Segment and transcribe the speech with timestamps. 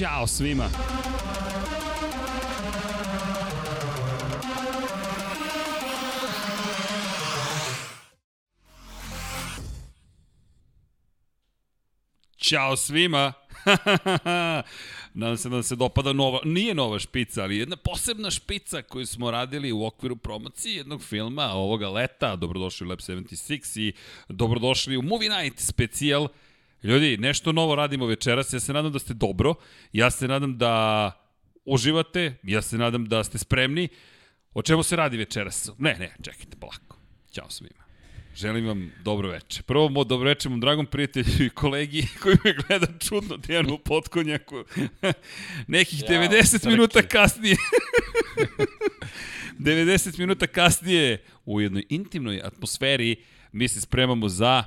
[0.00, 0.68] Ćao svima.
[12.38, 13.32] Ćao svima.
[15.14, 19.30] Nadam se da se dopada nova, nije nova špica, ali jedna posebna špica koju smo
[19.30, 22.36] radili u okviru promocije jednog filma ovoga leta.
[22.36, 23.92] Dobrodošli u Lab 76 i
[24.28, 26.28] dobrodošli u Movie Night specijal.
[26.82, 29.54] Ljudi, nešto novo radimo večeras, ja se nadam da ste dobro,
[29.92, 31.12] ja se nadam da
[31.64, 33.88] uživate, ja se nadam da ste spremni.
[34.54, 35.70] O čemu se radi večeras?
[35.78, 36.96] Ne, ne, čekajte, polako.
[37.32, 37.80] Ćao svima.
[38.36, 39.62] Želim vam dobro veče.
[39.62, 44.64] Prvo, mo dobro veče mom dragom prijatelju i kolegi koji me gleda čudno Dejanu Potkonjaku.
[45.66, 46.68] Nekih ja, 90 srki.
[46.68, 47.56] minuta kasnije.
[49.58, 53.16] 90 minuta kasnije u jednoj intimnoj atmosferi
[53.52, 54.64] mi se spremamo za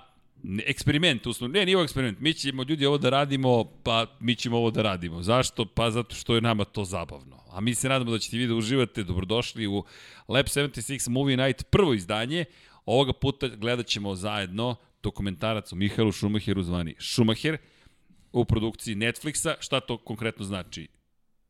[0.66, 4.72] eksperiment, uslovno, ne, nije eksperiment, mi ćemo ljudi ovo da radimo, pa mi ćemo ovo
[4.72, 5.22] da radimo.
[5.23, 5.66] Zašto?
[5.66, 7.44] Pa zato što je nama to zabavno.
[7.52, 9.83] A mi se nadamo da ćete vi da uživate, dobrodošli u
[10.27, 12.45] Lab 76 Movie Night, prvo izdanje.
[12.85, 17.57] Ovoga puta gledat ćemo zajedno dokumentarac o Mihajlu Šumacheru zvani Šumacher
[18.31, 19.55] u produkciji Netflixa.
[19.59, 20.88] Šta to konkretno znači?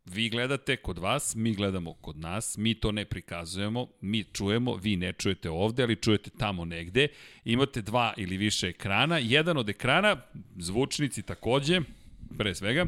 [0.05, 4.95] Vi gledate kod vas, mi gledamo kod nas, mi to ne prikazujemo, mi čujemo, vi
[4.95, 7.07] ne čujete ovde, ali čujete tamo negde.
[7.45, 9.17] Imate dva ili više ekrana.
[9.17, 10.17] Jedan od ekrana,
[10.57, 11.81] zvučnici takođe,
[12.37, 12.85] pre svega,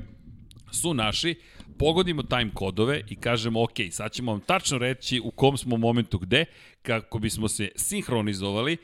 [0.72, 1.36] su naši,
[1.78, 6.18] pogodimo time kodove i kažemo ok, sad ćemo vam tačno reći u kom smo momentu
[6.18, 6.46] gde,
[6.81, 8.78] kako bismo se sinhronizovali,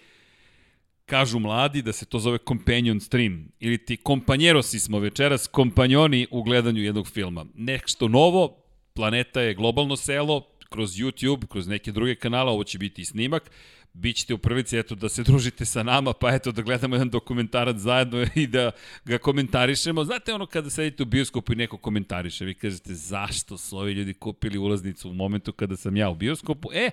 [1.11, 6.43] kažu mladi da se to zove companion stream ili ti kompanjerosi smo večeras kompanjoni u
[6.43, 7.45] gledanju jednog filma.
[7.55, 8.57] Nešto novo,
[8.93, 13.51] planeta je globalno selo, kroz YouTube, kroz neke druge kanale, ovo će biti i snimak,
[13.93, 17.09] bit ćete u prilici eto, da se družite sa nama, pa eto da gledamo jedan
[17.09, 18.71] dokumentarac zajedno i da
[19.05, 20.03] ga komentarišemo.
[20.03, 24.13] Znate ono kada sedite u bioskopu i neko komentariše, vi kažete zašto su ovi ljudi
[24.13, 26.69] kupili ulaznicu u momentu kada sam ja u bioskopu?
[26.73, 26.89] E,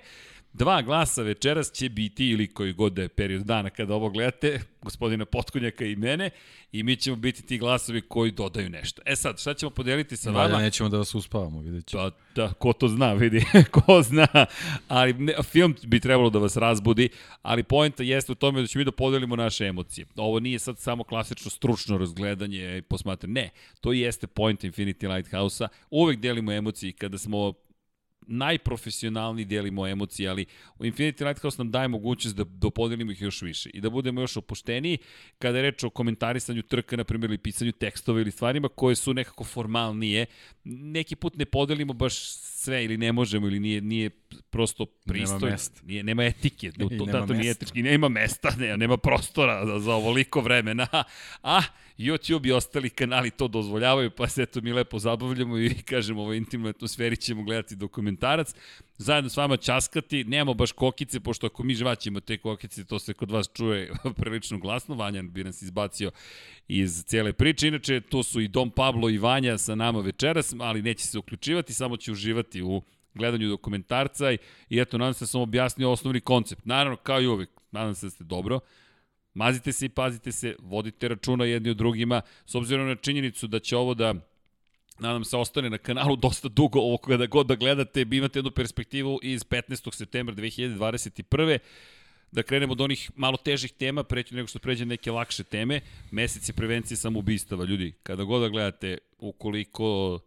[0.53, 4.61] Dva glasa večeras će biti, ili koji god da je period dana kada ovo gledate,
[4.81, 6.29] gospodina Potkonjaka i mene,
[6.71, 9.01] i mi ćemo biti ti glasovi koji dodaju nešto.
[9.05, 10.43] E sad, šta ćemo podeliti sa vama?
[10.43, 12.03] Valja, nećemo da vas uspavamo, vidjet ćemo.
[12.03, 14.27] Pa, da, ko to zna, vidi, ko zna.
[14.87, 17.09] Ali ne, film bi trebalo da vas razbudi,
[17.41, 20.05] ali poenta jeste u tome da ćemo mi da podelimo naše emocije.
[20.15, 23.33] Ovo nije sad samo klasično stručno razgledanje i posmatranje.
[23.33, 23.49] Ne,
[23.81, 25.67] to jeste point Infinity Lighthouse-a.
[25.89, 27.53] Uvek delimo emocije kada smo
[28.27, 30.45] najprofesionalniji delimo emocije, ali
[30.79, 34.37] u Infinity Lighthouse nam daje mogućnost da dopodelimo ih još više i da budemo još
[34.37, 34.97] opušteniji
[35.39, 39.13] kada je reč o komentarisanju trka, na primjer, ili pisanju tekstova ili stvarima koje su
[39.13, 40.25] nekako formalnije.
[40.63, 42.13] Neki put ne podelimo baš
[42.59, 44.09] sve ili ne možemo ili nije, nije
[44.49, 45.39] prosto pristojno.
[45.39, 45.81] Nema mesta.
[45.83, 46.71] Nije, nema etike.
[46.97, 47.81] to, nema to nije etički.
[47.81, 50.87] Nema mesta, ne, nema prostora za, za ovoliko vremena.
[51.43, 51.61] A
[51.99, 56.33] YouTube i ostali kanali to dozvoljavaju, pa se eto mi lepo zabavljamo i kažemo ovo
[56.33, 58.55] intimnoj atmosferi ćemo gledati dokumentarac.
[58.97, 63.13] Zajedno s vama časkati, nemamo baš kokice, pošto ako mi žvaćemo te kokice, to se
[63.13, 64.95] kod vas čuje prilično glasno.
[64.95, 66.11] Vanjan bi nas izbacio
[66.67, 67.67] iz cijele priče.
[67.67, 71.73] Inače, to su i Dom Pablo i Vanja sa nama večeras, ali neće se uključivati,
[71.73, 72.81] samo će uživati u
[73.13, 74.37] gledanju dokumentarca i,
[74.69, 76.65] i eto, nadam se da sam objasnio osnovni koncept.
[76.65, 78.59] Naravno, kao i uvek, nadam se da ste dobro.
[79.39, 83.59] Mazite se i pazite se, vodite računa jedni od drugima, s obzirom na činjenicu da
[83.59, 84.13] će ovo da
[84.99, 89.19] nadam se ostane na kanalu dosta dugo, ovo kada god da gledate, imate jednu perspektivu
[89.23, 89.95] iz 15.
[89.95, 91.57] septembra 2021
[92.31, 95.81] da krenemo od onih malo težih tema, preći nego što pređe neke lakše teme.
[96.11, 97.93] Mesec je prevencije samoubistava, ljudi.
[98.03, 100.19] Kada god da gledate, ukoliko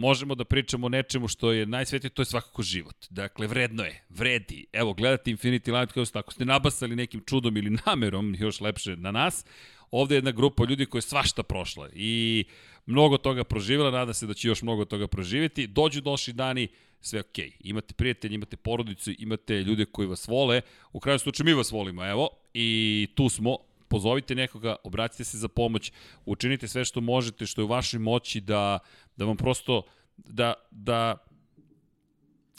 [0.00, 3.06] možemo da pričamo o nečemu što je najsvetije, to je svakako život.
[3.10, 4.66] Dakle, vredno je, vredi.
[4.72, 9.44] Evo, gledate Infinity Lighthouse, ako ste nabasali nekim čudom ili namerom, još lepše na nas,
[9.90, 12.44] ovde je jedna grupa ljudi koja je svašta prošla i
[12.86, 15.66] mnogo toga proživjela, nada se da će još mnogo toga proživjeti.
[15.66, 16.68] Dođu došli dani,
[17.00, 17.22] sve.
[17.22, 17.50] Okay.
[17.60, 20.60] Imate prijatelje, imate porodicu, imate ljude koji vas vole.
[20.92, 22.30] U kraju slučaju mi vas volimo, evo.
[22.54, 23.56] I tu smo,
[23.88, 25.92] pozovite nekoga, obratite se za pomoć,
[26.24, 28.78] učinite sve što možete, što je u vašoj moći da,
[29.20, 29.82] da vam prosto,
[30.16, 31.16] da, da,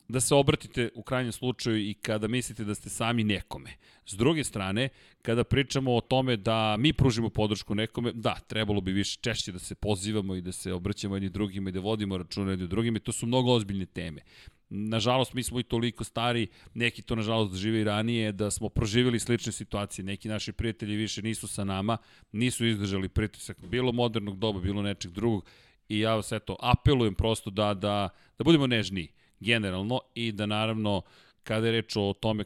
[0.07, 3.73] da se obratite u krajnjem slučaju i kada mislite da ste sami nekome.
[4.05, 4.89] S druge strane,
[5.21, 9.59] kada pričamo o tome da mi pružimo podršku nekome, da, trebalo bi više češće da
[9.59, 13.01] se pozivamo i da se obraćamo jedni drugima i da vodimo računa jedni drugima i
[13.01, 14.21] to su mnogo ozbiljne teme.
[14.69, 19.19] Nažalost, mi smo i toliko stari, neki to nažalost žive i ranije, da smo proživjeli
[19.19, 20.05] slične situacije.
[20.05, 21.97] Neki naši prijatelji više nisu sa nama,
[22.31, 25.45] nisu izdržali pritisak bilo modernog doba, bilo nečeg drugog
[25.89, 29.07] i ja vas eto apelujem prosto da, da, da budemo nežniji
[29.39, 31.01] generalno i da naravno
[31.43, 32.43] kada je reč o tome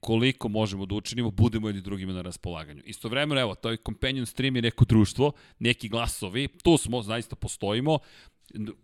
[0.00, 2.82] koliko možemo da učinimo, budemo jedni drugima na raspolaganju.
[2.84, 7.98] Istovremeno, evo, to je companion stream je neko društvo, neki glasovi, tu smo, zaista postojimo,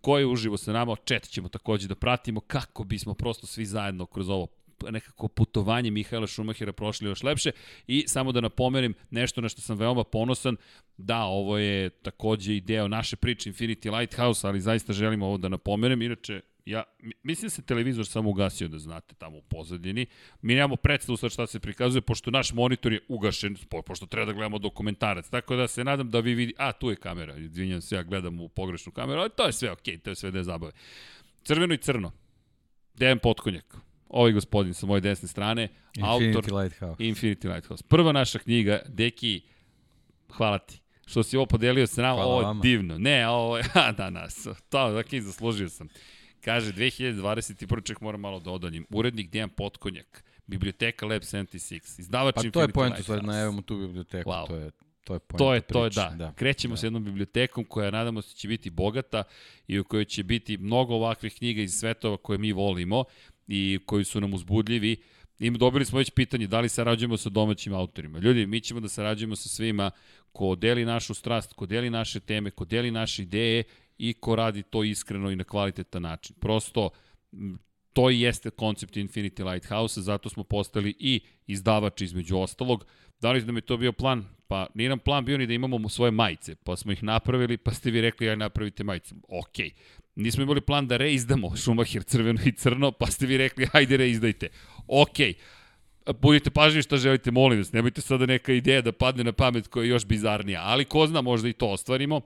[0.01, 4.05] ko je uživo sa nama, chat ćemo takođe da pratimo kako bismo prosto svi zajedno
[4.05, 4.47] kroz ovo
[4.89, 7.51] nekako putovanje Mihaela Šumahira prošli još lepše
[7.87, 10.55] i samo da napomenem nešto na što sam veoma ponosan,
[10.97, 15.49] da, ovo je takođe i deo naše priče Infinity Lighthouse, ali zaista želim ovo da
[15.49, 16.83] napomenem, inače Ja,
[17.23, 20.05] mislim da se televizor samo ugasio, da znate, tamo u pozadini.
[20.41, 24.33] Mi nemamo predstavu sad šta se prikazuje, pošto naš monitor je ugašen, pošto treba da
[24.33, 25.29] gledamo dokumentarac.
[25.29, 26.53] Tako da se nadam da vi vidi...
[26.57, 29.71] A, tu je kamera, izvinjam se, ja gledam u pogrešnu kameru, ali to je sve
[29.71, 30.71] okej, okay, to je sve da je zabave.
[31.43, 32.11] Crveno i crno.
[32.93, 33.88] Dejan Potkonjak.
[34.09, 35.67] Ovaj gospodin sa moje desne strane.
[35.95, 37.03] Infinity autor, Lighthouse.
[37.03, 37.83] Infinity Lighthouse.
[37.87, 39.41] Prva naša knjiga, Deki,
[40.29, 42.97] hvala ti što si ovo podelio sa nama, ovo je divno.
[42.97, 45.87] Ne, ovo je, a, da, nas, to, dakle, zaslužio sam.
[46.41, 47.83] Kaže, 2021.
[47.83, 48.85] ček moram malo da odaljim.
[48.89, 53.77] Urednik Dejan Potkonjak, biblioteka Lab 76, izdavač Pa to je point, u stvari najavimo tu
[53.77, 54.47] biblioteku, wow.
[54.47, 54.71] to je
[55.03, 56.13] to je to je, to je, da.
[56.17, 56.33] da.
[56.33, 56.77] Krećemo da.
[56.77, 59.23] s jednom bibliotekom koja nadamo se će biti bogata
[59.67, 63.03] i u kojoj će biti mnogo ovakvih knjiga iz svetova koje mi volimo
[63.49, 64.95] i koji su nam uzbudljivi.
[65.39, 68.19] I dobili smo već pitanje da li sarađujemo sa domaćim autorima.
[68.19, 69.91] Ljudi, mi ćemo da sarađujemo sa svima
[70.31, 73.63] ko deli našu strast, ko deli naše teme, ko deli naše ideje
[73.97, 76.35] i ko radi to iskreno i na kvalitetan način.
[76.39, 76.89] Prosto,
[77.93, 82.85] to i jeste koncept Infinity Lighthouse, zato smo postali i izdavač između ostalog.
[83.21, 84.25] Da li nam je to bio plan?
[84.47, 87.71] Pa nije nam plan bio ni da imamo svoje majice, pa smo ih napravili, pa
[87.71, 89.15] ste vi rekli aj napravite majice.
[89.27, 89.71] Okej.
[90.19, 94.49] Nismo imali plan da reizdamo Schumacher crveno i crno, pa ste vi rekli ajde reizdajte.
[94.87, 95.33] Okej.
[95.33, 96.13] Okay.
[96.21, 99.83] Budite pažljivi šta želite, molim vas, nemojte sada neka ideja da padne na pamet koja
[99.83, 102.21] je još bizarnija, ali ko zna, možda i to ostvarimo.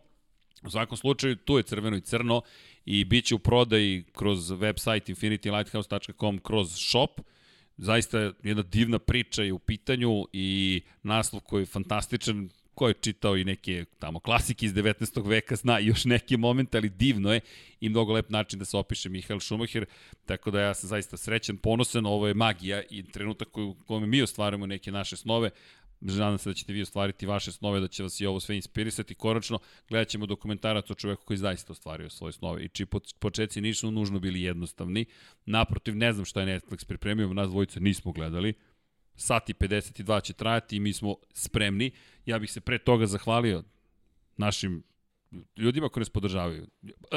[0.63, 2.41] U svakom slučaju, tu je crveno i crno
[2.85, 7.21] i bit će u prodaji kroz website infinitylighthouse.com kroz shop.
[7.77, 13.37] Zaista jedna divna priča je u pitanju i naslov koji je fantastičan, ko je čitao
[13.37, 15.27] i neke tamo klasike iz 19.
[15.27, 17.41] veka, zna još neki moment, ali divno je
[17.79, 19.85] i mnogo lep način da se opiše Mihael Schumacher,
[20.25, 24.21] tako da ja sam zaista srećan, ponosan, ovo je magija i trenutak u kojem mi
[24.21, 25.49] ostvarujemo neke naše snove,
[26.05, 29.15] Nadam se da ćete vi ostvariti vaše snove, da će vas i ovo sve inspirisati.
[29.15, 29.59] Konačno,
[29.89, 32.87] gledat ćemo dokumentarac o čoveku koji zaista ostvario svoje snove i čiji
[33.19, 35.05] početci nisu nužno bili jednostavni.
[35.45, 38.53] Naprotiv, ne znam šta je Netflix pripremio, nas dvojica nismo gledali.
[39.15, 41.91] Sati 52 će trajati i mi smo spremni.
[42.25, 43.63] Ja bih se pre toga zahvalio
[44.37, 44.83] našim
[45.57, 46.67] ljudima koji nas podržavaju.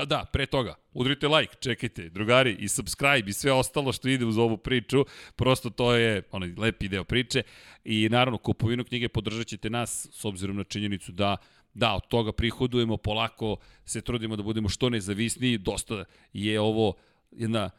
[0.06, 4.38] Da, pre toga, udrite like, čekajte, drugari, i subscribe i sve ostalo što ide uz
[4.38, 5.04] ovu priču,
[5.37, 7.43] prosto to je onaj lepi deo priče
[7.84, 11.37] i naravno kupovinu knjige podržat ćete nas s obzirom na činjenicu da
[11.76, 16.94] da, od toga prihodujemo, polako se trudimo da budemo što nezavisniji, dosta je ovo
[17.30, 17.70] jedna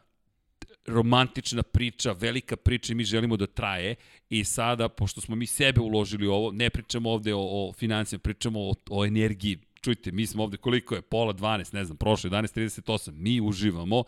[0.86, 3.94] romantična priča, velika priča i mi želimo da traje.
[4.30, 8.22] I sada, pošto smo mi sebe uložili u ovo, ne pričamo ovde o, o financijama,
[8.22, 12.30] pričamo o, o energiji, čujte, mi smo ovde koliko je, pola 12, ne znam, prošlo
[12.30, 14.04] 11.38, mi uživamo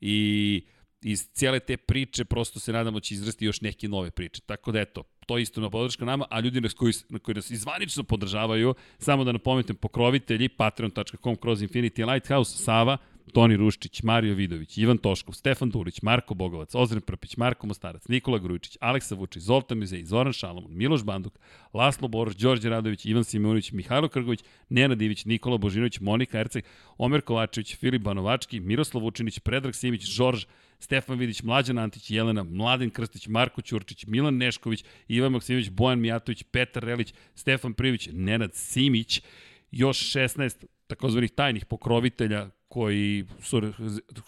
[0.00, 0.64] i
[1.02, 4.42] iz cijele te priče prosto se nadamo da će izrasti još neke nove priče.
[4.46, 7.50] Tako da eto, to isto na podrška nama, a ljudi na koji, na koji nas
[7.50, 12.96] izvanično podržavaju, samo da napomenutem pokrovitelji, patreon.com kroz Infinity Lighthouse, Sava,
[13.30, 18.38] Toni Ruščić, Mario Vidović, Ivan Toškov, Stefan Dulić, Marko Bogovac, Ozren Prpić, Marko Mostarac, Nikola
[18.38, 21.38] Grujičić, Aleksa Vučić, Zoltan Mizej, Zoran Šalomon, Miloš Banduk,
[21.74, 26.64] Laslo Boroš, Đorđe Radović, Ivan Simonović, Mihajlo Krgović, Nena Divić, Nikola Božinović, Monika Erceg,
[26.98, 30.44] Omer Kovačević, Filip Banovački, Miroslav Vučinić, Predrag Simić, Žorž,
[30.78, 36.42] Stefan Vidić, Mlađan Antić, Jelena, Mladen Krstić, Marko Ćurčić, Milan Nešković, Ivan Maksimović, Bojan Mijatović,
[36.42, 39.22] Petar Relić, Stefan Privić, Nenad Simić,
[39.70, 43.72] još 16 takozvanih tajnih pokrovitelja koji, su,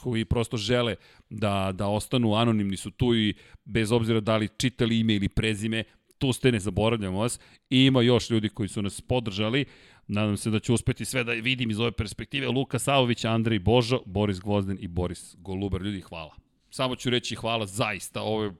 [0.00, 0.96] koji prosto žele
[1.30, 3.34] da, da ostanu anonimni su tu i
[3.64, 5.84] bez obzira da li čitali ime ili prezime,
[6.18, 7.40] tu ste, ne zaboravljamo vas.
[7.70, 9.64] I ima još ljudi koji su nas podržali.
[10.08, 12.48] Nadam se da ću uspeti sve da vidim iz ove perspektive.
[12.48, 15.82] Luka Savović, Andrej Božo, Boris Gvozden i Boris Golubar.
[15.82, 16.34] Ljudi, hvala.
[16.70, 18.22] Samo ću reći hvala zaista.
[18.22, 18.52] Ovo je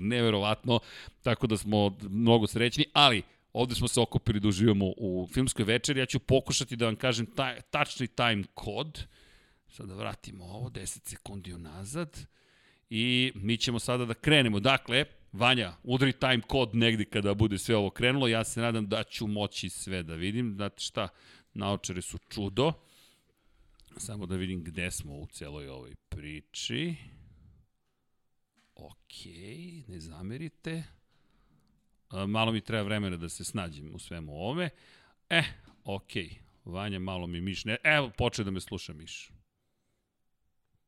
[0.00, 0.80] neverovatno.
[1.22, 6.00] Tako da smo mnogo srećni, ali Ovde smo se okupili da uživamo u filmskoj večeri.
[6.00, 9.06] Ja ću pokušati da vam kažem taj, tačni time kod.
[9.68, 12.26] Sada da vratimo ovo, 10 sekundi unazad.
[12.90, 14.60] I mi ćemo sada da krenemo.
[14.60, 18.28] Dakle, Vanja, udri time kod negde kada bude sve ovo krenulo.
[18.28, 20.52] Ja se nadam da ću moći sve da vidim.
[20.54, 21.08] Znate šta,
[21.54, 22.72] naočare su čudo.
[23.96, 26.94] Samo da vidim gde smo u celoj ovoj priči.
[28.74, 30.82] Okej, ne zamerite.
[32.10, 34.70] Malo mi treba vremena da se snađem u svemu ove.
[35.30, 35.42] E,
[35.84, 36.24] okej.
[36.24, 36.50] Okay.
[36.64, 37.76] Vanja, malo mi miš ne...
[37.84, 39.30] Evo, počeo da me sluša miš.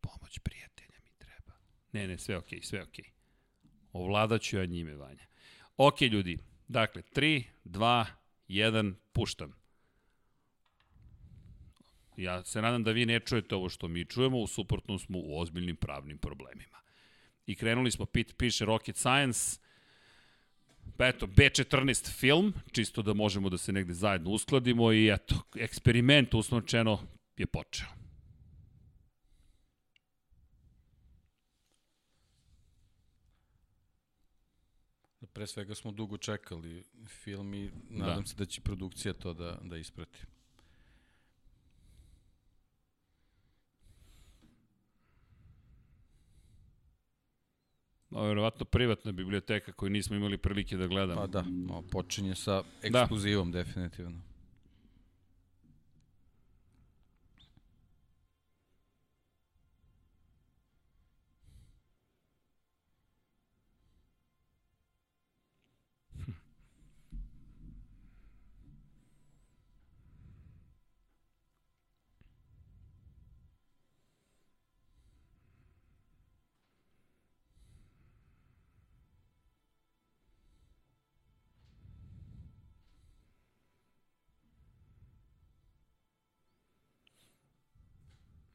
[0.01, 1.53] Pomoć prijatelja mi treba.
[1.93, 3.05] Ne, ne, sve okej, okay, sve okej.
[3.05, 3.11] Okay.
[3.93, 5.27] Ovladaću ja njime, Vanja.
[5.77, 6.39] Okej, ljudi.
[6.69, 8.05] Dakle, 3, 2,
[8.49, 9.53] 1, puštam.
[12.17, 15.39] Ja se nadam da vi ne čujete ovo što mi čujemo, u suprotnom smo u
[15.39, 16.79] ozbiljnim pravnim problemima.
[17.47, 19.61] I krenuli smo, pit, piše Rocket Science,
[20.99, 26.99] eto, B14 film, čisto da možemo da se negde zajedno uskladimo i eto, eksperiment uslovčeno
[27.37, 27.87] je počeo.
[35.33, 38.27] Pre svega smo dugo čekali film i nadam da.
[38.27, 40.19] se da će produkcija to da, da isprati.
[48.15, 51.21] Ovo je verovatno privatna biblioteka koju nismo imali prilike da gledamo.
[51.21, 53.59] Pa da, no, počinje sa ekskluzivom da.
[53.59, 54.32] definitivno.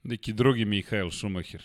[0.07, 1.61] Neki drugi Mihael Schumacher.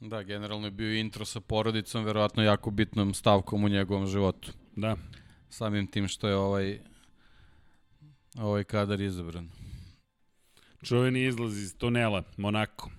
[0.00, 4.52] Da, generalno je bio intro sa porodicom, verovatno jako bitnom stavkom u njegovom životu.
[4.76, 4.96] Da.
[5.48, 6.80] Samim tim što je ovaj
[8.38, 9.48] ovaj kadar izabran.
[10.82, 12.90] Čuveni izlaz iz tunela, Monako.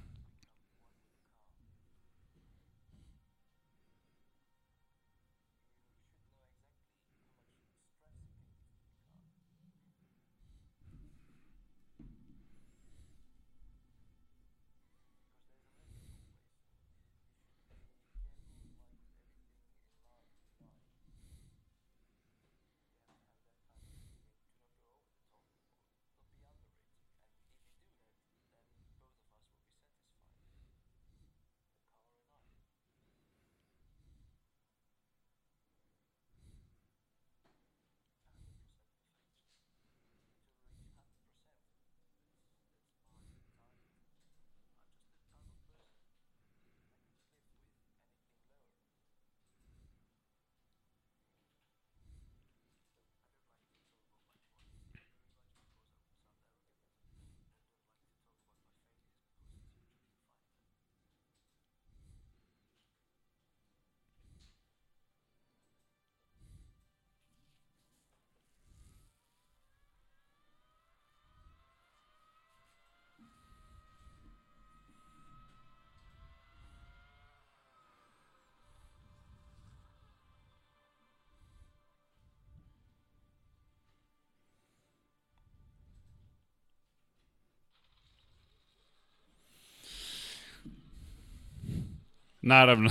[92.46, 92.90] Naravno.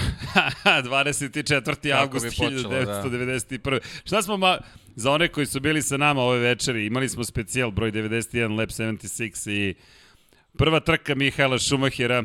[0.64, 1.92] 24.
[1.92, 3.70] august 1991.
[3.70, 3.78] Da.
[4.04, 4.58] Šta smo ma...
[4.96, 8.68] Za one koji su bili sa nama ove večeri, imali smo specijal broj 91, Lab
[8.68, 9.74] 76 i
[10.58, 12.24] prva trka Mihaela Šumahira.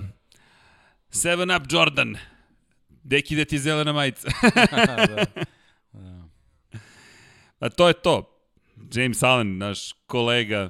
[1.10, 2.16] Seven Up Jordan.
[3.04, 4.28] Deki da ti zelena majica.
[4.72, 5.26] da, da.
[7.60, 8.42] A to je to.
[8.94, 10.70] James Allen, naš kolega,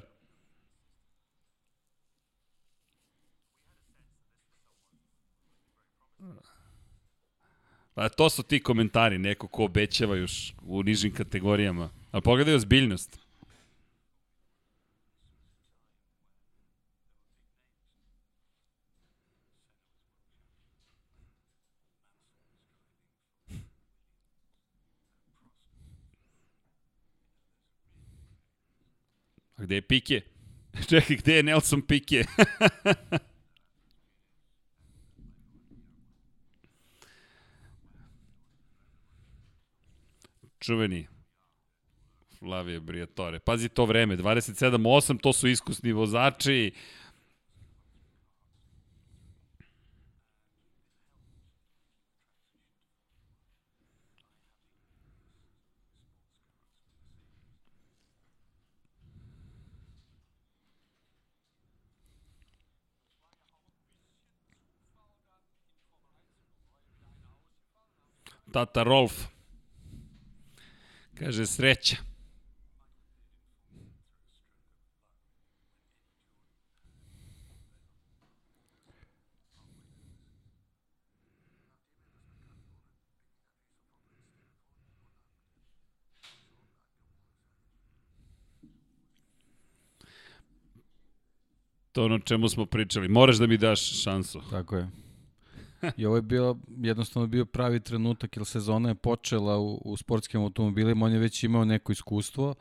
[8.00, 11.90] Pa to su ti komentari, neko ko obećava još u nižim kategorijama.
[12.12, 13.20] A pogledaj ozbiljnost.
[29.56, 30.22] A gde je Pike?
[30.90, 32.24] Čekaj, gde je Nelson Pike?
[40.70, 41.08] čuveni
[42.40, 43.40] Flavije Briatore.
[43.40, 46.72] Pazi to vreme, 27-8, to su iskusni vozači.
[68.52, 69.39] Tata Rolf.
[71.20, 71.96] Kaže, sreća.
[91.92, 93.08] To ono čemu smo pričali.
[93.08, 94.42] Moraš da mi daš šansu.
[94.50, 95.09] Tako je.
[95.98, 100.42] I ovo je bilo, jednostavno bio pravi trenutak, jer sezona je počela u, u sportskim
[100.42, 102.56] automobilima, on je već imao neko iskustvo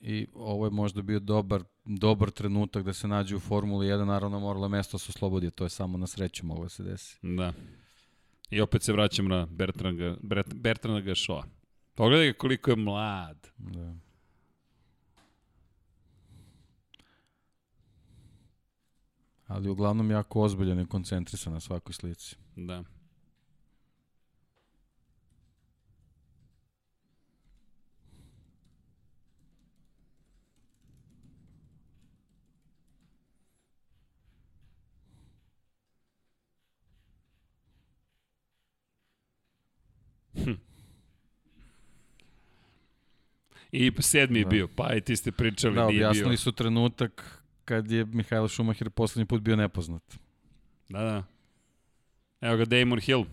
[0.00, 4.40] i ovo je možda bio dobar, dobar trenutak da se nađe u Formuli 1, naravno
[4.40, 7.18] moralo mesto da se oslobodi, to je samo na sreću moglo da se desi.
[7.22, 7.52] Da.
[8.50, 10.16] I opet se vraćam na Bertranda,
[10.54, 11.44] Bertranda Gašoa.
[11.94, 13.48] Pogledaj ga koliko je mlad.
[13.56, 13.94] Da.
[19.48, 22.36] Ali uglavnom jako ozbiljan i koncentrisan na svakoj slici.
[22.56, 22.84] Da.
[40.34, 40.52] Hm.
[43.72, 44.50] I sedmi je da.
[44.50, 46.04] bio, pa i ti ste pričali, da, nije bio.
[46.04, 47.37] Da, objasnili su trenutak
[47.68, 50.18] kad je Mihajlo Schumacher poslednji put bio nepoznat.
[50.88, 51.24] Da, da.
[52.40, 53.24] Evo ga Damon Hill.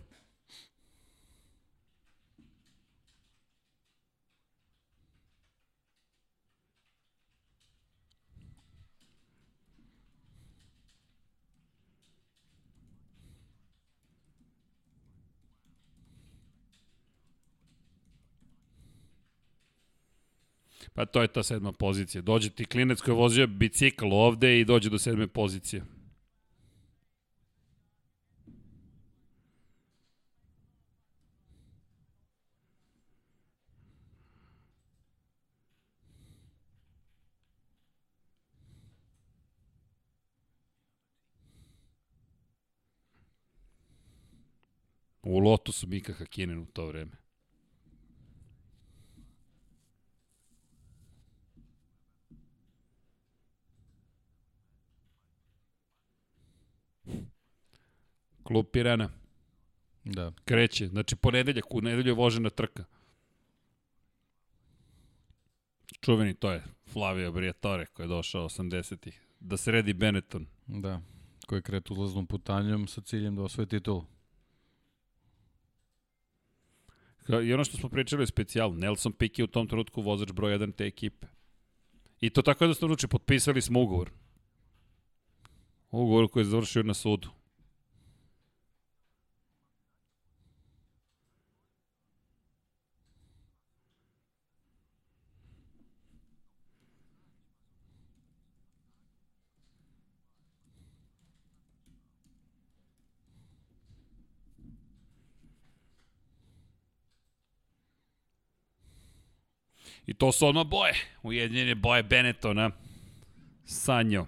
[20.96, 22.22] Pa to je ta sedma pozicija.
[22.22, 25.84] Dođe ti klinec koji je vozio bicikl ovde i dođe do sedme pozicije.
[45.24, 47.25] U Lotusu Mika Hakinen u to vreme.
[58.46, 59.10] Klub Pirana.
[60.04, 60.32] Da.
[60.46, 60.88] Kreće.
[60.88, 62.84] Znači, ponedeljak, u nedelju je vožena trka.
[66.02, 69.22] Čuveni to je Flavio Briatore koji je došao 80-ih.
[69.40, 70.46] Da sredi Benetton.
[70.68, 71.02] Da.
[71.48, 74.04] Koji je kretu ulaznom putanjom sa ciljem da osvoje titul.
[77.44, 78.74] I ono što smo pričali je specijal.
[78.74, 81.28] Nelson Piquet u tom trenutku vozač broj 1 te ekipe.
[82.22, 83.08] I to tako jednostavno uči.
[83.08, 84.12] Potpisali smo ugovor.
[85.92, 87.30] Ugovor koji je završio na sudu.
[110.08, 110.94] I to su ono boje.
[111.24, 112.72] Ujedinjene boje Benettona.
[113.66, 114.26] Sanjo.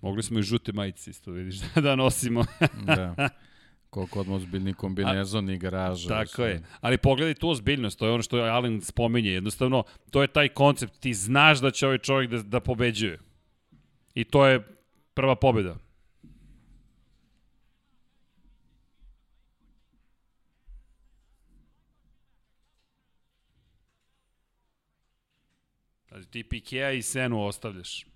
[0.00, 2.44] Mogli smo i žute majice isto, vidiš, da nosimo.
[2.96, 3.28] da.
[3.90, 6.08] Koliko odmah ozbiljni kombinezon i garaža.
[6.08, 6.62] Tako je.
[6.80, 9.30] Ali pogledaj tu ozbiljnost, to je ono što je Alen spominje.
[9.30, 11.00] Jednostavno, to je taj koncept.
[11.00, 13.18] Ti znaš da će ovaj čovjek da, da pobeđuje.
[14.14, 14.60] I to je
[15.14, 15.76] prva pobeda.
[26.20, 28.06] Znači, ti Pikea i Senu ostavljaš.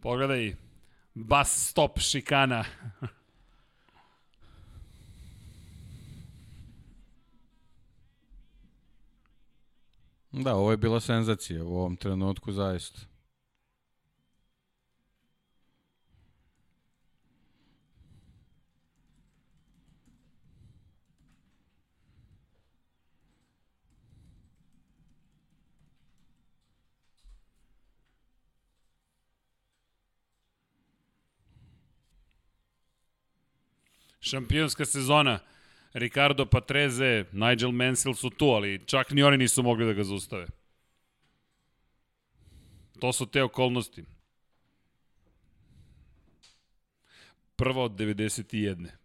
[0.00, 0.56] Pogledaj,
[1.14, 2.64] bus stop šikana.
[10.32, 13.11] da, ovo je bila senzacija u ovom trenutku zaista.
[34.22, 35.38] Šampionska sezona.
[35.92, 40.46] Ricardo Patreze, Nigel Mansell su tu, ali čak ni oni nisu mogli da ga zaustave.
[43.00, 44.04] To su te okolnosti.
[47.56, 49.01] Prva od 91.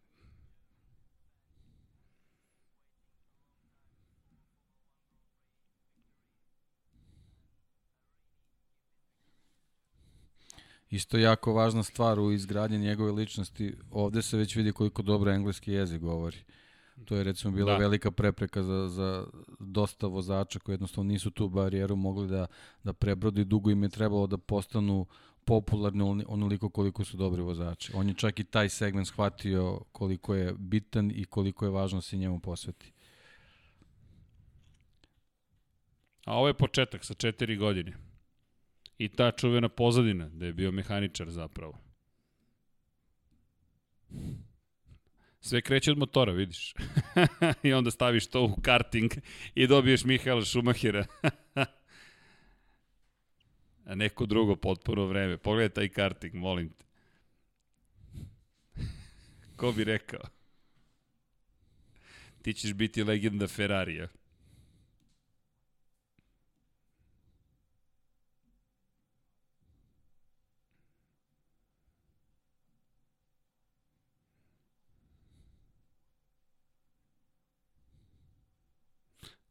[10.90, 15.72] Isto jako važna stvar u izgradnji njegove ličnosti, ovde se već vidi koliko dobro engleski
[15.72, 16.38] jezik govori.
[17.06, 17.78] To je recimo bila da.
[17.78, 19.26] velika prepreka za, za
[19.60, 22.48] dosta vozača koji jednostavno nisu tu barijeru mogli da,
[22.84, 23.46] da prebrodi.
[23.46, 25.06] Dugo im je trebalo da postanu
[25.46, 27.92] popularni onoliko koliko su dobri vozači.
[27.96, 32.02] On je čak i taj segment shvatio koliko je bitan i koliko je važno da
[32.02, 32.92] se njemu posveti.
[36.26, 38.07] A ovo je početak sa četiri godine.
[38.98, 41.78] I ta čuvena pozadina, da je bio mehaničar zapravo.
[45.40, 46.74] Sve kreće od motora, vidiš.
[47.64, 49.12] I onda staviš to u karting
[49.56, 51.06] i dobiješ Mihaela Šumahira.
[53.86, 55.38] A neko drugo potpuno vreme.
[55.38, 56.84] Pogledaj taj karting, molim te.
[59.58, 60.22] Ko bi rekao?
[62.42, 64.08] Ti ćeš biti legenda Ferrarija.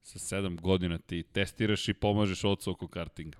[0.06, 3.38] Sa sedam godina ti testiraš i pomažeš ocu oko kartinga.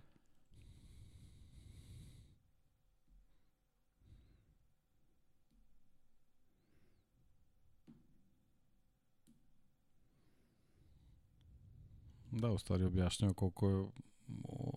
[12.30, 13.86] Da, u stvari objašnjava koliko je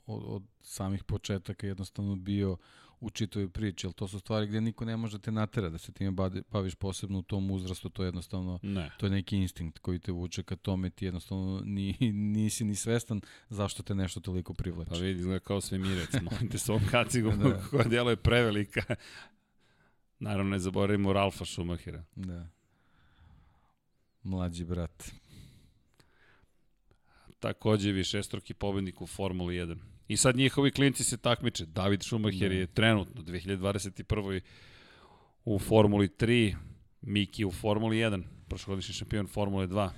[0.05, 2.57] od, od samih početaka jednostavno bio
[2.99, 5.77] u čitoj priči, ali to su stvari gde niko ne može da te natera da
[5.77, 6.11] se time
[6.49, 8.91] baviš posebno u tom uzrastu, to je jednostavno, ne.
[8.97, 13.21] to je neki instinkt koji te vuče ka tome, ti jednostavno ni, nisi ni svestan
[13.49, 14.89] zašto te nešto toliko privlači.
[14.89, 17.61] Pa vidi, izgleda kao svemirec, molim te s ovom kacigom da.
[17.69, 18.81] koja djelo je prevelika.
[20.19, 22.03] Naravno, ne zaboravimo Ralfa Schumachera.
[22.15, 22.47] Da.
[24.23, 25.11] Mlađi brat
[27.39, 29.77] takođe višestruki pobednik u Formuli 1.
[30.07, 31.65] I sad njihovi klinci se takmiče.
[31.65, 34.41] David Schumacher je trenutno 2021.
[35.45, 36.55] u Formuli 3,
[37.01, 39.89] Miki u Formuli 1, prošlogodišnji šampion Formule 2.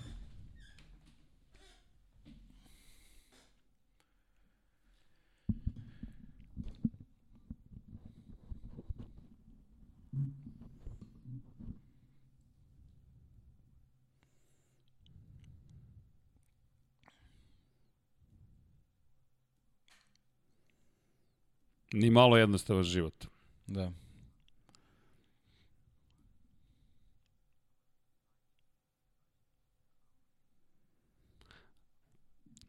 [21.93, 23.25] Ni malo jednostavan život.
[23.67, 23.91] Da.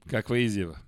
[0.06, 0.78] Kakva izjava?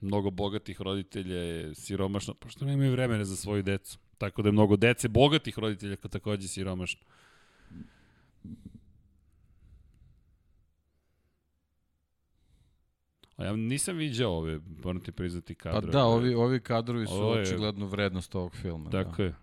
[0.00, 3.98] Mnogo bogatih roditelja je siromašno, pošto nemaju vremena za svoju decu.
[4.18, 7.00] Tako da je mnogo dece bogatih roditelja kao takođe siromašno.
[13.38, 15.86] A ja nisam viđao ove, moram ti priznati kadrove.
[15.86, 18.90] Pa da, ovi, ovi kadrovi su je, očigledno vrednost ovog filma.
[18.90, 19.22] Tako da.
[19.22, 19.34] je.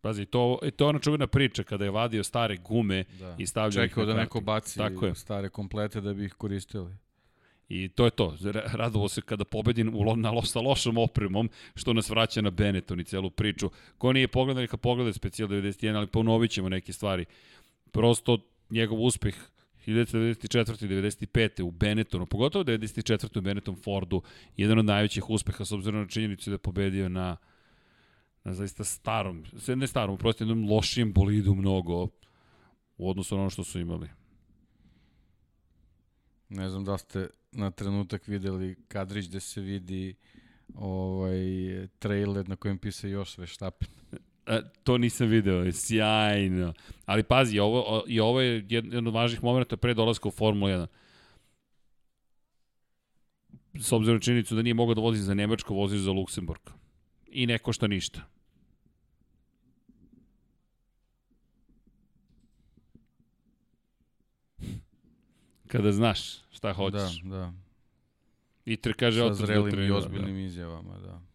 [0.00, 3.36] Pazi, to, to je ona čuvena priča kada je vadio stare gume da.
[3.38, 5.14] i stavljao Čekao da neko baci Tako je.
[5.14, 6.94] stare komplete da bi ih koristili.
[7.68, 8.36] I to je to.
[8.72, 13.04] Radovo se kada pobedi u, na, sa lošom opremom, što nas vraća na Benetton i
[13.04, 13.70] celu priču.
[13.98, 17.24] Ko nije pogledao, neka pogleda specijal 91, ali ponovit ćemo neke stvari.
[17.90, 18.38] Prosto
[18.70, 19.34] njegov uspeh
[19.86, 20.86] 1994.
[20.88, 21.62] 95.
[21.62, 23.38] u Benettonu, pogotovo 94.
[23.38, 24.22] u Benetton Fordu,
[24.56, 27.36] jedan od najvećih uspeha s obzirom na činjenicu da je pobedio na,
[28.44, 29.44] na zaista starom,
[29.76, 32.08] ne starom, prosto jednom lošijem bolidu mnogo
[32.96, 34.08] u odnosu na ono što su imali.
[36.48, 40.14] Ne znam da ste na trenutak videli kadrić gde se vidi
[40.74, 41.38] ovaj
[41.98, 43.88] trailer na kojem pisa još Veštapen.
[44.46, 46.72] E, to nisam video, sjajno.
[47.06, 50.86] Ali pazi, ovo, i ovo je jedan od važnih momenta pre dolaska u Formulu 1.
[53.74, 56.60] S obzirom na činjenicu da nije mogao da vozi za Nemačko, vozi za Luksemburg.
[57.26, 58.20] I ne košta ništa.
[65.72, 67.20] Kada znaš šta hoćeš.
[67.22, 67.52] Da, da.
[68.64, 70.40] I kaže Sa zrelim i ozbiljnim da.
[70.40, 71.33] izjavama, da.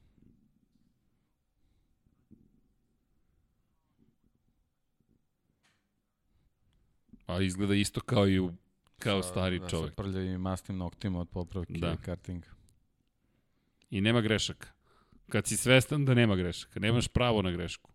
[7.29, 8.53] A izgleda isto kao i u,
[8.99, 9.91] kao sa, stari da, čovjek.
[9.91, 11.93] Sa prljavim masnim noktima od popravke da.
[11.93, 12.47] i kartinga.
[13.89, 14.67] I nema grešaka.
[15.29, 17.91] Kad si svestan da nema grešaka, nemaš pravo na grešku.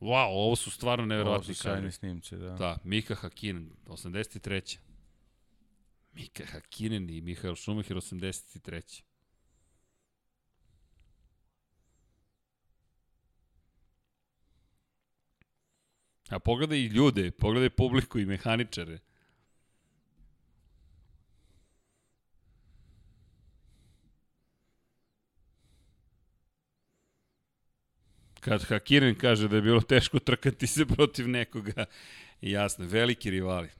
[0.00, 2.50] Wow, ovo su stvarno neverovatni Ovo su sjajni snimci, da.
[2.50, 4.78] Da, Mika Hakinen, 83.
[6.12, 9.02] Mika Hakinen i Mihael Schumacher, 83.
[16.34, 18.98] A pogledaj i ljude, pogledaj publiku i mehaničare.
[28.40, 31.84] Kad Hakiren kaže da je bilo teško trkati se protiv nekoga,
[32.40, 33.70] jasno, veliki rivali.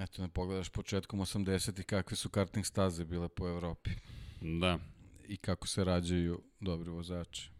[0.00, 3.90] Eto, ne pogledaš početkom 80-ih kakve su karting staze bile po Evropi
[4.40, 4.78] Da.
[5.28, 7.50] i kako se rađaju dobri vozači.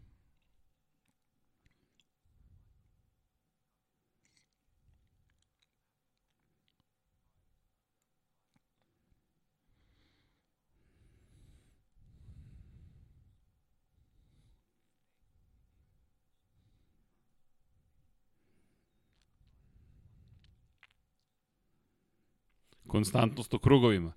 [22.90, 24.12] Konstantnost u krugovima.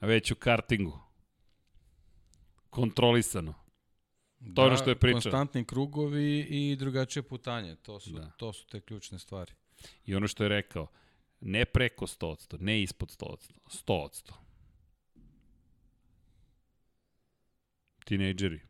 [0.00, 0.98] Već u kartingu.
[2.70, 3.54] Kontrolisano.
[4.54, 5.20] To je ono što je pričao.
[5.20, 8.30] Konstantni krugovi i drugačije putanje, to su, Da.
[8.30, 9.52] to su te ključne stvari.
[10.06, 10.86] I ono što je rekao,
[11.40, 13.52] ne preko 100%, ne ispod 100%,
[13.86, 14.32] 100%.
[18.04, 18.60] Tinejdžeri.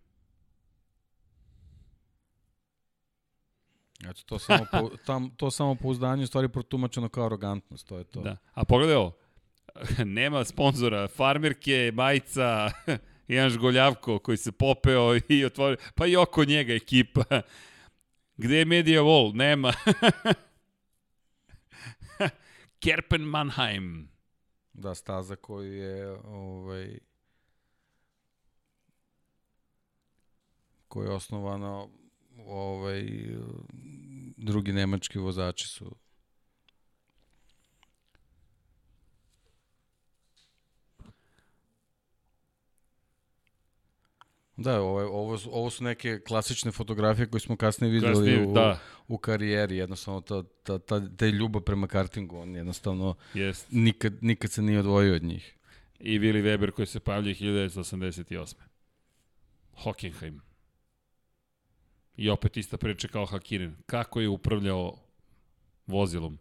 [4.05, 7.99] Eto, to samo, po, tam, to samo pouzdanje je u stvari protumačeno kao arogantnost, to
[7.99, 8.21] je to.
[8.21, 8.37] Da.
[8.55, 9.13] A pogledaj ovo,
[10.19, 12.71] nema sponzora, farmerke, majica,
[13.29, 17.25] jedan žgoljavko koji se popeo i otvorio, pa i oko njega ekipa.
[18.37, 19.35] Gde je Media Wall?
[19.35, 19.73] Nema.
[22.81, 24.09] Kerpen Mannheim.
[24.73, 26.99] Da, staza koju je ovaj
[30.89, 31.87] koja je osnovana
[32.47, 33.07] ovaj
[34.37, 35.97] drugi nemački vozači su
[44.59, 48.47] Da, ovo, je- ovo, su- ovo su neke klasične fotografije koje smo kasnije videli Kasnije,
[48.47, 48.79] u, da.
[49.09, 49.77] u karijeri.
[49.77, 53.67] Jednostavno, ta, ta, ta, ta ljubav prema kartingu, on jednostavno Jest.
[53.71, 55.55] nikad, nikad se nije odvojio od njih.
[56.01, 58.55] I Willy Weber koji se pavljaju 1988.
[59.75, 60.41] Hockenheim.
[62.17, 63.77] I opet ista priča kao Hakinen.
[63.87, 64.99] Kako je upravljao
[65.87, 66.39] vozilom?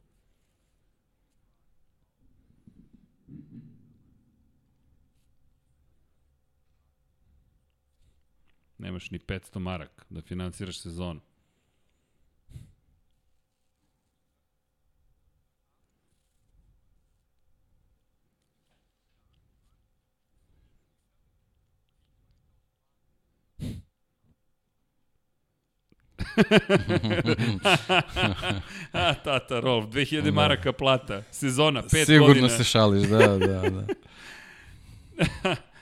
[8.79, 11.21] Nemaš ni 500 marak da finansiraš sezonu.
[28.93, 30.31] A, tata, Rolf, 2000 Da.
[30.31, 32.49] maraka plata, sezona, 5 Sigurno godina.
[32.49, 33.37] se šališ, da, da,
[33.69, 33.85] da.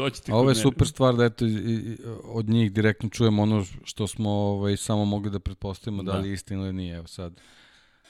[0.00, 0.62] Doći ti A ovo je mene.
[0.62, 5.04] super stvar da eto, i- i- od njih direktno čujemo ono što smo ovaj, samo
[5.04, 6.18] mogli da pretpostavimo da, Da.
[6.18, 6.96] li je istina ili nije.
[6.96, 7.32] Evo sad,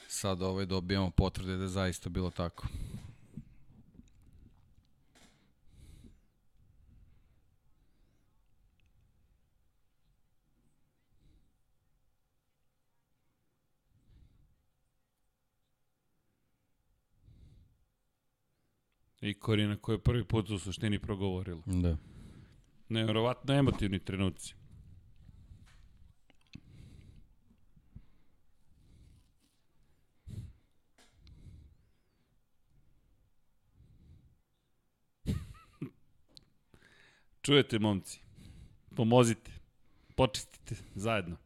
[0.09, 2.67] sad ovaj, dobijamo potvrde da je zaista bilo tako.
[19.21, 21.63] I Korina koja je prvi put u suštini progovorila.
[21.67, 21.97] Da.
[22.89, 24.55] Nevjerovatno emotivni trenuci.
[37.43, 38.21] Čujete, momci?
[38.97, 39.51] Pomozite.
[40.15, 41.37] Počistite zajedno.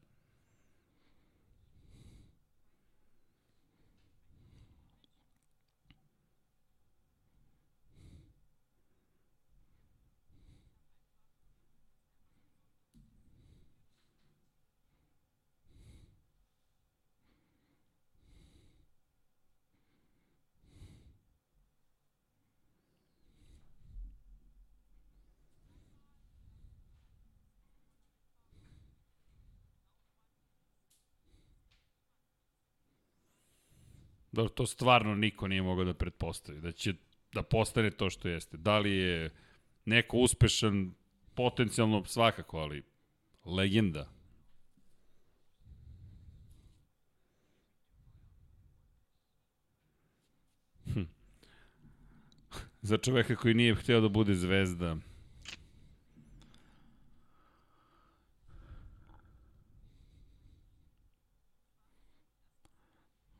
[34.35, 36.61] Da to stvarno niko nije mogao da pretpostavi.
[36.61, 36.94] Da će
[37.33, 38.57] da postane to što jeste.
[38.57, 39.31] Da li je
[39.85, 40.94] neko uspešan,
[41.35, 42.83] potencijalno svakako, ali
[43.44, 44.09] legenda.
[50.94, 51.03] Hm.
[52.88, 54.97] Za čoveka koji nije hteo da bude zvezda.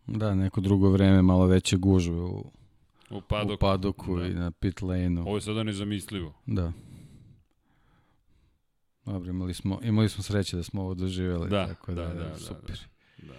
[0.07, 2.51] Da, neko drugo vreme, malo veće gužve u,
[3.11, 3.57] U u padoku.
[3.61, 4.27] padoku Da.
[4.27, 5.23] i na pit lane-u.
[5.23, 6.35] Ovo je sada nezamislivo.
[6.47, 6.73] Da.
[9.05, 11.49] Dobro, imali smo, imali smo sreće da smo ovo doživjeli.
[11.51, 12.79] Da, tako da, da, da, da, super.
[13.19, 13.35] Da.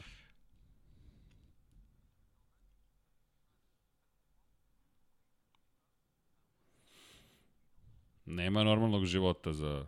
[8.26, 9.86] Nema normalnog života za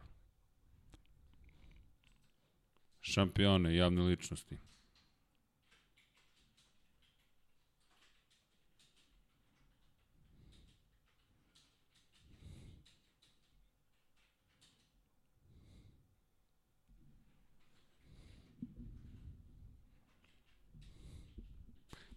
[3.01, 4.57] šampione i javne ličnosti.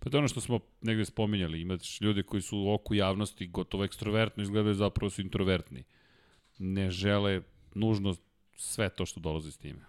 [0.01, 3.47] Pa to je ono što smo negde spominjali, imaš ljude koji su u oku javnosti
[3.47, 5.85] gotovo ekstrovertno izgledaju, zapravo su introvertni.
[6.59, 7.43] Ne žele
[7.75, 8.15] nužno
[8.57, 9.81] sve to što dolazi s time.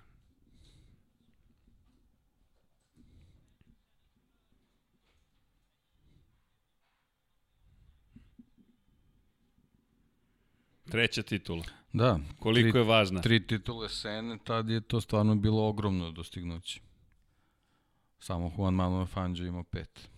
[10.92, 11.64] Treća titula.
[11.94, 12.20] Da.
[12.40, 13.22] Koliko tri, je važna?
[13.22, 16.82] Tri titule Sene, tad je to stvarno bilo ogromno dostignuće.
[18.22, 20.10] Samo Juan Manuel Fangio imao pet.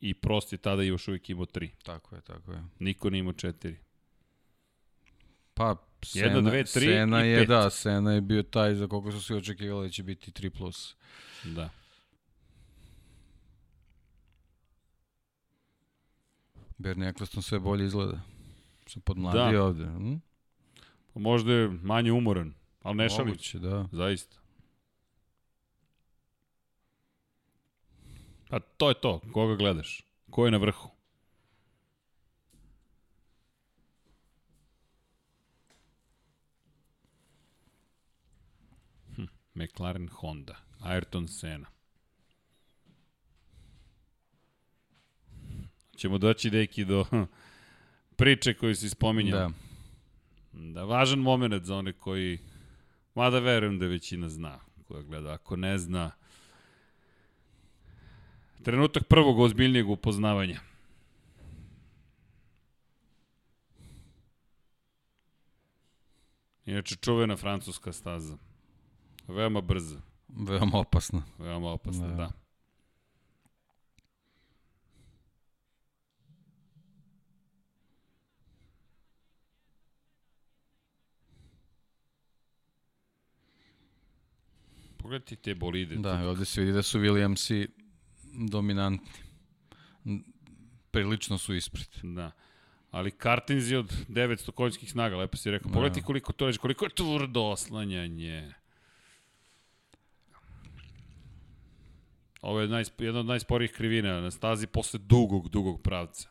[0.00, 1.70] I Prost je tada još uvijek imao tri.
[1.82, 2.62] Tako je, tako je.
[2.78, 3.76] Niko nije imao četiri.
[5.54, 7.48] Pa, Sena, Jedna, dve, tri Sena i je, pet.
[7.48, 10.50] da, Sena je bio taj za koga su svi očekivali da će biti 3+.
[10.50, 10.96] Plus.
[11.44, 11.70] Da.
[16.78, 18.20] Bernie Eccleston sve bolje izgleda.
[18.86, 19.64] Sam podmladio Da.
[19.64, 19.84] ovde.
[19.84, 20.14] Hm?
[21.14, 23.26] Možda je manje umoran, ali ne šalim.
[23.26, 23.88] Moguće, da.
[23.92, 24.36] Zaista.
[28.50, 29.20] Pa to je to.
[29.32, 30.02] Koga gledaš?
[30.30, 30.88] Ko je na vrhu?
[39.16, 40.56] Hm, McLaren Honda.
[40.80, 41.66] Ayrton Senna.
[45.96, 47.04] Ćemo doći, deki, do
[48.16, 49.38] priče koju si spominjao.
[49.38, 49.50] Da.
[50.52, 52.38] Da, važan moment za one koji,
[53.14, 54.58] mada verujem da većina zna
[54.88, 55.32] koja gleda.
[55.32, 56.10] Ako ne zna,
[58.62, 60.60] trenutak prvog ozbiljnijeg upoznavanja.
[66.66, 68.36] Inače, čuvena francuska staza.
[69.28, 71.22] Veoma brza, Veoma opasno.
[71.38, 72.14] veoma opasna, da.
[72.14, 72.16] Da.
[72.16, 72.30] da.
[84.96, 85.96] Pogledajte te bolide.
[85.96, 87.66] Da, ovde se vidi da su Williamsi
[88.32, 89.08] dominantni.
[90.90, 91.86] Prilično su ispred.
[92.02, 92.30] Da.
[92.90, 95.72] Ali kartinzi od 900 konjskih snaga, lepo si rekao.
[95.72, 96.06] Pogledajte Da.
[96.06, 98.52] koliko to reći, koliko je tvrdo oslanjanje.
[102.42, 106.28] Ovo je najsp, jedna od najsporijih krivina na stazi posle dugog, dugog pravca.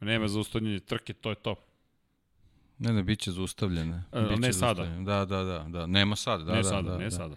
[0.00, 1.69] Nema zaustavljanja trke, to je to.
[2.80, 4.02] Ne, ne, bit će zaustavljene.
[4.12, 4.84] E, Biće ne sada.
[4.84, 5.86] Da, da, da, da.
[5.86, 7.10] Nema sad, da, ne da, sada, da, ne da.
[7.10, 7.36] sada.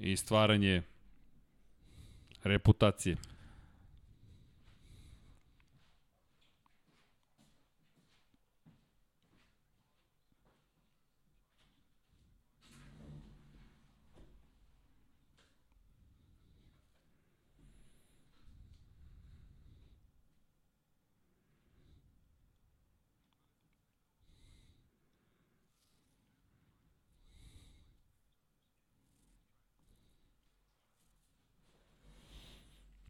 [0.00, 0.82] I stvaranje
[2.44, 3.16] reputacije.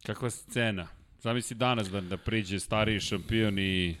[0.05, 0.87] Kakva scena?
[1.21, 3.95] Zamisli danas da, da priđe stariji šampion i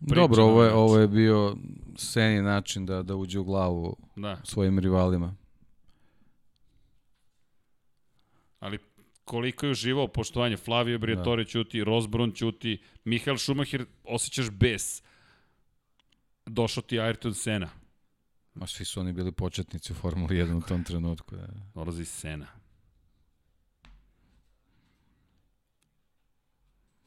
[0.00, 1.56] priča Dobro, ovo je, ovo je bio
[1.96, 5.34] Seni način da, da uđe u glavu da, svojim rivalima.
[8.60, 8.78] ali
[9.24, 11.50] koliko je uživao poštovanje Flavio Briatore da.
[11.50, 15.02] ćuti, Rosbron ćuti, Mihael Schumacher osjećaš bes.
[16.46, 17.68] Došao ti Ayrton Senna.
[18.54, 21.36] Ma svi su oni bili početnici u Formuli 1 u tom trenutku.
[21.36, 21.46] Da.
[21.74, 22.46] Dolazi Senna.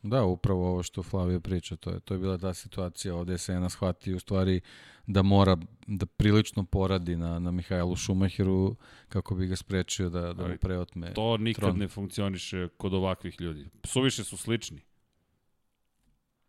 [0.04, 3.38] Da, upravo ovo što Flavio priča, to je, to je bila ta situacija, ovde je
[3.38, 4.62] Sena shvati u stvari
[5.08, 8.76] da mora da prilično poradi na, na Mihajlu Šumahiru
[9.10, 11.14] kako bi ga sprečio da, da mu preotme.
[11.14, 11.78] To nikad tron.
[11.78, 13.68] ne funkcioniše kod ovakvih ljudi.
[13.84, 14.82] Suviše su slični.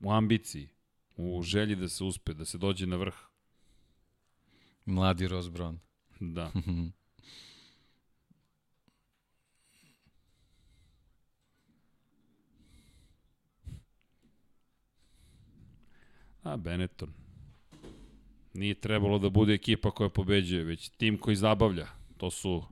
[0.01, 0.69] U ambiciji,
[1.17, 3.15] u želji da se uspe, da se dođe na vrh.
[4.85, 5.79] Mladi Rosbron.
[6.21, 6.53] Da.
[16.51, 17.13] A, Benetton.
[18.55, 21.87] Nije trebalo da bude ekipa koja pobeđuje, već tim koji zabavlja.
[22.17, 22.65] To su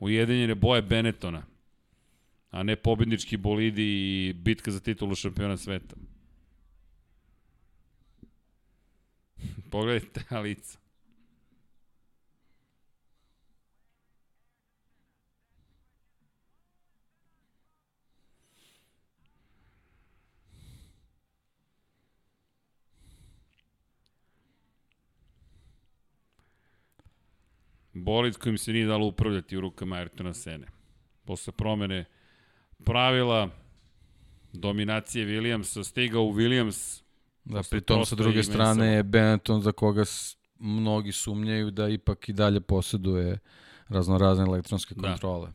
[0.00, 1.46] ujedinjene boje Benettona,
[2.50, 5.96] a ne pobednički bolidi i bitka za titulu šampiona sveta.
[9.70, 10.83] Pogledajte ta lica.
[27.94, 30.66] Bolid kojim se nije dalo upravljati u rukama Ayrtona Sene.
[31.24, 32.04] Posle promene
[32.84, 33.50] pravila
[34.52, 37.02] Dominacije Williamsa, stigao u Williams.
[37.44, 40.04] Da, pritom sa druge strane je Benetton za koga
[40.58, 43.38] mnogi sumnjaju da ipak i dalje posjeduje
[43.88, 45.08] raznorazne elektronske da.
[45.08, 45.46] kontrole.
[45.46, 45.54] Da.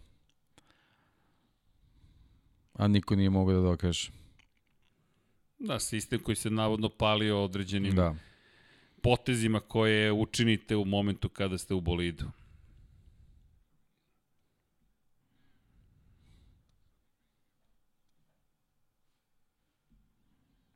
[2.73, 4.11] A niko nije mogao da dokaže.
[5.59, 8.15] Da, sistem koji se navodno palio određenim da.
[9.01, 12.25] Potezima koje učinite u momentu kada ste u bolidu.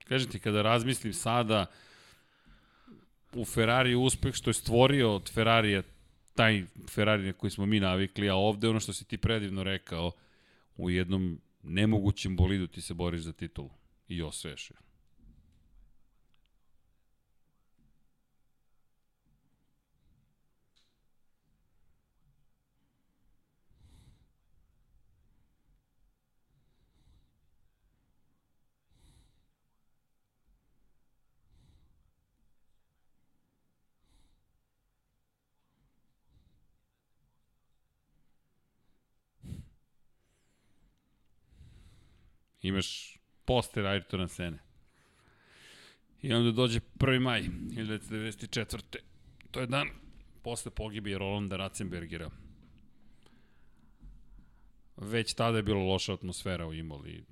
[0.04, 1.66] Kažem ti, kada razmislim sada,
[3.34, 5.84] u Ferrari uspeh što je stvorio od Ferrarija
[6.36, 10.12] taj Ferrari na koji smo mi navikli, a ovde ono što si ti predivno rekao,
[10.78, 13.70] u jednom nemogućem bolidu ti se boriš za titulu
[14.08, 14.83] i osveješ je.
[42.64, 44.60] Imaš poster Ayrtona Sene.
[46.22, 47.20] I onda dođe 1.
[47.20, 48.98] maj 1994.
[49.52, 49.88] To je dan
[50.44, 52.30] posle pogibije Rolanda Ratzenbergera.
[54.98, 57.26] Već tada je bilo loša atmosfera u Imoli.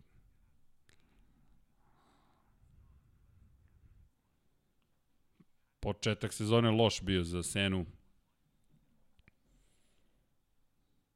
[5.80, 7.86] Početak sezone loš bio za Senu.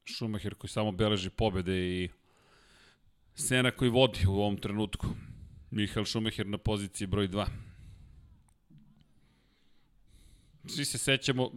[0.07, 2.09] Schumacher koji samo beleži pobede i
[3.36, 5.07] Sena koji vodi u ovom trenutku.
[5.71, 7.45] Mihael Schumacher na poziciji broj 2.
[10.67, 11.51] Svi se sećamo,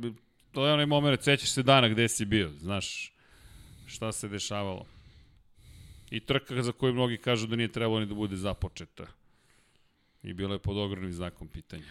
[0.53, 3.13] to je onaj moment, sećaš se dana gde si bio, znaš
[3.87, 4.87] šta se dešavalo.
[6.11, 9.07] I trka za koju mnogi kažu da nije trebalo ni da bude započeta.
[10.23, 11.85] I bilo je pod ogromnim znakom pitanja.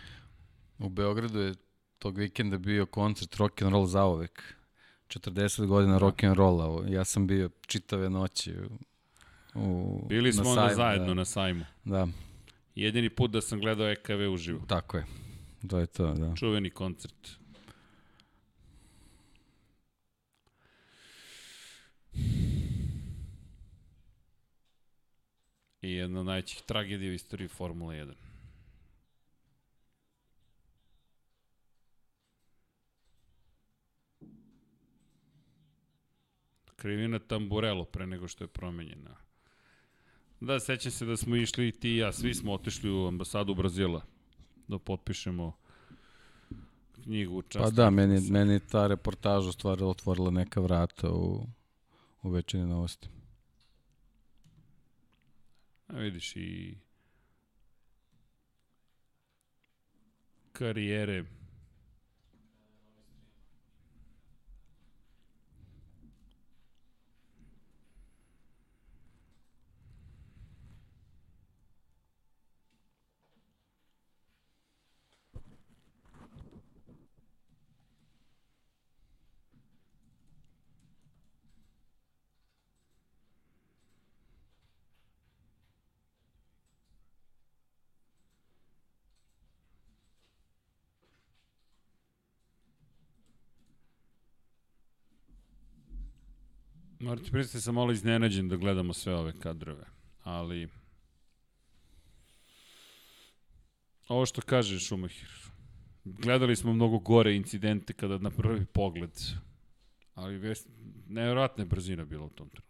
[0.79, 1.53] U Beogradu je
[1.99, 4.55] tog vikenda bio koncert rock and roll zaovek.
[5.07, 5.99] 40 godina da.
[5.99, 6.87] rock and rolla.
[6.89, 8.53] Ja sam bio čitave noći
[9.57, 11.13] u, Bili smo onda zajedno da.
[11.13, 11.65] na sajmu.
[11.83, 12.07] Da.
[12.75, 14.61] Jedini put da sam gledao EKV uživo.
[14.67, 15.05] Tako je.
[15.69, 16.35] To je to, da.
[16.35, 17.29] Čuveni koncert.
[25.81, 28.13] I jedna od najćih tragedija u istoriji Formula 1.
[36.75, 39.26] Krivina Tamburello pre nego što je promenjena.
[40.39, 44.01] Da, sećam se da smo išli ti i ja, svi smo otišli u ambasadu Brazila
[44.67, 45.53] da potpišemo
[47.03, 47.63] knjigu čast.
[47.63, 51.47] Pa da, meni, meni ta reportaža stvari otvorila neka vrata u,
[52.21, 53.09] u večerne novosti.
[55.87, 56.77] A vidiš i
[60.51, 61.25] karijere
[97.07, 99.85] Moram ti pristati, sam malo iznenađen da gledamo sve ove kadrove,
[100.23, 100.67] ali...
[104.07, 105.29] Ovo što kaže Šumahir,
[106.03, 109.11] gledali smo mnogo gore incidente kada na prvi pogled,
[110.13, 110.67] ali vest,
[111.07, 112.66] nevjerojatna je brzina bila u tom trenutku.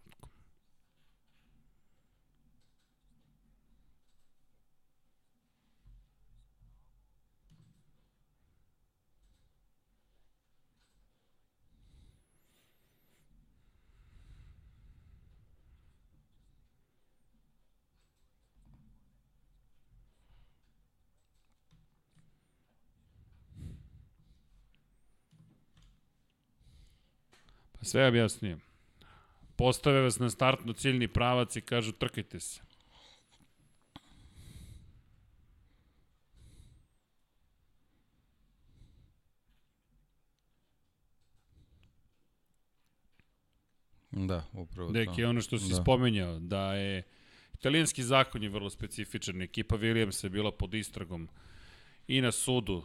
[27.88, 28.60] Sve objasnijem.
[29.56, 32.60] Postave vas na startno ciljni pravac i kažu trkajte se.
[44.10, 45.10] Da, upravo Deki, to.
[45.10, 45.82] Deki, ono što si da.
[45.82, 47.02] spomenjao, da je
[47.54, 49.42] italijanski zakon je vrlo specifičan.
[49.42, 51.28] Ekipa Williams je bila pod istragom
[52.08, 52.84] i na sudu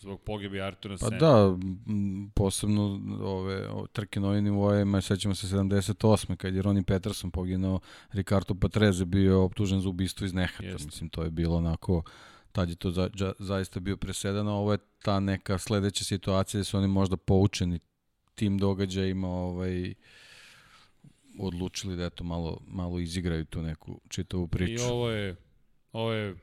[0.00, 1.18] zbog pogebe Artura Pa Sena.
[1.18, 2.82] da, m, posebno
[3.22, 6.36] ove, ove trke na ovim nivoima, sećamo se 78.
[6.36, 7.80] kad je Ronnie Peterson poginao,
[8.12, 10.64] Ricardo Patrese bio optužen za ubistvo iz nehata.
[10.64, 10.86] Jeste.
[10.86, 12.02] Mislim, to je bilo onako,
[12.52, 16.64] tad je to za, za, zaista bio presedano, ovo je ta neka sledeća situacija da
[16.64, 17.78] su oni možda poučeni
[18.34, 19.94] tim događajima ovaj,
[21.38, 24.82] odlučili da eto malo, malo izigraju tu neku čitavu priču.
[24.82, 25.36] I ovo je,
[25.92, 26.36] ovo je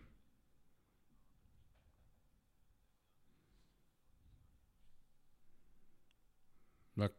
[6.97, 7.09] Da.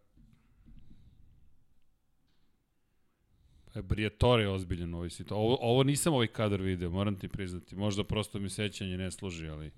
[3.79, 5.45] Pa je Briatore ozbiljan u ovoj situaciji.
[5.45, 7.77] Ovo, ovo nisam ovaj kadar video, moram ti priznati.
[7.77, 9.71] Možda prosto mi sećanje ne služi, ali...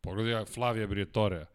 [0.00, 1.46] Pogledaj Flavija Briatorea.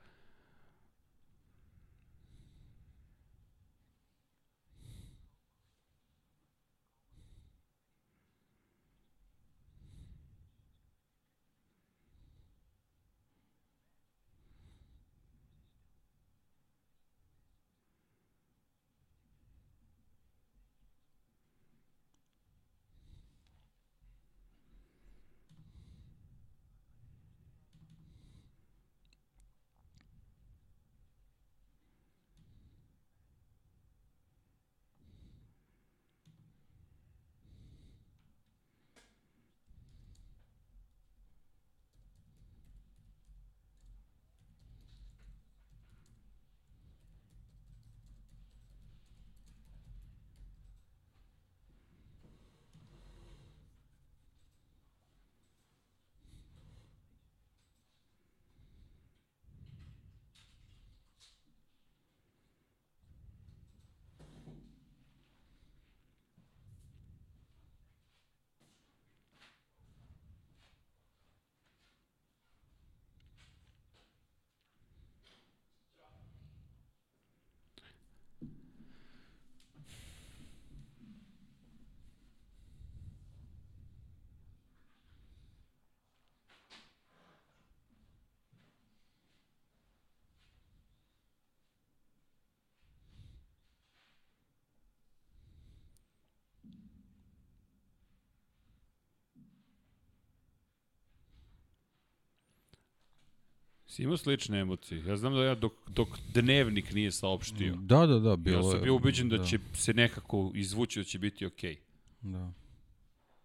[103.94, 105.06] Si imao slične emocije.
[105.06, 108.82] Ja znam da ja dok, dok dnevnik nije saopštio, Da, da, da, bilo ja sam
[108.84, 111.78] bio ubeđen da, će se nekako izvući da će biti okej.
[112.22, 112.52] Da.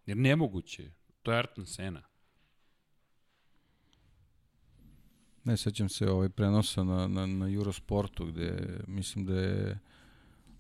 [0.07, 0.95] Jer nemoguće je.
[1.23, 2.03] To je Artan Sena.
[5.45, 9.79] Ne, sećam se ovaj prenosa na, na, na Eurosportu gde mislim da je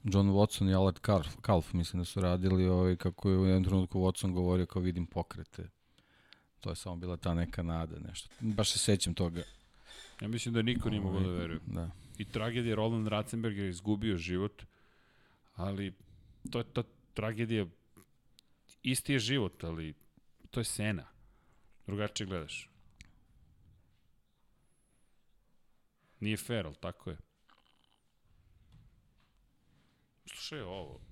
[0.04, 3.64] John Watson i Alad Kalf, Kalf mislim da su radili ovaj, kako je u jednom
[3.64, 5.68] trenutku Watson govorio kao vidim pokrete.
[6.60, 8.28] To je samo bila ta neka nada, nešto.
[8.40, 9.42] Baš se sećam toga.
[10.20, 11.60] Ja mislim da niko nije mogao da Ovaj, veruje.
[11.66, 11.90] Da.
[12.18, 14.62] I tragedija Roland Ratzenberger je izgubio život,
[15.54, 15.94] ali
[16.50, 16.82] to je ta
[17.14, 17.66] tragedija,
[18.82, 19.94] isti je život, ali
[20.50, 21.06] to je Sena.
[21.86, 22.70] Drugačije gledaš.
[26.20, 27.16] Nije fair, ali tako je.
[30.26, 31.07] Slušaj ovo.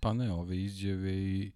[0.00, 1.50] Pa ne, ove izjave i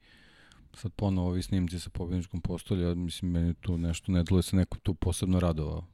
[0.74, 4.78] sad ponovo ovi snimci sa pobjedničkom postolja, mislim, meni tu nešto ne delo se neko
[4.78, 5.84] tu posebno radovao.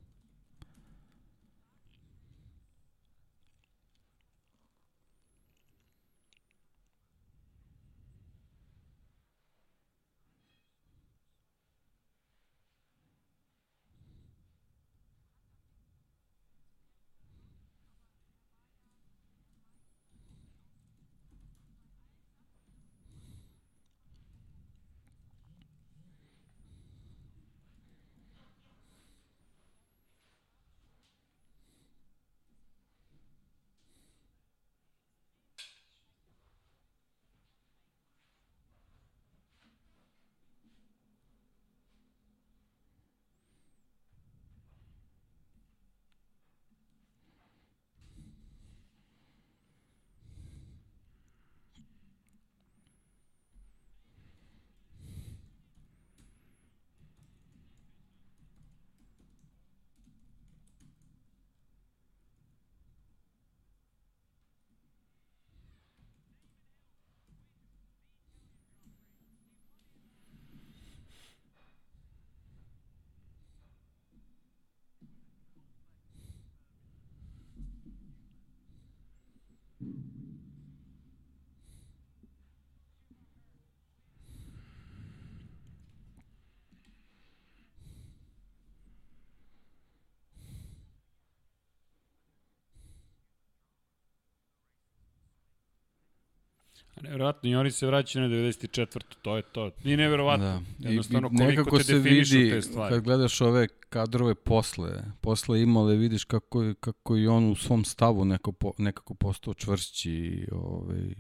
[97.03, 99.03] Nevjerovatno, i oni se vraćaju na 94.
[99.23, 99.71] To je to.
[99.85, 100.63] Nije nevjerovatno.
[100.79, 100.89] Da.
[100.89, 102.95] Jednostavno, I, koliko te se vidi, te stvari.
[102.95, 108.25] Kad gledaš ove kadrove posle, posle imale, vidiš kako, kako i on u svom stavu
[108.25, 110.47] neko, po, nekako postao čvršći.
[110.53, 111.15] Ovaj,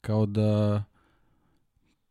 [0.00, 0.84] kao da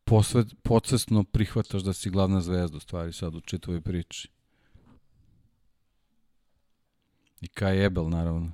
[0.03, 4.29] posvet, podsvesno prihvataš da si glavna zvezda u stvari sad u čitovoj priči.
[7.41, 8.51] I Kai Ebel, naravno.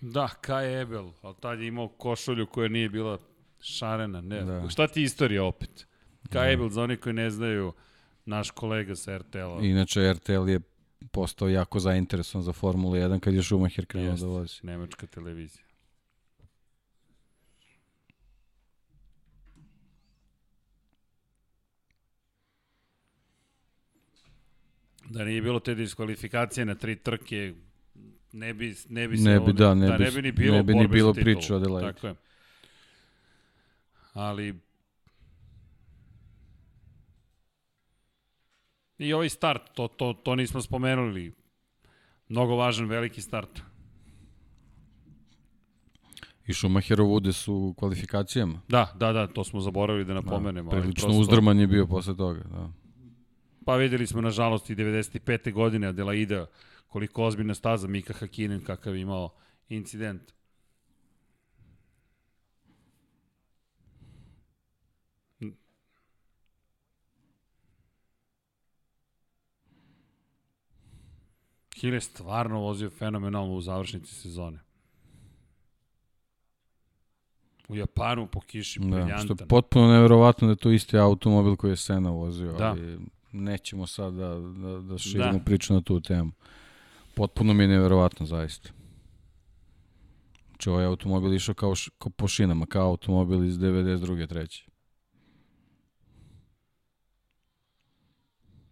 [0.00, 3.18] Da, Kai Ebel, ali tad je imao košulju koja nije bila
[3.60, 4.20] šarena.
[4.20, 4.42] Ne.
[4.42, 4.68] Da.
[4.68, 5.86] Šta ti istorija opet?
[6.30, 6.68] Kai da.
[6.68, 7.72] Za oni koji ne znaju,
[8.24, 9.60] naš kolega sa RTL-a.
[9.62, 10.60] Inače, RTL je
[11.10, 14.60] postao jako zainteresovan za Formulu 1 kad je Schumacher krenuo da vozi.
[14.62, 15.64] Nemačka televizija.
[25.04, 27.54] Da nije bilo te diskvalifikacije na tri trke,
[28.32, 30.32] ne bi, ne bi se Ne bi, ovde- da, ne da, bi- ne bi ni
[30.32, 31.92] bilo, ne bi ni bilo priče o Adelaide.
[31.92, 32.14] Tako je.
[34.20, 34.54] Ali
[39.00, 41.32] I ovaj start, to, to, to nismo spomenuli.
[42.28, 43.62] Mnogo važan, veliki start.
[46.46, 48.60] I Schumacherov udes u kvalifikacijama.
[48.68, 50.70] Da, da, da, to smo zaboravili da napomenemo.
[50.70, 52.40] Da, prilično prosto- uzdrman je bio posle toga.
[52.40, 52.68] Da.
[53.64, 55.52] Pa videli smo, nažalost, i 95.
[55.52, 56.46] godine Adelaida,
[56.88, 59.30] koliko ozbiljna staza Mika Hakinen, kakav je imao
[59.68, 60.32] incident.
[71.80, 74.58] Hill je stvarno vozio fenomenalno u završnici sezone.
[77.68, 79.36] U Japanu po kiši, Da, što briljantan.
[79.40, 82.66] je potpuno neverovatno da je to isti automobil koji je Sena vozio, Da.
[82.66, 82.98] ali
[83.32, 85.44] nećemo sad da, da, da širimo Da.
[85.44, 86.30] priču na tu temu.
[87.14, 88.68] Potpuno mi je neverovatno, zaista.
[90.48, 94.26] Znači, ovaj automobil išao kao, š, kao po šinama, kao automobil iz 92.
[94.28, 94.66] treće.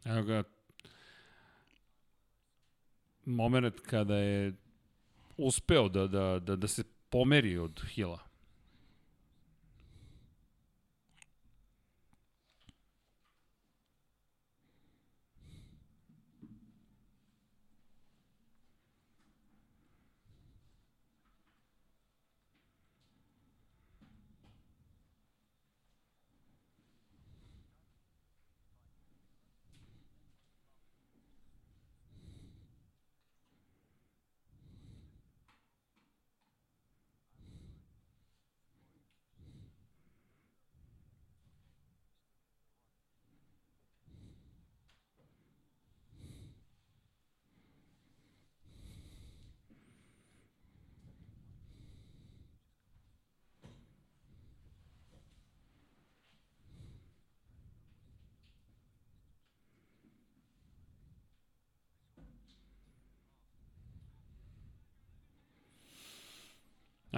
[0.05, 0.43] Evo ga,
[3.29, 4.53] moment kada je
[5.37, 8.28] uspeo da, da, da, da se pomeri od Hila.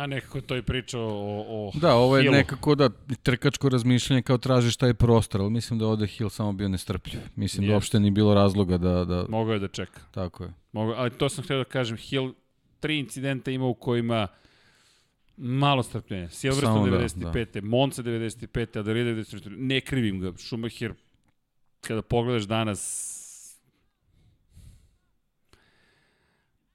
[0.01, 1.11] A nekako to i priča o,
[1.49, 2.35] o Da, ovo je Hillu.
[2.35, 2.91] nekako da
[3.23, 7.21] trkačko razmišljanje kao tražiš taj prostor, ali mislim da je ovde Hill samo bio nestrpljiv.
[7.37, 7.75] Mislim da Jest.
[7.75, 10.01] uopšte nije bilo razloga da, da Mogao je da čeka.
[10.11, 10.53] tako je.
[10.73, 12.33] Mogao, ali to sam htio da kažem, Hill
[12.81, 14.29] tri incidenta ima u kojima
[15.37, 16.29] malo strpljenja.
[16.29, 17.63] Silverstone Samo da, 95.
[17.63, 18.79] Monza 95.
[18.79, 19.57] Adelaide 94.
[19.59, 20.33] Ne krivim ga.
[20.39, 20.93] Schumacher,
[21.81, 23.17] kada pogledaš danas,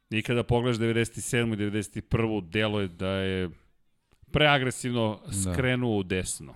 [0.09, 1.53] i kada pogledaš 97.
[1.53, 1.57] i
[2.01, 2.49] 91.
[2.49, 3.49] delo je da je
[4.31, 6.53] preagresivno skrenuo u desno.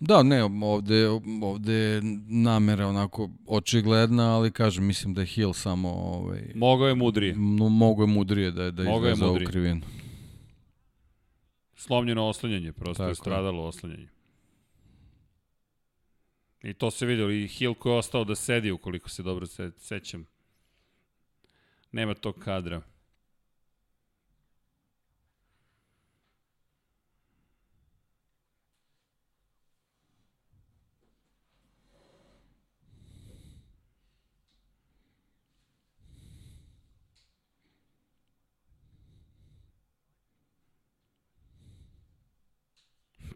[0.00, 1.08] Da, ne, ovde,
[1.42, 6.94] ovde je namera onako očigledna, ali kažem, mislim da je Hill samo ovaj, Mogao je
[6.94, 7.34] mudrije.
[7.36, 9.80] no, mogo je mudrije da, da Mogao je izveze ovu krivinu.
[11.74, 13.14] Slomljeno oslanjanje, prosto Tako je je.
[13.14, 14.08] stradalo oslanjanje.
[16.62, 17.30] I to se videlo.
[17.30, 20.26] I Hill koji je ostao da sedi, ukoliko se dobro se, sećam.
[21.92, 22.82] Nema tog kadra.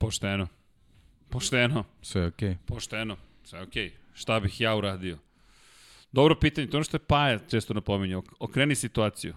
[0.01, 0.49] Pošteno.
[1.31, 1.85] Pošteno.
[2.03, 2.57] Sve je okej.
[2.67, 3.93] Pošteno, sve okej.
[4.15, 5.19] Šta bih ja uradio?
[6.15, 8.17] Dobro pitanje, to je ono što je Paja često napominje.
[8.17, 9.35] Ok- Okreni situaciju.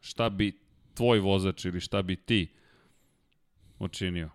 [0.00, 0.58] Šta bi
[0.94, 2.48] tvoj vozač ili šta bi ti
[3.78, 4.30] učinio?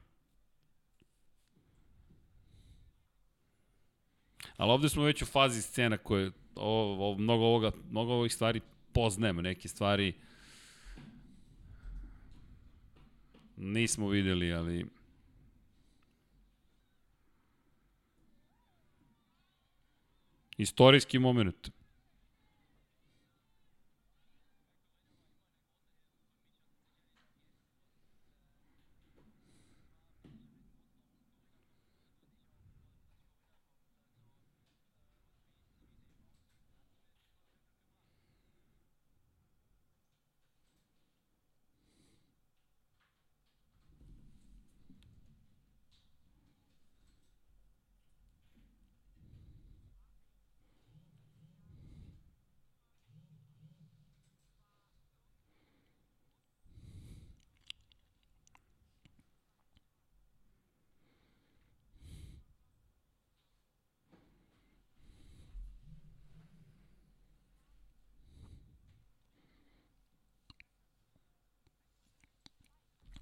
[4.57, 8.61] Ali ovde smo već u fazi scena koje ovo, ovo, mnogo, ovoga, mnogo ovih stvari
[8.93, 10.13] poznajemo, neke stvari
[13.57, 14.85] nismo videli, ali
[20.61, 21.71] Istorijski moment.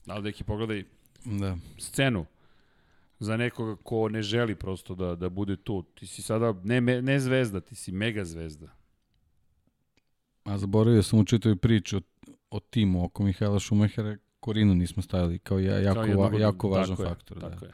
[0.10, 0.84] Ali deki, pogledaj
[1.26, 1.58] Da.
[1.78, 2.26] scenu
[3.20, 5.84] za nekoga ko ne želi prosto da, da bude tu.
[5.96, 8.68] Ti si sada ne, ne zvezda, ti si mega zvezda.
[10.44, 12.02] A zaboravio sam u čitoj priči o,
[12.52, 16.70] o timu oko Mihajla Šumahera, Korinu nismo stavili kao ja, jako, Kao va, jednog jako
[16.70, 17.40] važan tako je, faktor.
[17.40, 17.66] Tako da.
[17.66, 17.72] je.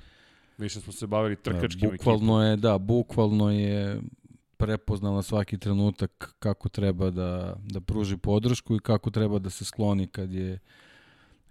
[0.57, 4.01] Više smo se bavili trkačkim da, bukvalno je, da, bukvalno je
[4.57, 10.07] prepoznala svaki trenutak kako treba da, da pruži podršku i kako treba da se skloni
[10.07, 10.59] kad je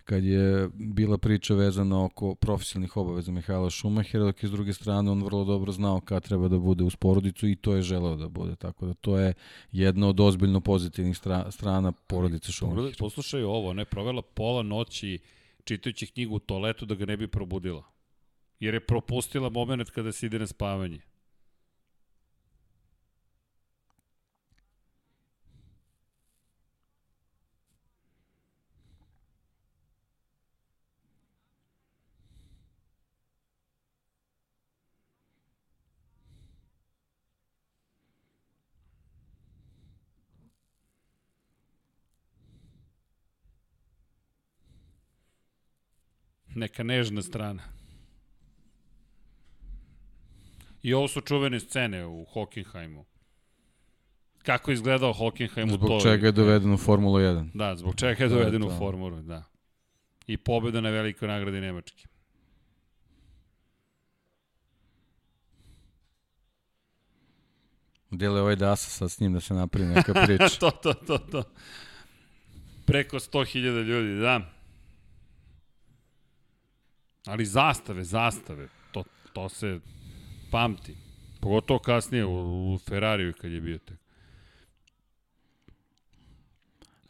[0.04, 5.10] kad je bila priča vezana oko profesionalnih obaveza Mihajla Šumahera, dok je s druge strane
[5.10, 8.28] on vrlo dobro znao kad treba da bude uz porodicu i to je želeo da
[8.28, 8.56] bude.
[8.56, 9.34] Tako da to je
[9.72, 12.92] jedna od ozbiljno pozitivnih stra, strana porodice Šumahera.
[12.98, 15.18] poslušaj ovo, ona je provela pola noći
[15.64, 17.84] čitajući knjigu u toaletu da ga ne bi probudila.
[18.60, 21.00] Jer je propustila moment kada se ide na spavanje.
[46.54, 47.62] Neka nežna strana.
[50.82, 53.04] I ovo su čuvene scene u Hockenheimu.
[54.42, 57.48] Kako je izgledao Hockenheim u Zbog čega je doveden u Formulu 1.
[57.54, 58.78] Da, zbog čega je doveden u to.
[58.78, 59.42] formulu, da.
[60.26, 62.06] I pobeda na velikoj nagradi Nemačke.
[68.10, 70.48] Dele ovaj Dasa sad s njim da se napravi neka priča.
[70.60, 71.42] to, to, to, to.
[72.86, 74.53] Preko 100.000 ljudi, da.
[77.26, 79.80] Ali zastave, zastave, to, to se
[80.50, 80.96] pamti.
[81.40, 83.98] Pogotovo kasnije u, u Ferrariju kad je bio tek.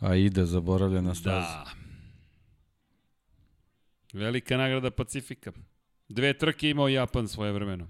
[0.01, 1.65] A ide zaboravljena staza.
[1.65, 1.71] Da.
[4.13, 5.53] Velika nagrada Pacifika.
[6.09, 7.89] Dve trke imao Japan svoje vremeno.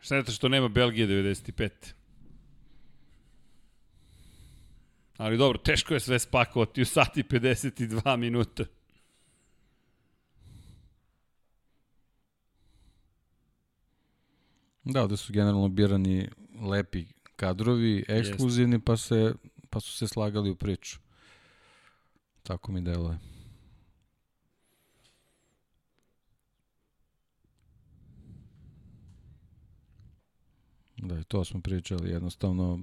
[0.00, 1.97] Šteta što nema Belgije 95.
[5.18, 8.64] Ali dobro, teško je sve spakovati u sati 52 minuta.
[14.84, 16.28] Da, ovde su generalno birani
[16.60, 17.04] lepi
[17.36, 19.34] kadrovi, ekskluzivni, pa, se,
[19.70, 20.98] pa su se slagali u priču.
[22.42, 23.18] Tako mi deluje.
[30.96, 32.10] Da, i to smo pričali.
[32.10, 32.80] Jednostavno,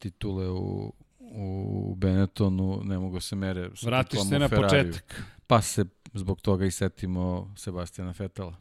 [0.00, 4.92] titule u, u Benettonu ne mogu se mere sa Vratiš se na Ferrariju.
[4.92, 5.22] početak.
[5.46, 5.84] Pa se
[6.14, 8.56] zbog toga i setimo Sebastijana Fetela.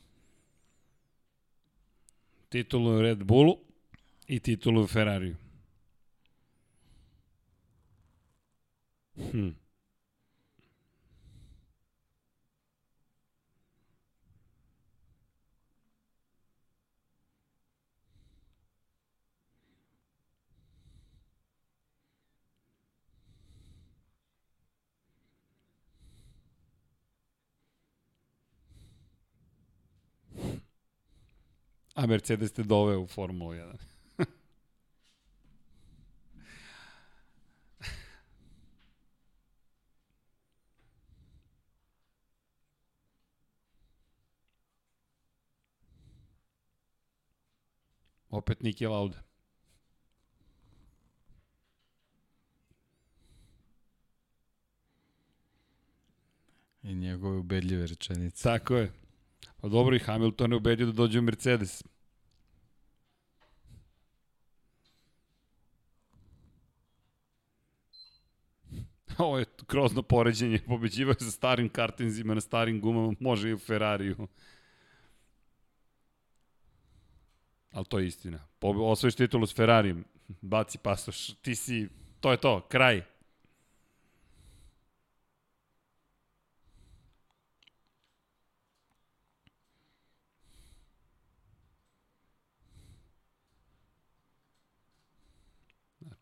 [2.50, 3.58] Titulu u Red Bullu
[4.28, 5.36] i titulu u Ferrariju.
[9.32, 9.50] Hm.
[32.00, 33.78] A Mercedes te doveo u Formulu 1.
[48.30, 49.24] Opet Niki Lauda.
[56.84, 58.44] I njegove ubedljive rečenice.
[58.44, 59.09] Tako je.
[59.62, 61.84] Pa dobro i Hamilton je ubedio da dođe u Mercedes.
[69.18, 73.58] Ovo je grozno poređenje, pobeđivao je sa starim kartinzima na starim gumama, može i u
[73.58, 74.28] Ferrariju.
[77.72, 78.40] Ali to je istina.
[78.62, 80.04] Osvojiš titulu s Ferrarijem,
[80.42, 81.88] baci pasoš, ti si,
[82.20, 83.04] to je to, kraj.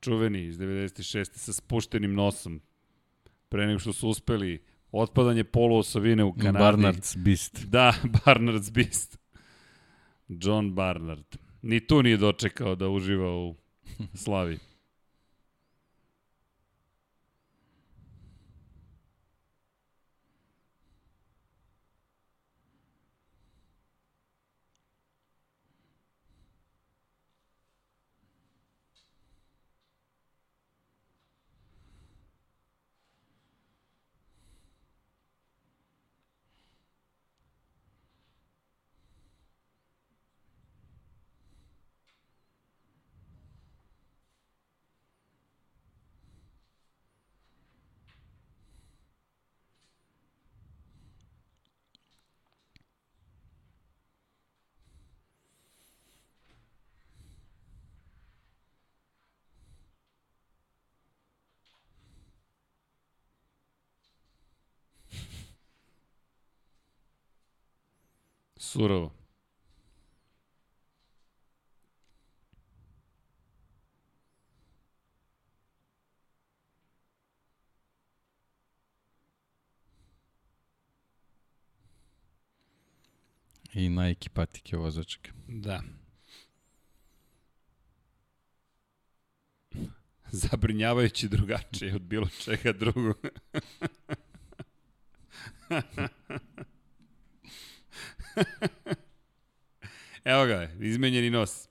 [0.02, 1.38] Čuveni iz 96.
[1.38, 2.62] sa spuštenim nosom.
[3.50, 6.64] Pre nego što su uspeli otpadanje poluosovine u Kanadi.
[6.64, 7.66] Barnard's Beast.
[7.66, 7.94] Da,
[8.26, 9.18] Barnard's Beast.
[10.28, 11.26] John Barnard.
[11.62, 13.56] Ni tu nije dočekao da uživa u
[14.14, 14.58] slavi.
[68.78, 69.12] Surovo.
[83.74, 85.32] I Nike patike vozačke.
[85.48, 85.82] Da.
[90.32, 93.18] Zabrinjavajući drugačije od bilo čega drugog.
[100.24, 101.68] Evo ga, izmenjeni nos.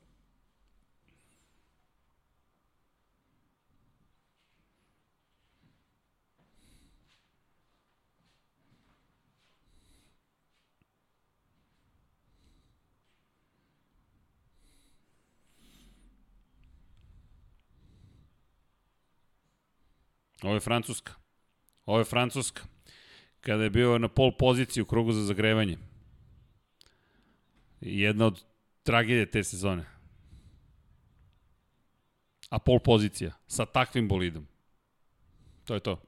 [20.43, 21.13] Ovo je Francuska.
[21.87, 22.63] Ovo je Francuska.
[23.41, 25.79] Kada je bio na pol poziciji u krugu za zagrevanje.
[27.87, 28.45] Jedna od
[28.83, 29.85] tragedije te sezone.
[32.51, 34.47] A pol pozicija sa takvim bolidom.
[35.65, 36.01] To je to.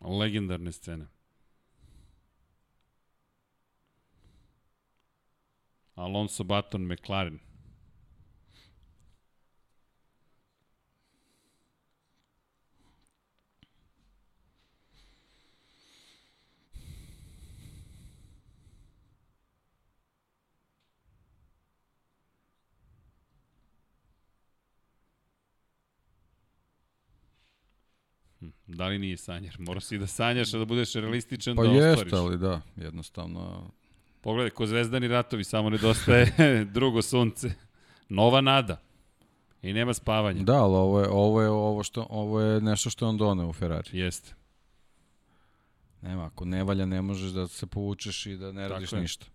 [0.00, 1.06] Legendarne scene.
[5.94, 7.51] Alonso Baton McLaren.
[28.66, 29.56] Da li nije sanjar?
[29.58, 31.94] Mora si da sanjaš, da budeš realističan pa da ostvariš.
[31.94, 33.70] Pa jeste, ali da, jednostavno...
[34.20, 36.32] Pogledaj, ko zvezdani ratovi, samo nedostaje
[36.74, 37.52] drugo sunce.
[38.08, 38.80] Nova nada.
[39.62, 40.42] I nema spavanja.
[40.42, 43.52] Da, ali ovo je, ovo je, ovo što, ovo je nešto što on doneo u
[43.52, 43.90] Ferrari.
[43.92, 44.34] Jeste.
[46.02, 49.26] Nema, ako ne valja, ne možeš da se povučeš i da ne radiš Tako ništa.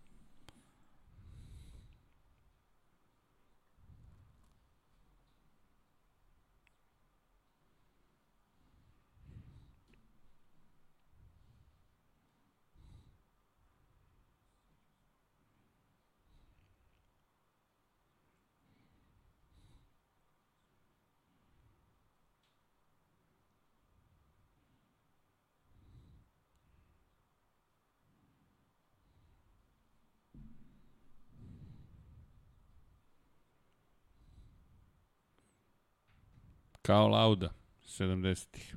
[36.88, 37.54] Kao Lauda,
[37.86, 38.76] 70-ih.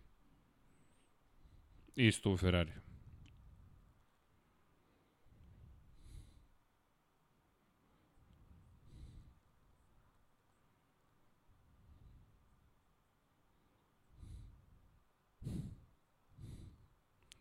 [1.96, 2.72] Isto u Ferrari.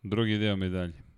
[0.02, 1.09] Drugi deo medalje.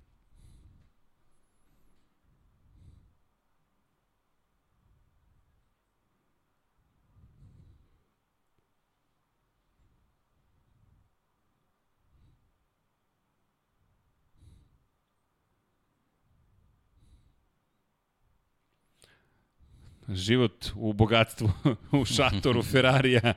[20.14, 21.50] Život u bogatstvu,
[21.92, 23.34] u šatoru Ferrarija,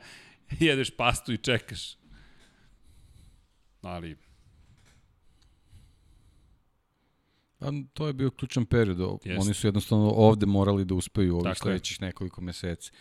[0.51, 1.95] jedeš pastu i čekaš.
[3.81, 4.15] Ali,
[7.59, 8.99] A to je bio ključan period.
[9.25, 9.41] Jeste.
[9.41, 11.71] Oni su jednostavno ovde morali da uspeju u ovih Tako je.
[11.71, 12.91] sledećih nekoliko meseci.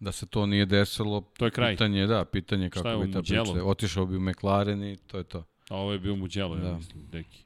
[0.00, 1.72] Da se to nije desilo, to je kraj.
[1.72, 3.42] pitanje je, da, pitanje kako bi ta priča.
[3.64, 5.44] Otišao bi u McLaren i to je to.
[5.68, 6.76] A ovo je bio Mugello, ja Da.
[6.76, 7.44] mislim, deki.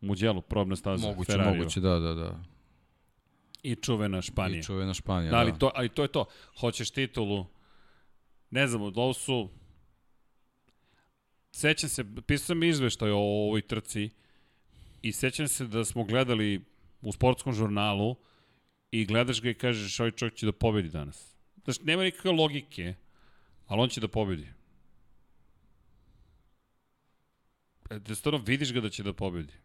[0.00, 1.58] Mugello, probna staza, Moguće, Ferrari.
[1.58, 2.38] moguće, da, da, da.
[3.62, 4.60] I čuvena Španija.
[4.60, 5.40] I čuvena Španija, Da, da.
[5.40, 6.24] ali to, ali to je to.
[6.60, 7.46] Hoćeš titulu.
[8.50, 9.48] Ne znam, ovo su...
[11.52, 14.10] Sećam se, pisao sam izveštaj o ovoj trci
[15.02, 16.64] i sećam se da smo gledali
[17.02, 18.16] u sportskom žurnalu
[18.90, 21.36] i gledaš ga i kažeš ovaj čovjek će da pobedi danas.
[21.64, 22.94] Znaš, nema nikakve logike,
[23.66, 24.48] ali on će da pobedi.
[27.90, 29.61] E, Da stvarno vidiš ga da će da pobedi.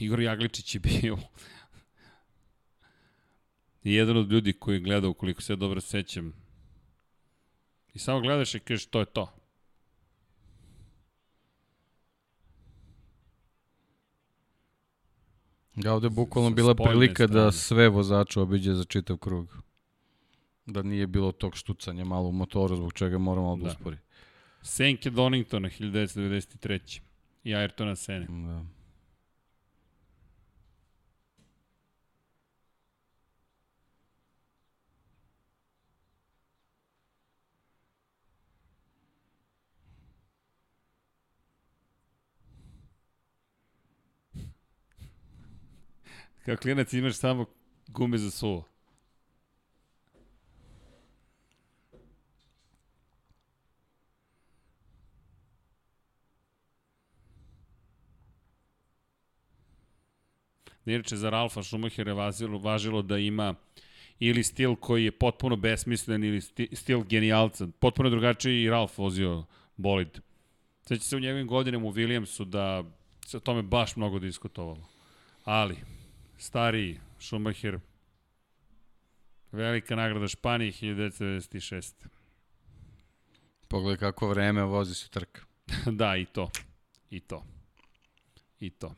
[0.00, 1.18] Igor Jagličić je bio
[3.84, 6.32] I jedan od ljudi koji je gledao, koliko se ja dobro sećam,
[7.94, 9.32] i samo gledaš i kažeš, to je to.
[15.76, 19.56] Ja ovde bukvalno bila prilika da sve vozače obiđe za čitav krug.
[20.66, 23.70] Da nije bilo tog štucanja malo u motoru, zbog čega moramo malo da Da.
[23.70, 23.96] uspori.
[24.62, 27.00] Senke Doningtona 1993.
[27.44, 28.26] I Ayrtona Sene.
[28.26, 28.79] Da.
[46.44, 47.46] Kao klinac imaš samo
[47.88, 48.70] gume za suvo.
[60.86, 61.60] Inače, za Ralfa
[61.96, 63.54] je važilo, važilo da ima
[64.18, 67.68] ili stil koji je potpuno besmislen ili sti, stil genijalca.
[67.78, 69.44] Potpuno drugačiji i Ralf vozio
[69.76, 70.20] bolid.
[70.86, 72.84] Sveća se u njegovim godinama u Williamsu da
[73.26, 74.88] se o tome baš mnogo diskutovalo.
[75.44, 75.76] Ali,
[76.40, 77.78] stariji Schumacher,
[79.52, 81.94] velika nagrada Španije 1996.
[83.68, 85.40] Pogledaj kako vreme vozi se trka.
[86.00, 86.50] da, i to.
[87.10, 87.44] I to.
[88.60, 88.94] I to.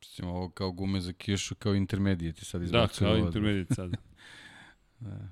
[0.00, 3.06] Mislim, ovo kao gume za kišu, kao intermedijeti sad Da, izbacuju.
[3.06, 3.26] kao ovo.
[3.26, 3.90] intermediate sad.
[5.00, 5.28] Da.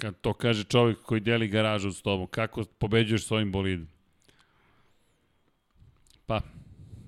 [0.00, 3.88] Kad to kaže čovjek koji deli garažu s tobom, kako pobeđuješ s ovim bolidom?
[6.26, 6.40] Pa,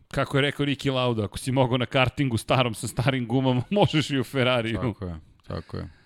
[0.09, 4.11] kako je rekao Niki Lauda, ako si mogao na kartingu starom sa starim gumama, možeš
[4.11, 4.77] i u Ferrariju.
[4.77, 5.17] Tako je,
[5.47, 6.02] tako je.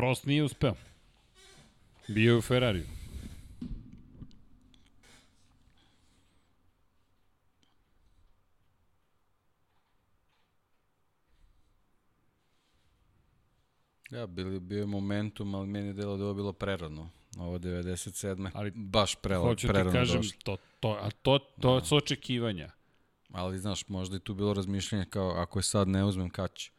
[0.00, 0.74] Prost nije uspeo.
[2.08, 2.84] Bio je u Ferrariju.
[14.10, 17.10] Ja, bili, bio je momentum, ali meni je delo da je ovo bilo prerano.
[17.38, 18.50] Ovo 97.
[18.54, 20.38] Ali baš prela, Hoću ti prerano kažem, došlo.
[20.44, 22.70] to, to, a to, to su očekivanja.
[23.32, 26.72] Ali znaš, možda je tu bilo razmišljanje kao ako je sad ne uzmem kaći.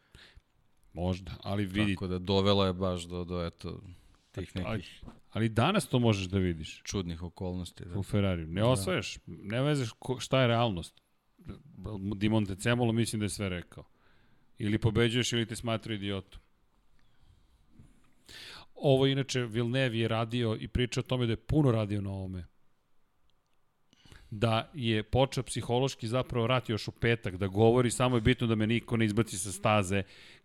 [0.92, 3.80] Možda, ali vidi, Tako da dovela je baš do, do eto,
[4.32, 7.84] tih ali, nekih ali danas to možeš da vidiš čudnih okolnosti.
[7.84, 7.98] Da.
[7.98, 8.46] u Ferrariju.
[8.46, 11.02] Ne osvajaš, ne vezeš ko, šta je realnost.
[12.16, 13.84] Di Montecemolo mislim da je sve rekao.
[14.58, 16.40] Ili pobeđuješ ili te smatra idiotom.
[18.74, 22.46] Ovo inače Villeneuve je radio i priča o tome da je puno radio na ovome.
[24.30, 28.54] Da je počeo psihološki zapravo rat još u petak, da govori samo je bitno da
[28.54, 30.02] me niko ne izbaci sa staze,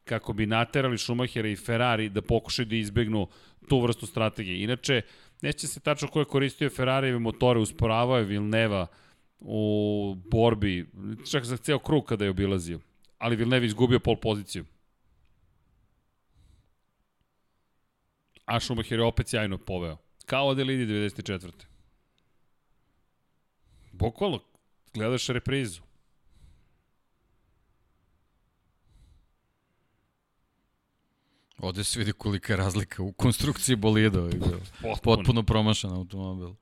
[0.08, 3.28] kako bi naterali Schumachera i Ferrari da pokušaju da izbegnu
[3.68, 4.64] tu vrstu strategije.
[4.64, 5.02] Inače,
[5.42, 8.88] neće se tačno ko je koristio Ferrarijeve motore, usporavao je Vilneva
[9.40, 10.90] u borbi,
[11.32, 12.80] čak za ceo krug kada je obilazio.
[13.18, 14.66] Ali Villeneuve izgubio pol poziciju.
[18.46, 19.98] A Schumacher je opet sjajno poveo.
[20.26, 21.52] Kao Adelidi 94.
[23.92, 24.40] Bukvalno,
[24.94, 25.87] gledaš reprizu.
[31.58, 34.22] Ovde se vidi kolika je razlika u konstrukciji bolida.
[34.22, 34.96] Potpuno.
[35.04, 36.54] Potpuno promašan automobil.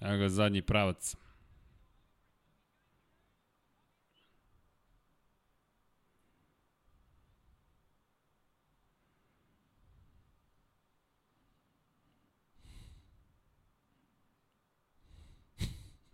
[0.00, 1.16] Evo ga zadnji pravac.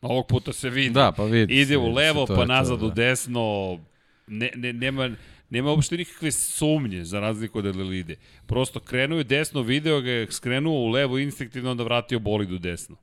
[0.04, 0.90] Ovog puta se vidi.
[0.90, 1.60] Da, pa vidi.
[1.60, 2.94] Ide u se, levo, pa je to, nazad u da.
[2.94, 3.78] desno.
[4.26, 5.10] Ne, ne, nema,
[5.50, 8.16] nema uopšte nikakve sumnje za razliku od Adelaide.
[8.46, 12.58] Prosto krenuo je desno, video ga je, skrenuo u levo instinktivno, onda vratio bolid u
[12.58, 12.96] desno.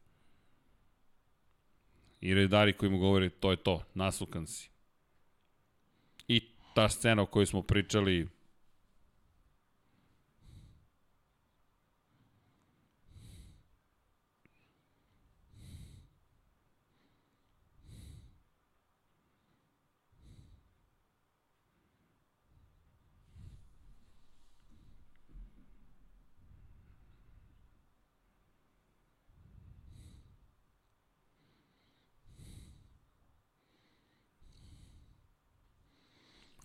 [2.22, 4.70] I redari koji mu govore, to je to, nasukan si.
[6.28, 6.42] I
[6.76, 8.28] ta scena o kojoj smo pričali,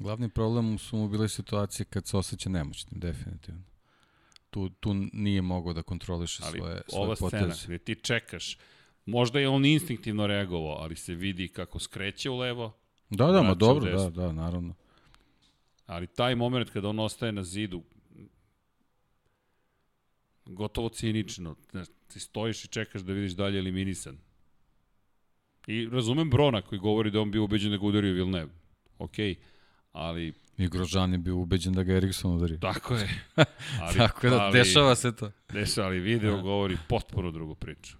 [0.06, 3.62] Glavni problem su mu bile situacije kad se osjeća nemoćnim, definitivno.
[4.50, 7.52] Tu, tu nije mogao da kontroliše ali svoje, svoje ova poteze.
[7.52, 8.58] scena gde ti čekaš,
[9.06, 12.76] možda je on instinktivno reagovao, ali se vidi kako skreće u levo,
[13.10, 14.74] Da, da, ma dobro, da, da, naravno.
[15.86, 17.82] Ali taj moment kada on ostaje na zidu,
[20.44, 21.56] gotovo cinično,
[22.08, 24.18] ti stojiš i čekaš da vidiš dalje eliminisan.
[25.66, 28.52] I razumem Brona koji govori da on bio ubeđen da ga udario Villeneuve.
[28.98, 29.34] Okej,
[29.96, 32.60] ali I Grožan je bio ubeđen da ga Erikson udari.
[32.60, 33.08] tako je.
[33.82, 35.30] Ali, Tako da, ali, dešava se to.
[35.52, 36.42] Dešava, ali video Da.
[36.42, 37.96] govori potpuno drugu priču.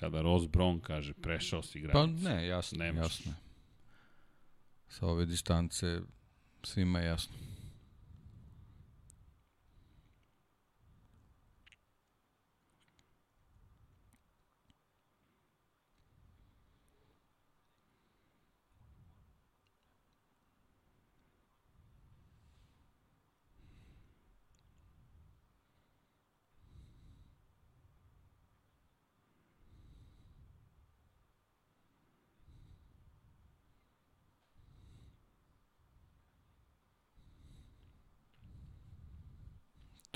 [0.00, 2.24] Kada Ross Brown kaže prešao si Pa granicu.
[2.24, 3.32] ne, jasno, Ne jasno.
[3.32, 3.36] je.
[4.88, 6.00] Sa ove distance
[6.64, 7.36] svima je jasno.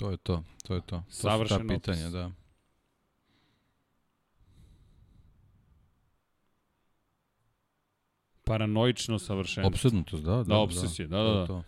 [0.05, 0.97] To je to, to je to.
[0.97, 2.13] To su ta Savršen pitanja, opis.
[2.13, 2.31] da.
[8.45, 9.69] Paranoično savršenstvo.
[9.69, 10.43] Opsednutost, da, da.
[10.43, 11.47] Da, obsesija, da, to da, je da.
[11.47, 11.63] To.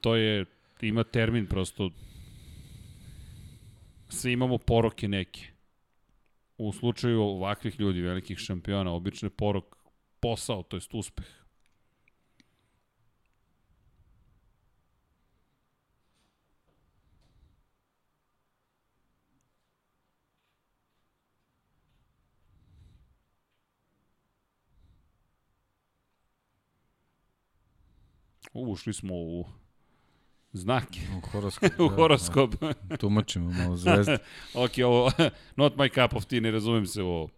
[0.00, 0.44] To je,
[0.80, 1.90] ima termin prosto,
[4.08, 5.46] svi imamo poroke neke.
[6.58, 9.76] U slučaju ovakvih ljudi, velikih šampiona, obično je porok
[10.20, 11.39] posao, to jest uspeh.
[28.52, 29.44] Ušli smo u
[30.52, 31.70] znake, U horoskop.
[31.84, 32.54] u horoskop.
[32.60, 34.18] Da, tumačimo malo zvezde.
[34.64, 35.10] ok, ovo,
[35.56, 37.28] not my cup of tea, ne razumem se u ovo.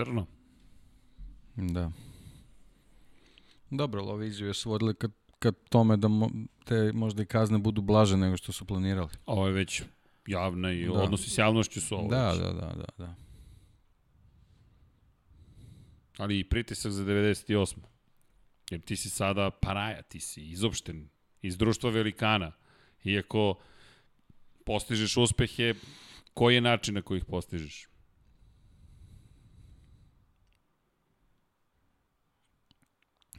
[0.00, 0.26] Crno.
[1.56, 1.92] Da.
[3.70, 5.08] Dobro, izjave su vodile ka
[5.38, 6.30] ka tome da mo,
[6.64, 9.08] te možda i kazne budu blaže nego što su planirali.
[9.26, 9.82] Ovo je već
[10.26, 10.92] javna i Da.
[10.92, 12.38] odnosi s javnošću su ovo Da, već.
[12.40, 13.14] da, da, da, da.
[16.18, 17.76] Ali i pritisak za 98.
[18.70, 21.08] Jer ti si sada paraja, ti si izopšten
[21.42, 22.52] iz društva velikana.
[23.04, 23.54] Iako
[24.66, 25.74] postižeš uspehe,
[26.34, 27.88] koji je način na koji ih postižeš?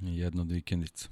[0.02, 1.10] Jedno od vikendica.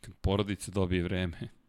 [0.00, 1.61] Kad porodica dobije vreme.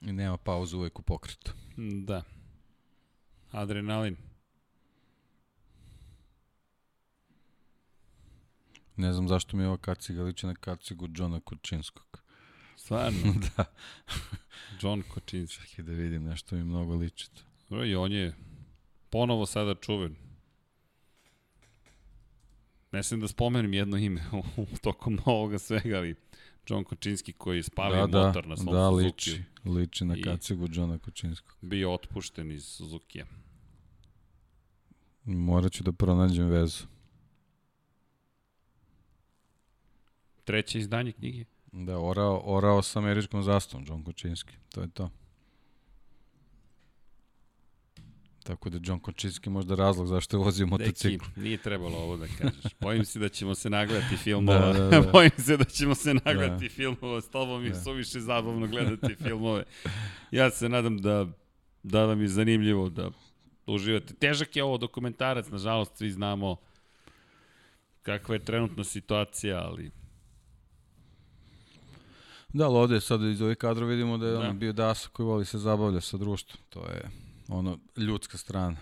[0.00, 1.52] I nema pauzu uvek u pokretu.
[1.76, 2.22] Da.
[3.50, 4.16] Adrenalin.
[8.96, 12.22] Ne znam zašto mi je ova kaciga liči na kacigu Johna Kučinskog.
[12.76, 13.34] Stvarno.
[13.56, 13.64] da,
[14.80, 15.68] John Kočinski.
[15.68, 17.42] čekaj da vidim, nešto mi mnogo liči to.
[17.68, 18.34] Dobro, I on je
[19.10, 20.16] ponovo sada čuven.
[22.92, 24.22] Ne sam da spomenem jedno ime
[24.82, 26.14] tokom ovoga svega, ali
[26.70, 30.68] John Kočinski koji je spavio da, motor na svom da, Suzuki liči, liči na kacigu
[30.72, 31.56] Johna Kučinskog.
[31.60, 33.26] bio otpušten iz Suzuki-a.
[35.24, 36.84] Morat ću da pronađem vezu.
[40.44, 41.44] Treće izdanje knjige.
[41.72, 44.54] Da, orao, orao sa američkom zastavom, John Kočinski.
[44.68, 45.10] To je to.
[48.42, 51.24] Tako da John Kočinski možda razlog zašto je vozio Deki, motocikl.
[51.36, 52.72] nije trebalo ovo da kažeš.
[52.80, 54.58] Bojim se da ćemo se nagledati filmova.
[54.58, 55.00] Da, da, da.
[55.12, 56.70] Bojim se da ćemo se nagledati Da.
[56.70, 57.74] filmova s tobom Da.
[57.74, 59.64] suviše zabavno gledati filmove.
[60.30, 61.26] Ja se nadam da,
[61.82, 63.10] da vam je zanimljivo, da
[63.66, 64.14] uživate.
[64.14, 66.56] Težak je ovo dokumentarac, nažalost, svi znamo
[68.02, 69.90] kakva je trenutna situacija, ali
[72.48, 74.38] Da, ali ovde sad iz ovih kadrova vidimo da je Da.
[74.38, 76.62] ono bio Dasa koji voli se zabavlja sa društvom.
[76.68, 77.02] To je
[77.50, 78.76] ono ljudska strana.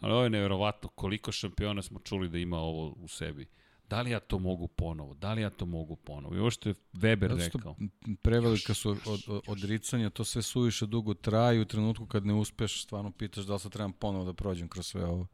[0.00, 3.46] Ali ovo je nevjerovatno koliko šampiona smo čuli da ima ovo u sebi.
[3.88, 5.14] Da li ja to mogu ponovo?
[5.14, 6.36] Da li ja to mogu ponovo?
[6.36, 7.76] I ovo što je Weber Zato što rekao.
[8.22, 12.82] prevelika su od, od, odricanja, to sve suviše dugo traje u trenutku kad ne uspeš,
[12.82, 15.26] stvarno pitaš da li sad trebam ponovo da prođem kroz sve ovo.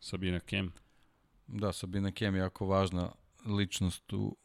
[0.00, 0.72] Sabina Kem.
[1.46, 3.12] Da, Sabina Kem je jako važna
[3.46, 4.36] ličnost u,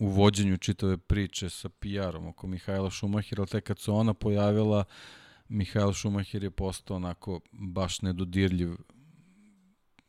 [0.00, 4.84] u vođenju čitave priče sa PR-om oko Mihajla Šumahira, ali tek kad se ona pojavila,
[5.50, 8.76] Mihajl Šumahir je postao onako baš nedodirljiv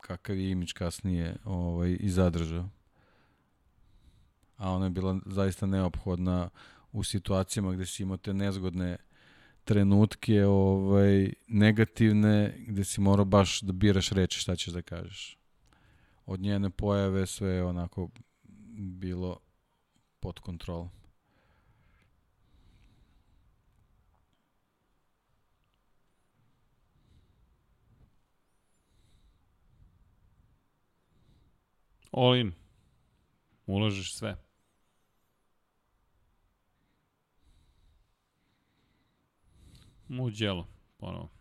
[0.01, 2.69] kakav je imidž kasnije ovaj, i zadržao.
[4.57, 6.49] A ona je bila zaista neophodna
[6.91, 8.97] u situacijama gde si imao te nezgodne
[9.63, 15.38] trenutke ovaj, negativne, gde si morao baš da biraš reči šta ćeš da kažeš
[16.26, 18.09] od njene pojave sve je onako
[18.77, 19.39] bilo
[20.19, 20.89] pod kontrolom.
[32.11, 32.51] All in.
[33.65, 34.38] Ulažeš sve.
[40.07, 40.67] Muđelo,
[40.97, 41.40] ponovo.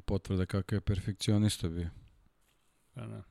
[0.00, 1.90] Potvrda kakav je perfekcionista bio.
[2.94, 3.22] Pa da.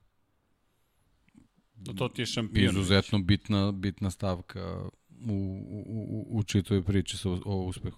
[1.76, 2.66] No, to ti je šampion.
[2.66, 4.90] Izuzetno bitna, bitna stavka
[5.30, 5.34] u,
[5.70, 7.98] u, u, u čitoj priči sa, o uspehu.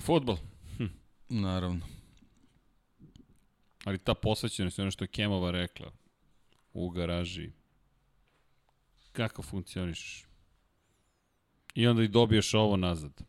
[0.00, 0.36] Futbol.
[1.28, 1.86] Naravno.
[3.84, 5.92] Ali ta posvećenost ono što je Kemova rekla
[6.72, 7.50] u garaži.
[9.12, 10.24] Kako funkcioniš?
[11.74, 13.22] I onda i dobiješ ovo nazad.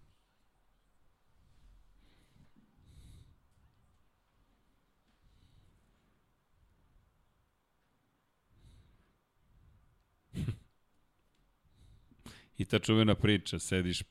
[12.58, 14.04] I ta čuvena priča, sediš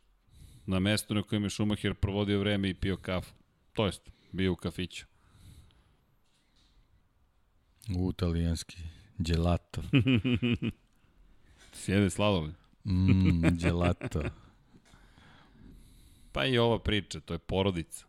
[0.67, 3.35] na mestu na kojem je Schumacher provodio vreme i pio kafu.
[3.73, 5.07] To jest, bio u kafiću.
[7.97, 8.77] U italijanski
[9.19, 9.83] gelato.
[11.73, 12.53] Sjede sladoli.
[12.85, 14.23] Mmm, gelato.
[16.33, 18.07] Pa i ova priča, to je porodica.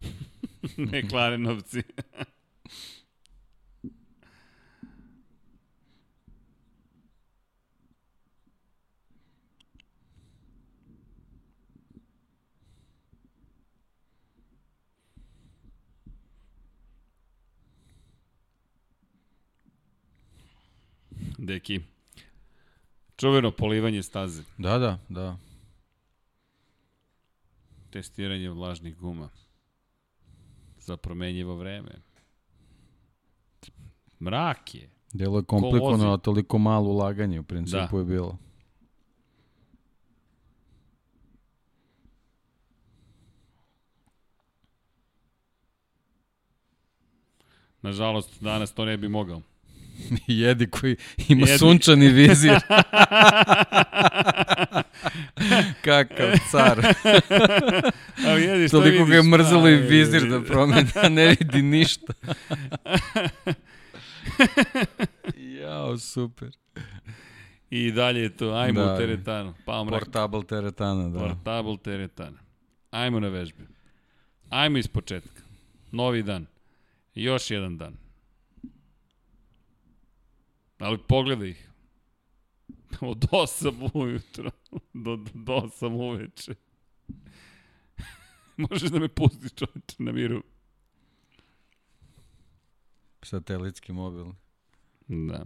[0.92, 1.82] ne klarenovci.
[21.38, 21.80] Deki.
[23.16, 24.42] Čuveno polivanje staze.
[24.58, 25.36] Da, da, da.
[27.90, 29.28] Testiranje vlažnih guma.
[30.78, 31.90] Za promenjivo vreme.
[34.20, 34.90] Mrak je.
[35.12, 37.98] Delo je komplikovano, a toliko malo ulaganje u principu Da.
[37.98, 38.38] je bilo.
[47.82, 49.42] Nažalost, danas to ne bi mogao.
[50.28, 50.96] Jedi koji
[51.28, 51.58] ima Jedi.
[51.58, 52.54] sunčani vizir.
[55.82, 56.78] Kakav car.
[58.26, 59.30] Ali jedi, što Toliko ga je vidiš?
[59.30, 62.12] mrzalo i vizir da promeni, a ne vidi ništa.
[65.36, 66.48] Jao, super.
[67.70, 68.94] I dalje je to, ajmo Da.
[68.94, 69.54] u teretanu.
[69.66, 71.18] Pa mrak, Portable teretana, da.
[71.18, 72.38] portable teretana.
[72.90, 73.62] Ajmo na vežbe.
[74.50, 75.42] Ajmo iz početka.
[75.92, 76.46] Novi dan.
[77.14, 77.94] Još jedan dan.
[80.78, 81.70] Ali pogledaj ih.
[83.00, 84.50] Od 8 ujutro
[85.04, 86.54] do, do 8 uveče.
[88.56, 90.42] Možeš da me pustiš čoveče na miru.
[93.22, 94.26] Satelitski mobil.
[95.08, 95.44] Da.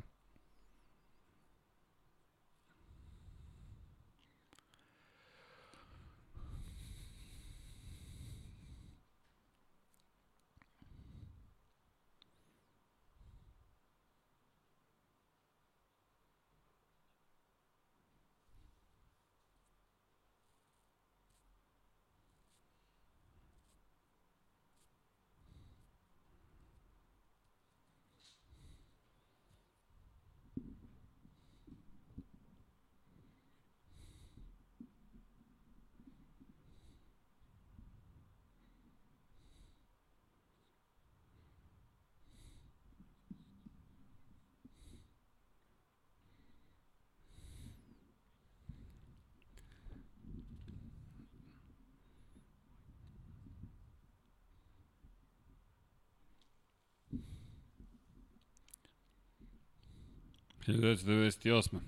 [60.66, 61.78] 1998.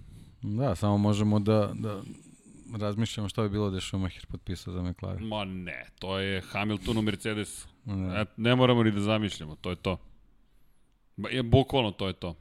[0.43, 2.03] Da, samo možemo da, da
[2.79, 5.27] razmišljamo šta bi bilo da je Schumacher potpisao za McLaren.
[5.27, 7.69] Ma ne, to je Hamilton u Mercedesu.
[7.85, 8.21] Da.
[8.21, 9.99] E, ne moramo ni da zamišljamo, to je to.
[11.17, 12.35] Ba, je, bukvalno to je to.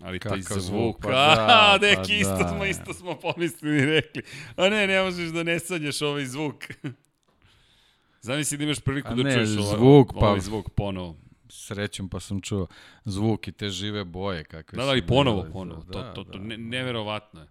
[0.00, 1.08] Ali taj Kakav zvuk, zvuk, pa
[1.38, 2.48] a, da, neki pa isto da.
[2.48, 4.22] smo, isto smo pomislili i rekli.
[4.56, 6.64] A ne, ne možeš da ne sanjaš ovaj zvuk.
[8.22, 11.16] Zamisli da imaš priliku A da ne, čuješ ovaj, zvuk, pa- ovaj zvuk ponovo.
[11.48, 12.66] Srećom pa sam čuo
[13.04, 15.52] zvuk i te žive boje kakve Da, da, i ponovo, bile.
[15.52, 15.82] ponovo.
[15.82, 16.44] Da, to, to, to, da.
[16.44, 17.46] ne, neverovatno je.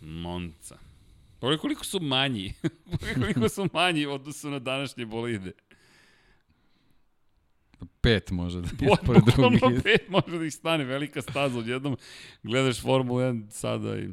[0.00, 0.78] Monca.
[1.38, 2.54] Pogledaj koliko su manji.
[2.90, 5.52] Pogledaj koliko su manji odnosu na današnje bolide.
[8.00, 9.82] Pet može da je pored Bukvalno drugih.
[9.82, 11.58] pet može da ih stane, velika staza.
[11.58, 11.96] Odjednom
[12.42, 14.08] gledaš Formulu 1 sada i...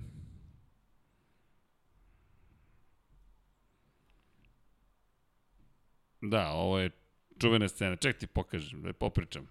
[6.22, 6.89] Da, ovo je
[7.39, 7.95] čuvena scena.
[7.95, 9.48] Ček ti pokažem, da je popričam.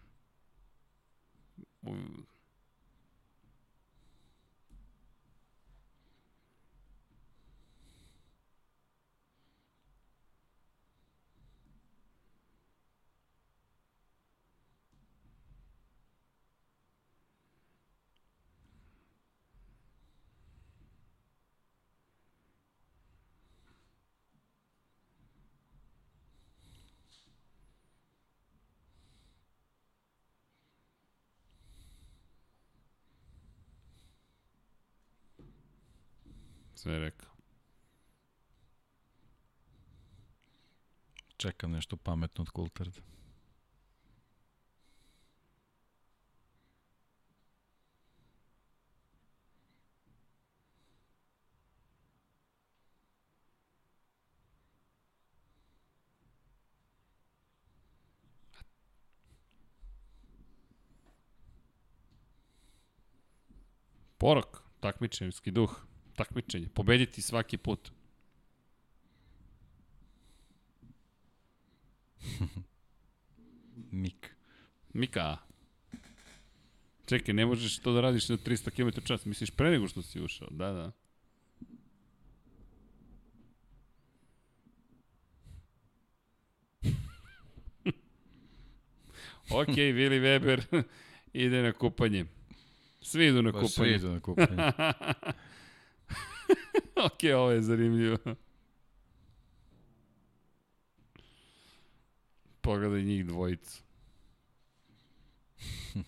[36.87, 37.27] се е река.
[41.39, 43.03] Чакам нещо паметно от културата.
[64.19, 65.96] Порок, takmičarski duh.
[66.17, 67.91] Takmičenje, pobediti svaki put.
[73.93, 74.31] Mik.
[74.93, 75.37] Mika.
[77.07, 79.25] Čekaj, ne možeš to da radiš na 300 km čas.
[79.25, 80.49] Misliš pre nego što si ušao?
[80.51, 80.93] Da, da.
[89.51, 90.63] ok, Vili Weber
[91.33, 92.25] ide na kupanje.
[93.03, 93.69] Svi idu na Pa kupanje.
[93.69, 94.73] svi idu na kupanje.
[97.07, 98.17] ok, ovo je zanimljivo.
[102.61, 103.83] Pogledaj njih dvojicu.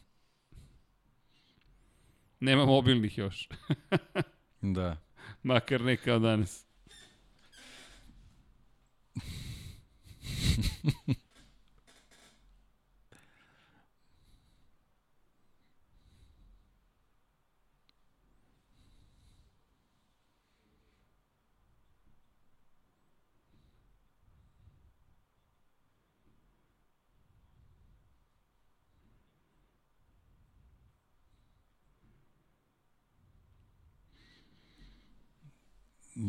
[2.41, 3.49] Nema mobilnih još.
[4.61, 4.97] da.
[5.43, 6.67] Makar ne kao danas.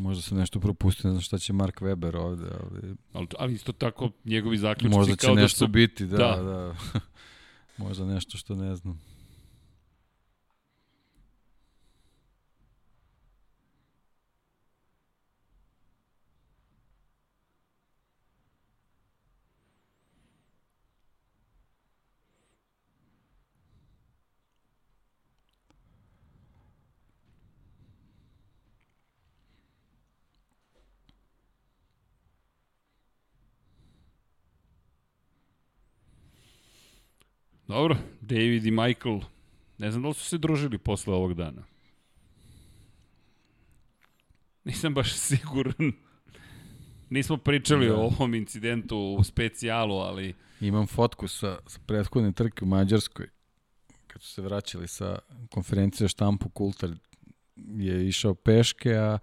[0.10, 3.72] Možda se nešto propustio, ne znam šta će Mark Weber ovde, ali Ali, ali isto
[3.72, 5.68] tako njegovi zaključci možda će kao da nešto su...
[5.68, 6.41] biti, da, da.
[6.41, 6.76] da.
[7.86, 9.02] možda nešto što ne znam.
[37.69, 39.19] Dobro, David i Michael,
[39.77, 41.63] ne znam da li su se družili posle ovog dana.
[44.63, 45.91] Nisam baš siguran.
[47.09, 47.95] Nismo pričali Da.
[47.95, 53.27] o ovom incidentu u specijalu, ali Imam fotku sa, sa prethodne trke u Mađarskoj,
[54.07, 55.19] kad su se vraćali sa
[55.51, 56.89] konferencije štampu Kultar
[57.55, 59.17] je išao peške, a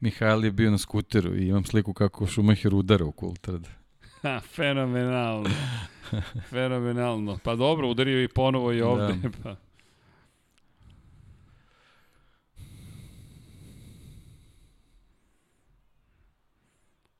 [0.00, 3.79] Mihajl je bio na skuteru i imam sliku kako Šumacher udara u Kultard.
[4.22, 5.50] Ha, fenomenalno.
[6.50, 7.38] fenomenalno.
[7.44, 9.14] Pa dobro, udario i ponovo i ovde.
[9.14, 9.30] Da.
[9.42, 9.56] Pa.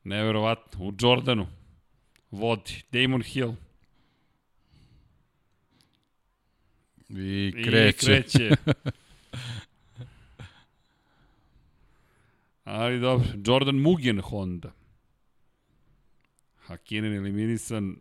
[0.04, 1.46] Neverovatno, u Jordanu
[2.30, 3.52] vodi Damon Hill.
[7.08, 8.18] I kreće.
[8.18, 8.50] I kreće.
[12.64, 14.79] Ali dobro, Jordan Mugen Honda.
[16.70, 17.96] Hakinen eliminisan.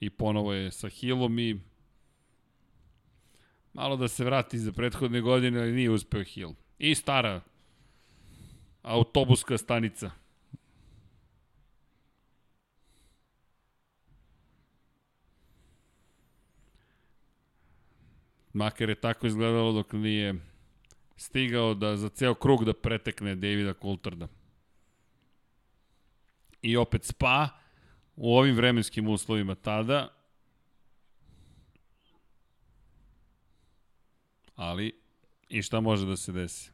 [0.00, 1.60] I ponovo je sa Hillom i
[3.72, 6.54] malo da se vrati za prethodne godine, ali nije uspeo Hill.
[6.78, 7.40] I stara
[8.82, 10.10] autobuska stanica.
[18.52, 20.34] Makar je tako izgledalo dok nije
[21.16, 24.28] stigao da za ceo krug da pretekne Davida Coultharda.
[26.62, 27.48] I opet Spa
[28.16, 30.08] u ovim vremenskim uslovima tada,
[34.56, 35.00] ali
[35.48, 36.70] i šta može da se desi?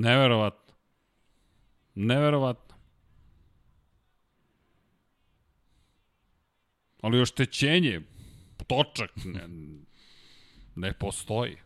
[0.00, 0.74] Neverovatno.
[1.94, 2.76] Neverovatno.
[7.02, 8.00] Ali oštećenje,
[8.66, 9.48] točak, ne,
[10.76, 11.56] ne postoji.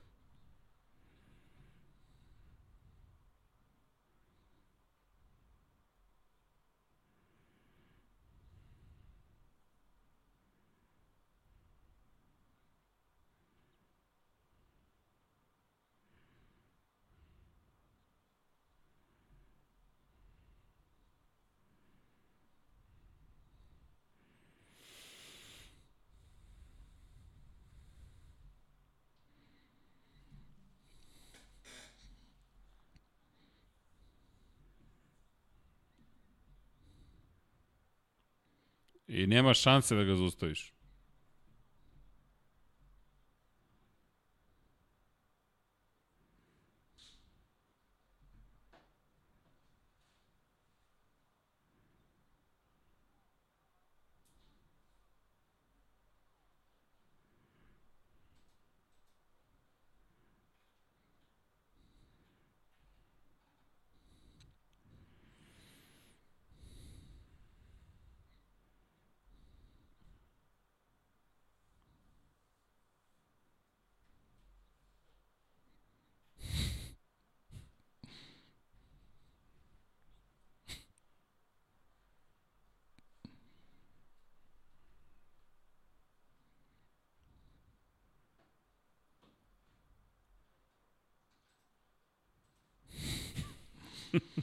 [39.31, 40.73] Nema šanse da ga zaustaviš.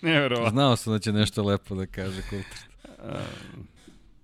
[0.02, 0.47] Neverovatno.
[0.58, 2.58] Znao sam da će nešto lepo da kaže Kultr.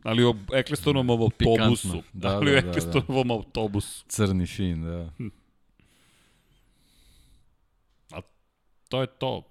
[0.03, 1.87] Ali o Eklestonovom autobusu.
[1.87, 2.03] Pikantno.
[2.13, 2.69] Da, ali da, o da, da.
[2.69, 4.05] Eklestonovom autobusu.
[4.07, 5.09] Crni fin, da.
[8.89, 9.43] To je to.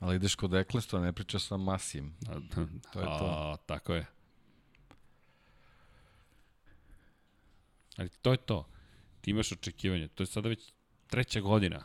[0.00, 2.14] Ali ideš kod Eklesta, ne pričaš sa Masijem.
[2.92, 3.26] To je to.
[3.26, 4.06] A, tako je.
[7.96, 8.68] Ali to je to.
[9.20, 10.08] Ti imaš očekivanje.
[10.08, 10.72] To je sada već
[11.06, 11.82] treća godina.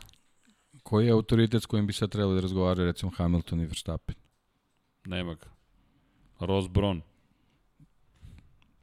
[0.82, 4.14] Koji je autoritet s kojim bi sad trebali da razgovaraju, recimo Hamilton i Verstappen?
[5.04, 5.46] Nema ga.
[6.40, 7.00] Ross Brown.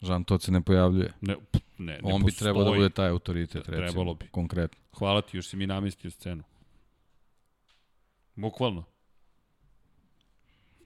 [0.01, 1.13] Žan Todt se ne pojavljuje.
[1.21, 1.35] Ne,
[1.77, 4.27] ne, ne On bi trebao da bude taj autoritet, Trebalo recimo, bi.
[4.31, 4.81] konkretno.
[4.97, 6.43] Hvala ti, još si mi namestio scenu.
[8.35, 8.83] Bukvalno.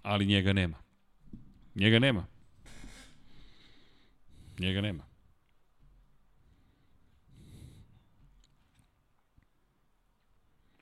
[0.04, 0.78] Ali njega nema.
[1.76, 2.26] Njega nema.
[4.60, 5.04] Njega nema.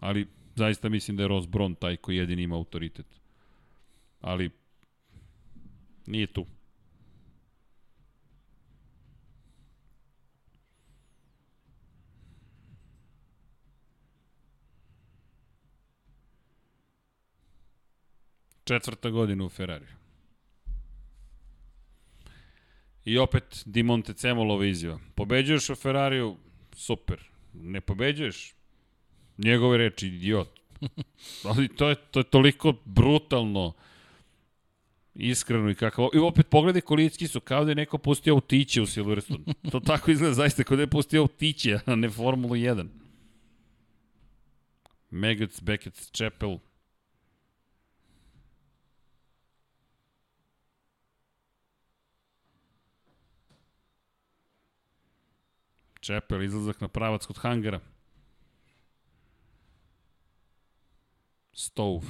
[0.03, 3.05] Ali zaista mislim da je Ross Brown taj koji jedini ima autoritet.
[4.21, 4.49] Ali
[6.05, 6.45] nije tu.
[18.63, 19.95] Četvrta godina u Ferrariju.
[23.05, 24.99] I opet Di Montecemolova izjava.
[25.15, 26.37] Pobeđuješ u Ferrariju,
[26.73, 27.29] super.
[27.53, 28.53] Ne pobeđuješ,
[29.37, 30.59] njegove reči, idiot.
[31.43, 33.73] Ali to je, to je toliko brutalno
[35.15, 36.09] iskreno i kako...
[36.13, 39.43] I opet pogledaj kolicki su, kao da je neko pustio autiće u Silverstone.
[39.71, 42.87] To tako izgleda zaista, kao da je pustio autiće, a ne Formulu 1.
[45.09, 46.57] Megats, Beckett, Chapel,
[56.03, 57.79] Čepel, izlazak na pravac kod hangara.
[61.53, 62.07] Stove.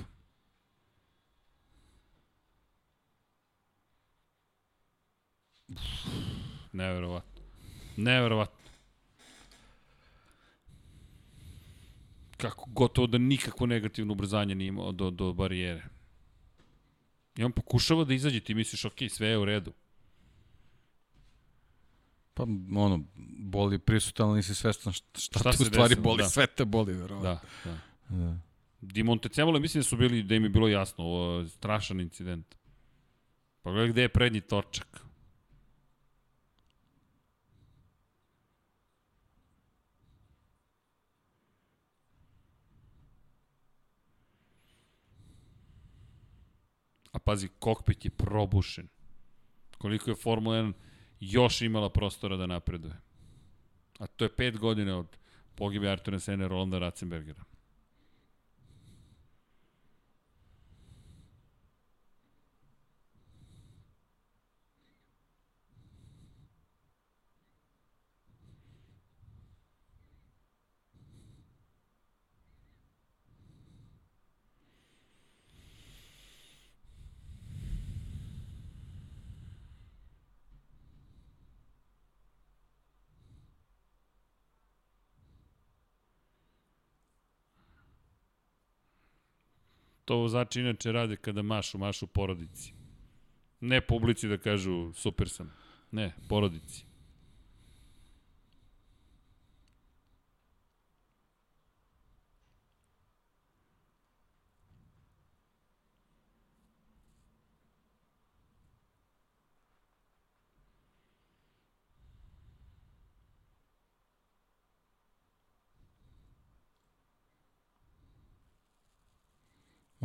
[6.72, 7.42] Neverovatno.
[7.98, 8.64] Neverovatno.
[12.38, 15.84] Kako gotovo da nikakvo negativno ubrzanje nije imao do, do barijere.
[17.38, 19.74] I on pokušava da izađe, ti misliš, ok, sve je u redu.
[22.34, 22.44] Pa,
[22.76, 23.04] ono,
[23.40, 26.30] boli prisutan, ali nisi svestan šta, šta, Šta te se u stvari desilo, boli, da.
[26.30, 27.30] sve te boli, verovatno.
[27.30, 27.40] Da,
[28.10, 28.18] da.
[28.18, 28.53] da.
[28.86, 32.56] Di Montecemolo mislim da su bili, da im je bilo jasno, ovo strašan incident.
[33.62, 35.06] Pa gledaj gde je prednji točak.
[47.12, 48.88] A pazi, kokpit je probušen.
[49.78, 50.74] Koliko je Formula 1
[51.20, 52.96] još imala prostora da napreduje.
[54.00, 55.18] A to je pet godina od
[55.56, 57.53] pogibe Artura Sene, Rolanda Ratzenbergera.
[90.14, 92.74] To vozači inače rade kada mašu, mašu porodici.
[93.62, 95.50] Ne publici da kažu super sam.
[95.92, 96.86] Ne, porodici.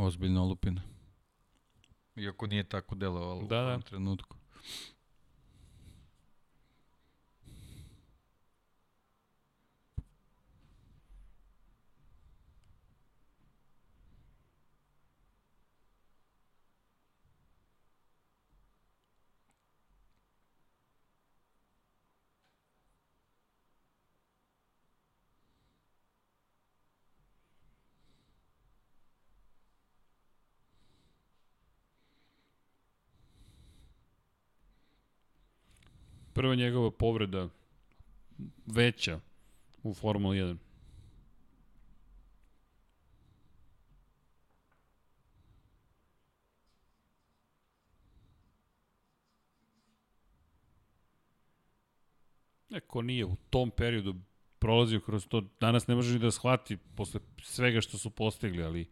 [0.09, 0.83] Ozbiljno olupina.
[2.17, 3.73] Iako nije tako delovalo Da, u da.
[3.73, 4.37] tom trenutku.
[36.39, 37.49] Prva njegova povreda
[38.67, 39.21] veća
[39.83, 40.57] u Formula 1.
[52.69, 54.15] Neko nije u tom periodu
[54.59, 58.87] prolazio kroz to, danas ne može ni da shvati posle svega što su postigli, ali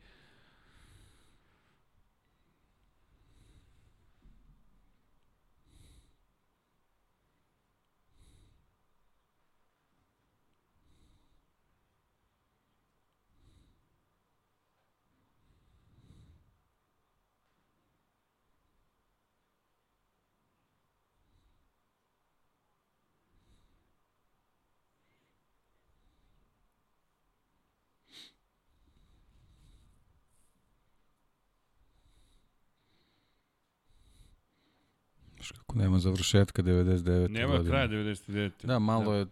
[35.47, 37.29] Znaš kako nema završetka 99.
[37.29, 37.71] nema godine.
[37.71, 38.51] kraja 99.
[38.63, 39.17] Da, malo Da.
[39.19, 39.27] je...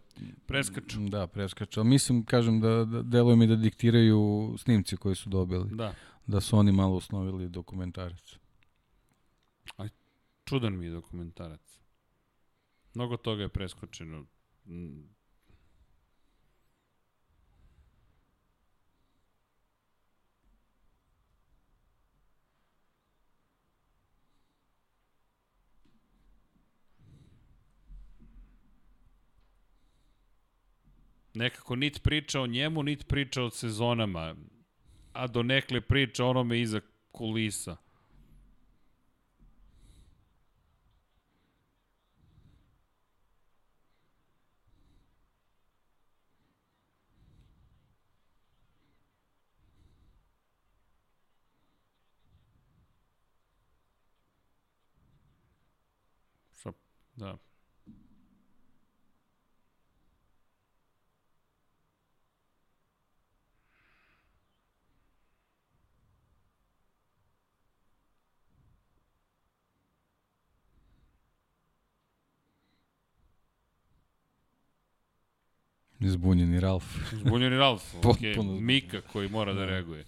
[0.45, 0.99] Preskaču.
[0.99, 1.79] Da, preskaču.
[1.79, 5.69] Ali mislim, kažem, da, da deluje mi da diktiraju snimci koji su dobili.
[5.71, 5.93] Da.
[6.27, 8.37] Da su oni malo osnovili dokumentarac.
[10.45, 11.79] Čudan mi je dokumentarac.
[12.93, 14.25] Mnogo toga je preskočeno.
[31.35, 34.35] Nekako nit priča o njemu, nit priča o sezonama,
[35.13, 36.81] a do nekle priča onome iza
[37.11, 37.77] kulisa.
[56.53, 56.71] Šta,
[57.15, 57.37] da.
[76.09, 76.85] Zbunjeni Ralf.
[77.11, 78.61] Zbunjeni Ralf, okay.
[78.61, 79.65] Mika koji mora da Da.
[79.65, 80.05] reaguje.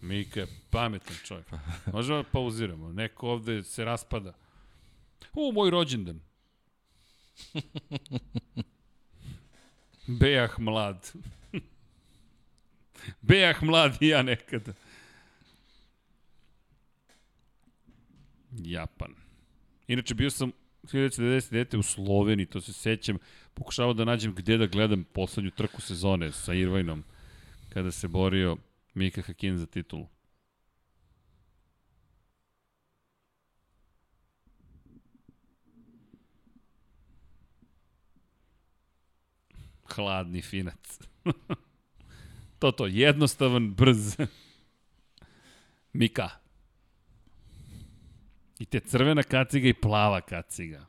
[0.00, 1.46] Mika je pametan čovjek.
[1.92, 2.92] Možemo da pauziramo.
[2.92, 4.32] Neko ovde se raspada.
[5.32, 6.20] U, moj rođendan.
[10.20, 11.12] Bejah mlad.
[13.20, 13.56] Bejah
[14.00, 14.72] i ja nekada.
[18.58, 19.14] Japan.
[19.86, 20.52] Inače, bio sam
[20.82, 21.76] 1999.
[21.78, 23.18] u Sloveniji, to se sećam.
[23.54, 27.04] Pokušavao da nađem gde da gledam poslednju trku sezone sa Irvajnom,
[27.68, 28.56] kada se borio
[28.94, 30.06] Mika Hakin za titulu.
[39.84, 40.98] Hladni finac.
[42.62, 44.16] to to, jednostavan, brz.
[45.92, 46.30] Mika.
[48.58, 50.86] I te crvena kaciga i plava kaciga.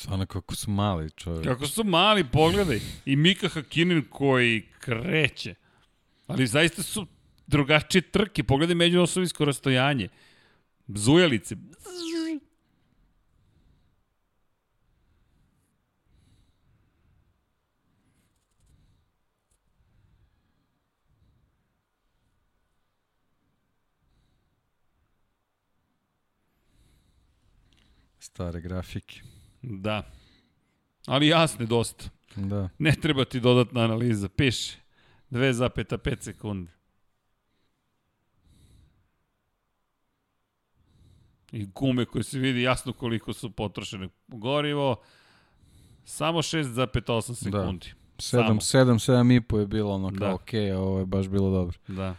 [0.00, 1.44] Stvarno kako su mali čovjek.
[1.44, 2.80] Kako su mali, pogledaj.
[3.04, 5.54] I Mika Hakinen koji kreće.
[6.26, 7.06] Ali zaista su
[7.46, 8.42] drugačije trke.
[8.42, 10.08] Pogledaj međuosovinsko rastojanje.
[10.88, 11.56] Zujalice.
[28.18, 29.20] Stare grafike.
[29.62, 30.02] Da.
[31.06, 32.04] Ali jasne dosta.
[32.36, 32.68] Da.
[32.78, 34.28] Ne treba ti dodatna analiza.
[34.28, 34.78] Piše.
[35.30, 36.72] 2,5 sekunde.
[41.52, 44.96] I gume koje se vidi jasno koliko su potrošene gorivo.
[46.04, 47.92] Samo 6,8 sekundi.
[48.16, 50.74] 7, 7, 7 i po je bilo ono kao Da.
[50.74, 51.78] a ovo je baš bilo dobro.
[51.88, 52.16] Da.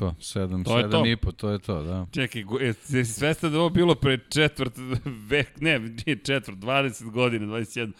[0.00, 1.06] To, 7, To je 7 to.
[1.06, 2.06] i po, to je to, da.
[2.12, 4.72] Čekaj, go- jesi svestan da ovo bilo pre četvrt
[5.30, 7.92] vek, ne, nije četvrt, 20 godina, 21.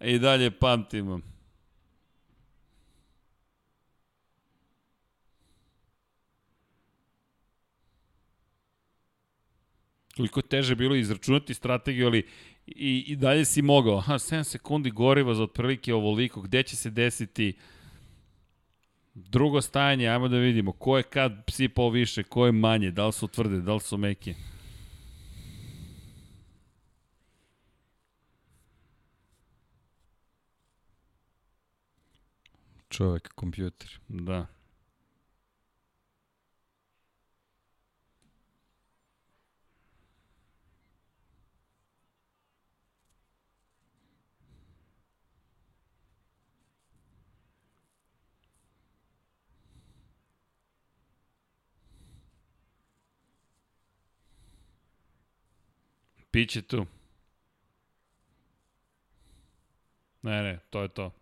[0.00, 1.20] I dalje pamtimo.
[10.16, 12.26] Koliko je teže bilo izračunati strategiju, ali
[12.66, 13.96] i, i dalje si mogao.
[13.96, 16.40] Aha, 7 sekundi goriva za otprilike ovoliko.
[16.40, 17.52] Gde će se desiti
[19.14, 20.08] drugo stajanje?
[20.08, 20.72] Ajmo da vidimo.
[20.72, 23.96] Ko je kad sipao više, ko je manje, da li su tvrde, da li su
[23.96, 24.34] meke.
[32.88, 33.98] Čovek, kompjuter.
[34.08, 34.46] Da.
[56.32, 56.86] Piće tu.
[60.22, 61.12] Ne, ne, to je to.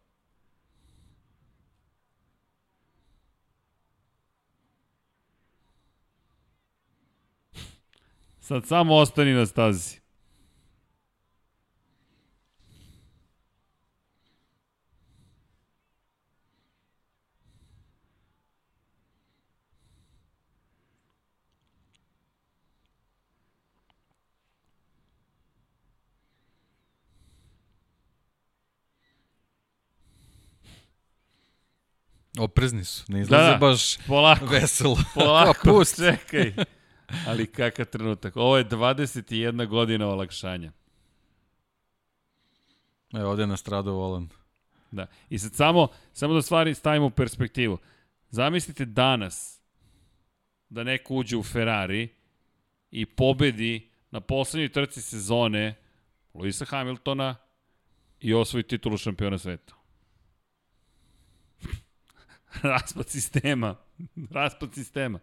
[8.41, 10.00] Sad samo ostani na stazi.
[32.39, 33.57] Oprezni su, ne izlaze Da, da.
[33.59, 34.97] baš Polako, veselo.
[35.15, 35.97] polako, Pa pusti.
[36.03, 36.55] čekaj.
[37.27, 38.37] Ali kakav trenutak.
[38.37, 40.73] Ovo je 21 godina olakšanja.
[43.13, 44.29] Evo, ovde je nastradao volan.
[44.91, 45.07] Da.
[45.31, 47.79] I sad samo, samo da stvari stavimo u perspektivu.
[48.31, 49.61] Zamislite danas
[50.69, 52.09] da neko uđe u Ferrari
[52.91, 55.75] i pobedi na poslednjoj trci sezone
[56.35, 57.37] Luisa Hamiltona
[58.21, 59.75] i osvoji titulu šampiona sveta.
[62.63, 63.77] Raspad sistema.
[64.31, 65.19] Raspad sistema.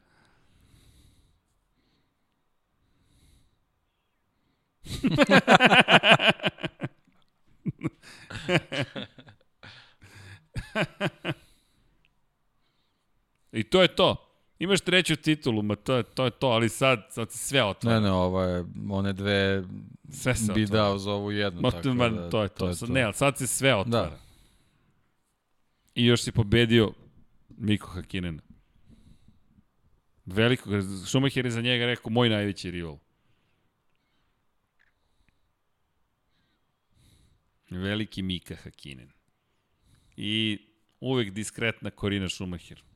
[13.52, 14.16] I to je to.
[14.60, 18.00] Imaš treću titulu, ma to je to, je to ali sad, sad se sve otvara.
[18.00, 19.64] Ne, ne, ovo je, one dve
[20.10, 20.84] Sve se bi otvara.
[20.84, 21.62] dao za ovu jednu.
[21.62, 22.74] Ma, tako ma, da, to je to.
[22.74, 24.10] Sad, ne, ali sad se sve otvara.
[24.10, 24.18] Da.
[25.96, 26.92] I još si pobedio
[27.58, 28.42] Miko Hakinena.
[30.26, 30.70] Veliko,
[31.06, 32.98] Schumacher je za njega rekao moj najveći rival.
[37.70, 39.12] Veliki Mika Hakinen.
[40.18, 40.60] I
[41.00, 42.87] uvek diskretna Korina Schumacher.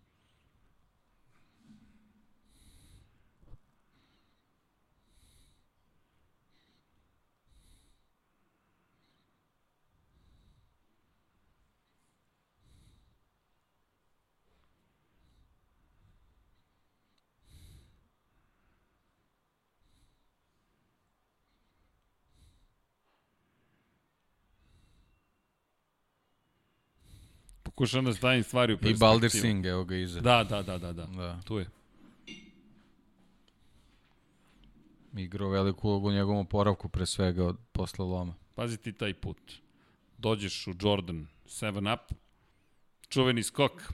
[27.82, 29.00] Pokušam da stavim stvari u I perspektivu.
[29.10, 30.22] Baldir Singh, evo ga iza.
[30.22, 31.06] Da, da, da, da, da.
[31.06, 31.40] da.
[31.46, 31.66] Tu je.
[35.18, 38.34] Igrao veliku ulogu u njegovom oporavku pre svega od posle loma.
[38.56, 39.54] Pazi ti taj put.
[40.18, 42.18] Dođeš u Jordan 7 up,
[43.10, 43.94] čuveni skok,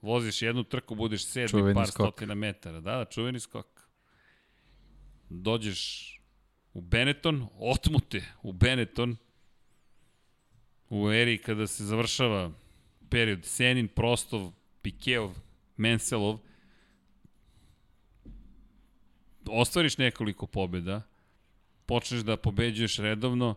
[0.00, 2.06] voziš jednu trku, budeš sedmi Čuveni par skok.
[2.06, 2.80] stotina metara.
[2.80, 3.66] Da, da, čuveni skok.
[5.28, 6.10] Dođeš
[6.74, 9.16] u Benetton, otmute u Benetton,
[10.92, 12.50] u eri kada se završava
[13.08, 14.52] period Senin, Prostov,
[14.82, 15.32] Pikeov,
[15.76, 16.38] Menselov,
[19.48, 21.02] ostvariš nekoliko pobjeda,
[21.86, 23.54] počneš da pobeđuješ redovno,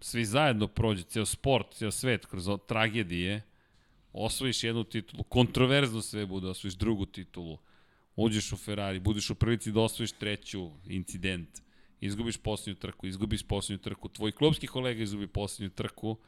[0.00, 3.42] svi zajedno prođe, ceo sport, ceo svet, kroz tragedije,
[4.12, 7.58] osvojiš jednu titulu, kontroverzno sve bude, osvojiš drugu titulu,
[8.16, 11.62] uđeš u Ferrari, budeš u prilici da osvojiš treću incident,
[12.00, 16.18] izgubiš posljednju trku, izgubiš posljednju trku, tvoj klubski kolega izgubi posljednju trku,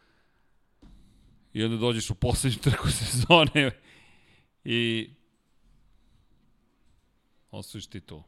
[1.52, 3.70] i onda dođeš u poslednju trku sezone
[4.64, 5.10] i
[7.50, 8.22] osvojiš titulu.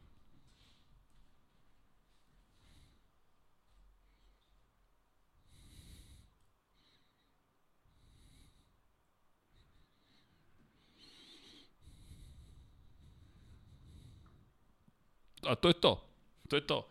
[15.45, 16.09] A to je to.
[16.49, 16.89] To je to.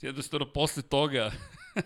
[0.00, 1.32] Jednostavno, posle toga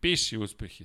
[0.00, 0.84] piši uspehe.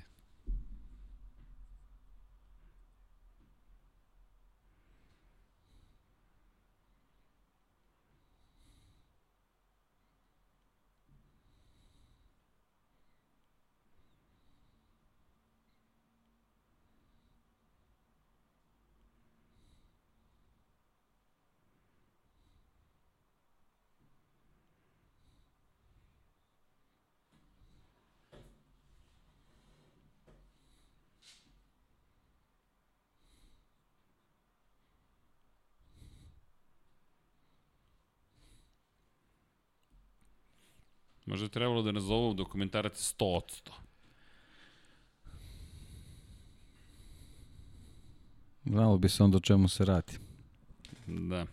[41.40, 43.72] Možda je trebalo da nazovu dokumentarac 100 od 100.
[48.66, 50.18] Znalo bi se onda o čemu se radi.
[51.08, 51.46] Da.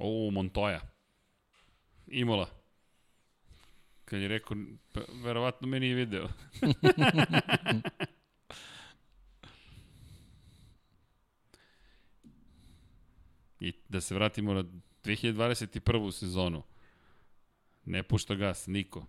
[0.00, 0.80] O, Montoya.
[2.06, 2.48] Imola.
[4.04, 4.56] Kad je rekao,
[4.92, 6.28] pa, verovatno me nije video.
[13.60, 14.64] I da se vratimo na
[15.04, 16.12] 2021.
[16.12, 16.62] sezonu.
[17.84, 19.06] Ne pušta gas, niko.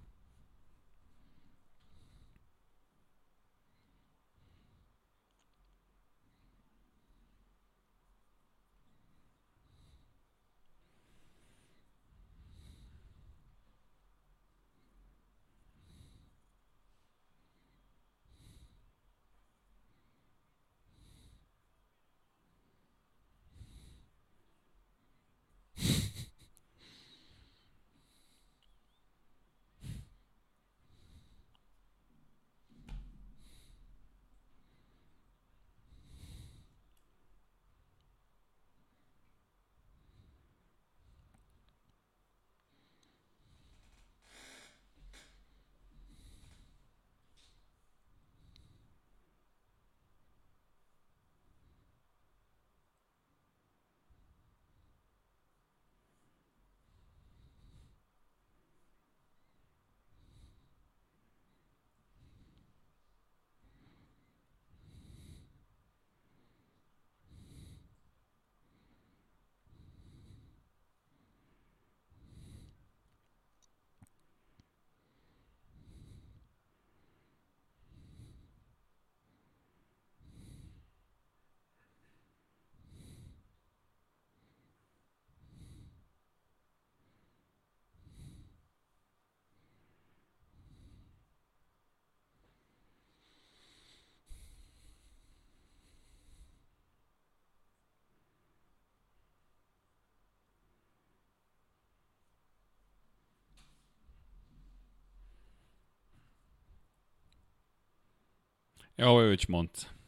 [108.97, 110.00] E, ovo je već Monca.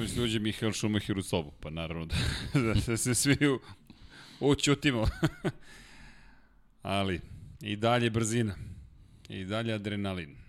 [0.00, 2.16] Mi se uđe Mihael Šumacher u sobu, pa naravno da,
[2.86, 3.60] da se svi u,
[4.40, 5.08] učutimo.
[6.82, 7.20] Ali,
[7.60, 8.54] i dalje brzina.
[9.28, 10.45] I dalje adrenalin.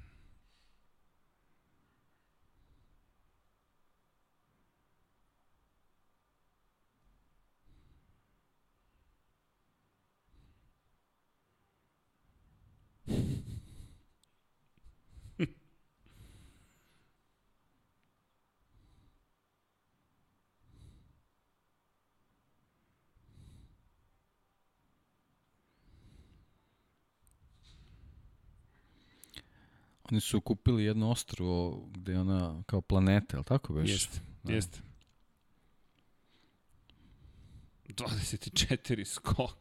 [30.12, 33.90] Oni su kupili jedno ostrvo gde je ona kao planeta, je li tako već?
[33.90, 34.54] Jeste, da.
[34.54, 34.80] jeste.
[37.88, 39.58] 24 skok.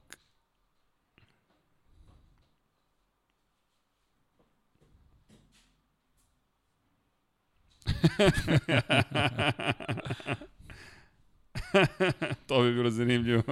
[12.47, 13.43] to bi bilo zanimljivo.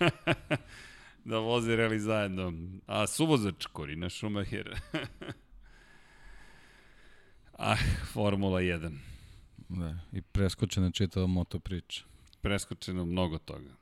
[1.24, 2.52] da voze reli zajedno.
[2.86, 4.80] A suvozač Korina Schumacher.
[7.60, 7.76] ah,
[8.12, 8.98] Formula 1.
[9.68, 12.04] Da, i preskočena čitava moto priča.
[12.40, 13.79] Preskočeno mnogo toga.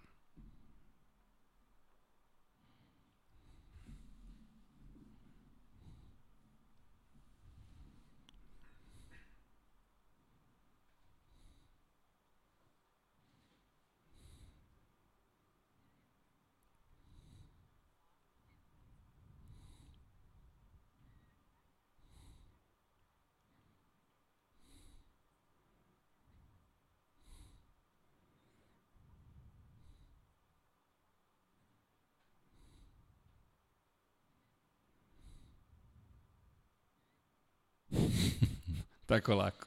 [39.08, 39.66] Tako lako.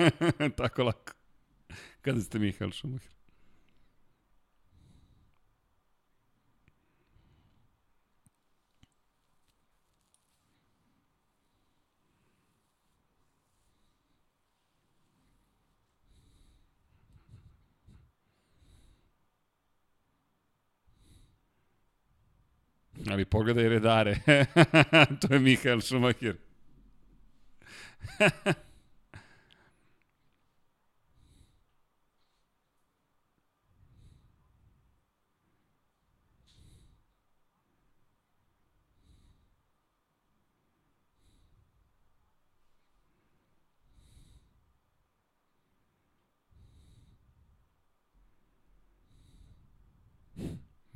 [0.56, 1.12] Tako lako.
[2.02, 3.12] Kada ste Mihael Šumacher?
[23.10, 24.18] Ali pogledaj redare.
[25.20, 26.36] to je Mihael Šumacher.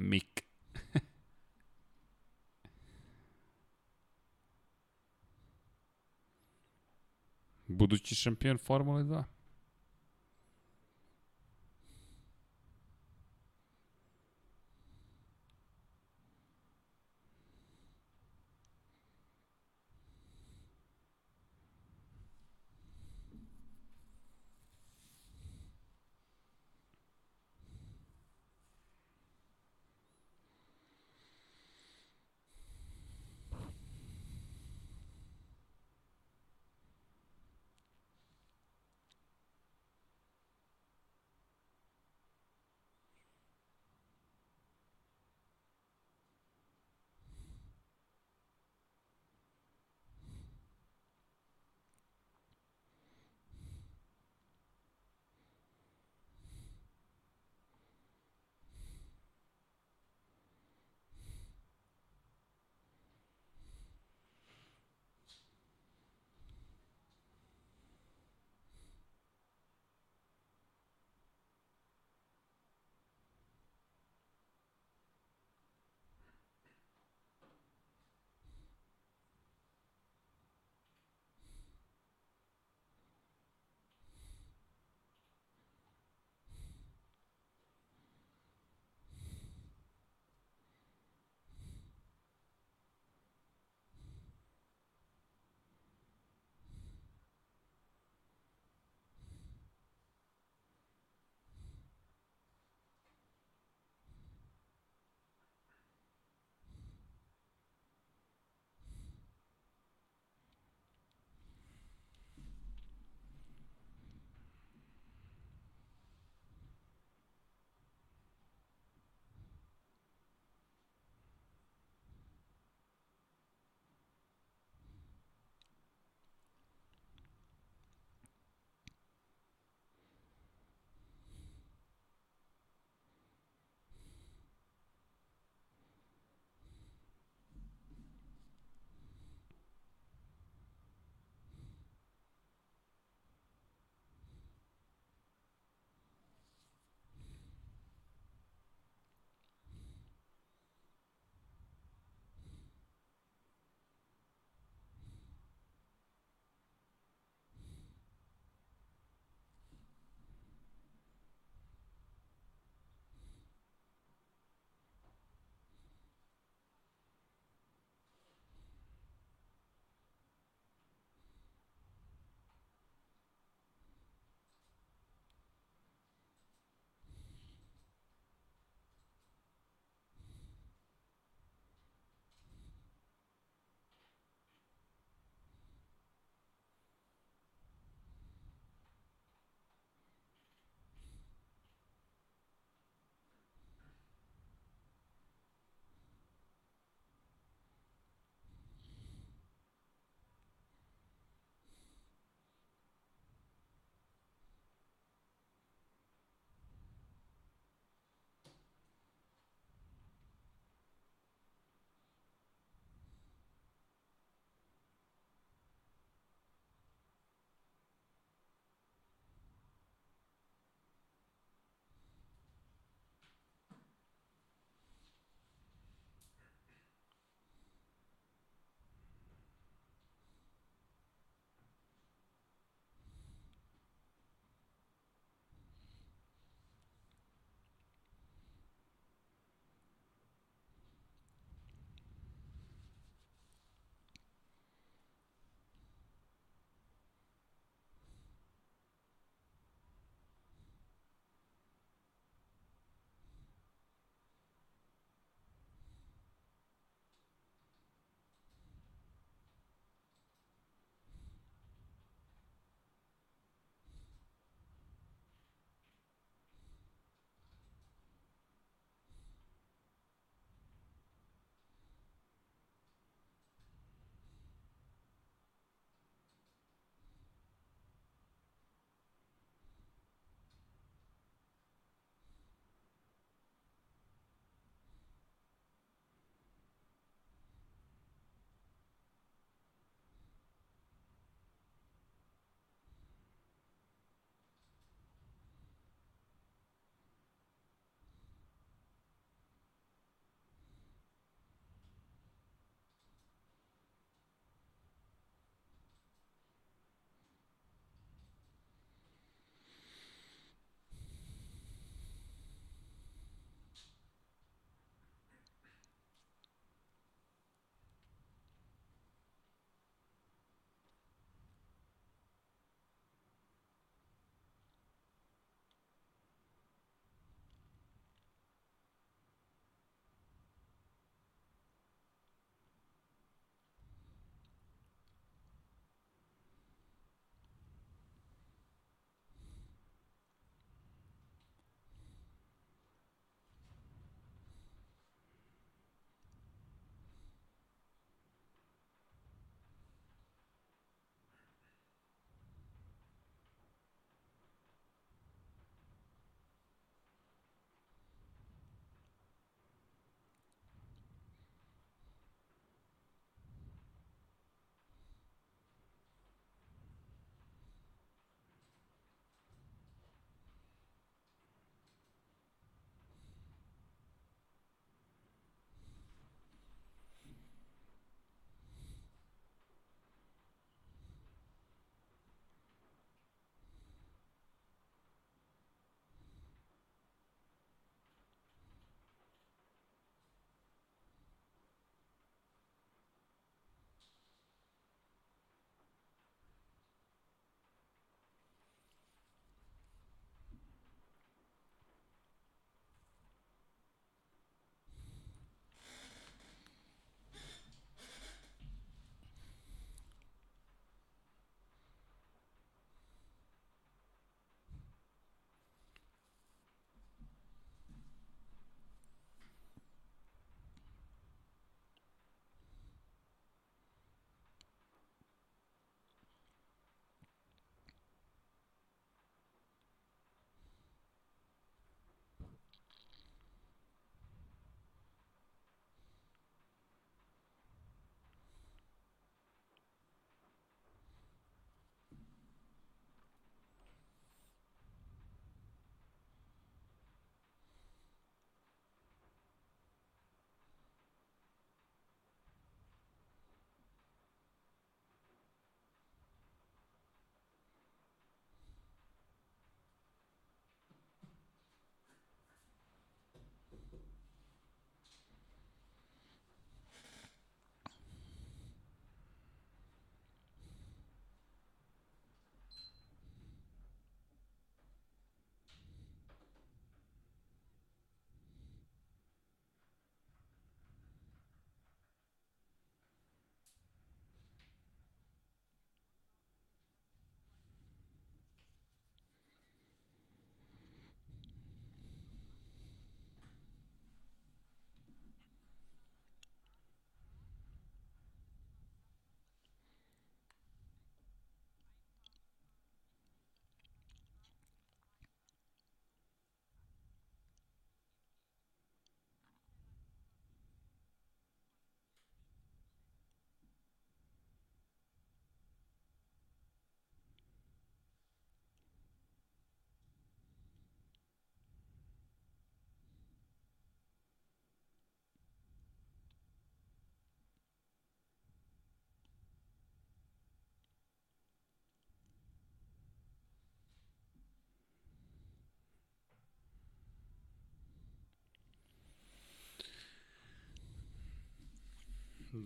[0.01, 0.45] Mik.
[7.91, 9.25] Budući šampion Formule 2.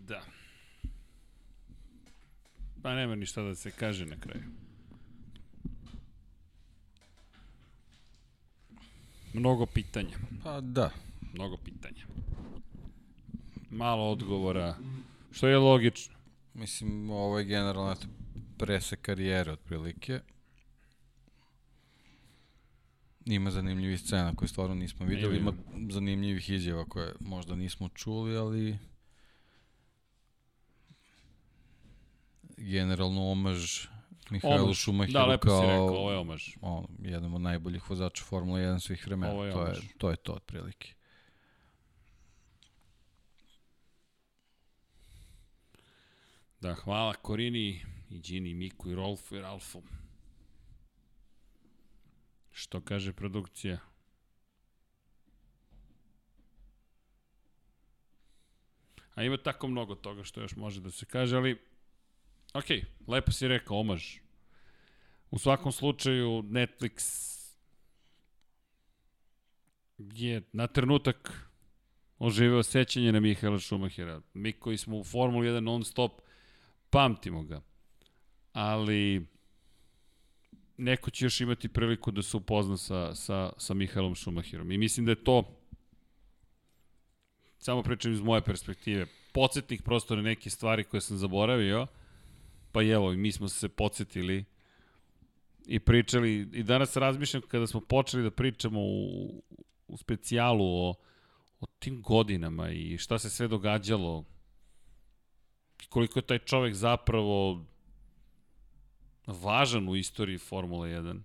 [0.03, 0.23] Da.
[2.83, 4.45] Pa nema ništa da se kaže na kraju.
[9.33, 10.19] Mnogo pitanja.
[10.43, 10.91] Pa da.
[11.33, 12.05] Mnogo pitanja.
[13.71, 14.77] Malo odgovora,
[15.33, 16.15] što je logično.
[16.55, 18.07] Mislim, ovo je generalno eto,
[18.59, 20.21] prese karijere otprilike.
[23.25, 25.53] Ima zanimljivih scena koje stvarno nismo videli, ima
[25.91, 28.79] zanimljivih izjava koje možda nismo čuli, ali
[32.65, 33.87] generalno omaž
[34.31, 36.49] Mihajlu Šumahiru da, lepo kao si rekao, ovo je omaž.
[36.61, 39.33] On, jedan od najboljih vozača Formula 1 svih vremena.
[39.33, 39.79] Ovo je to, je, omaž.
[39.99, 40.95] to je to otprilike.
[46.61, 47.81] Da, hvala Korini
[48.11, 49.83] i Gini, Miku i Rolfu i Ralfu.
[52.53, 53.79] Što kaže produkcija?
[59.15, 61.74] A ima tako mnogo toga što još može da se kaže, ali
[62.55, 62.65] ok,
[63.07, 64.17] lepo si rekao, omaž.
[65.31, 67.25] U svakom slučaju Netflix
[69.99, 71.51] je na trenutak
[72.19, 74.21] oživeo sećanje na Mihaela Šumahira.
[74.35, 76.21] Mi koji smo u Formuli 1 non stop,
[76.91, 77.61] pamtimo ga.
[78.53, 79.27] Ali
[80.77, 84.73] neko će još imati priliku da se upozna sa, sa, sa Mihaelom Šumahirom.
[84.73, 85.61] I mislim da je to,
[87.59, 91.87] samo pričam iz moje perspektive, podsjetnik prosto na neke stvari koje sam zaboravio,
[92.75, 94.45] pa evo, mi smo se podsjetili
[95.67, 99.43] i pričali, i danas razmišljam kada smo počeli da pričamo u,
[99.89, 100.95] u specijalu o,
[101.61, 104.25] o tim godinama i šta se sve događalo,
[105.89, 107.65] koliko je taj čovek zapravo
[109.27, 111.21] važan u istoriji Formule 1.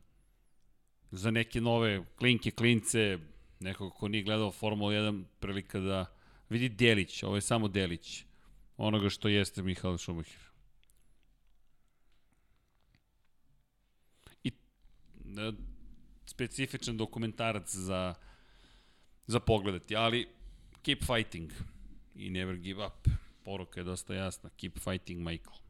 [1.12, 3.18] Za neke nove klinke, klince,
[3.60, 6.06] nekog ko nije gledao Formula 1, prilika da
[6.50, 8.24] vidi delić, ovo je samo delić
[8.78, 10.50] onoga što jeste Mihael Schumacher.
[14.44, 14.52] I e,
[16.26, 18.14] specifičan dokumentarac za
[19.30, 20.28] za pogledati, ali
[20.82, 21.52] keep fighting
[22.16, 23.08] i never give up.
[23.44, 24.50] Poruka je dosta jasna.
[24.58, 25.69] Keep fighting, Michael.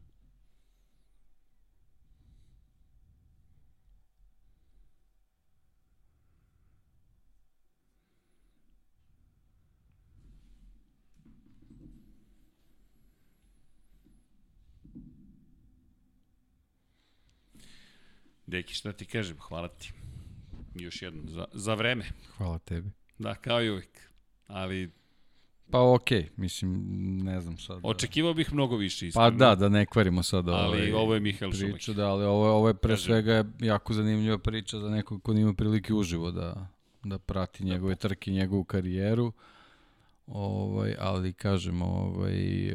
[18.50, 19.36] Deki, šta ti kažem?
[19.40, 19.92] Hvala ti.
[20.74, 22.04] Još jednom, za, za vreme.
[22.36, 22.90] Hvala tebi.
[23.18, 24.00] Da, kao i uvijek.
[24.46, 24.90] Ali
[25.70, 26.82] Pa okej, okay, mislim,
[27.24, 27.80] ne znam sad.
[27.82, 29.30] Očekivao bih mnogo više iskreno.
[29.30, 31.94] Pa da, da ne kvarimo sad ali ovaj, ovo je Mihael priču, Šumacher.
[31.94, 33.04] da, ali ovo, ovo je pre Kažem.
[33.04, 36.68] svega jako zanimljiva priča za nekog ko nima prilike uživo da,
[37.04, 39.32] da prati njegove trke, njegovu karijeru.
[40.26, 42.74] Ovaj, ali kažem, ovaj,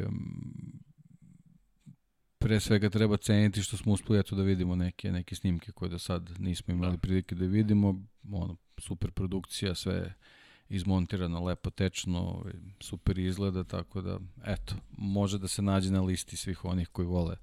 [2.45, 5.99] pre svega treba ceniti što smo uspeli eto da vidimo neke neke snimke koje do
[5.99, 6.95] sad nismo imali Da.
[6.95, 7.01] da.
[7.01, 8.03] prilike da vidimo.
[8.31, 10.13] Ono, super produkcija, sve
[10.69, 16.37] izmontirano lepo tečno, ovaj, super izgleda, tako da, eto, može da se nađe na listi
[16.37, 17.35] svih onih koji vole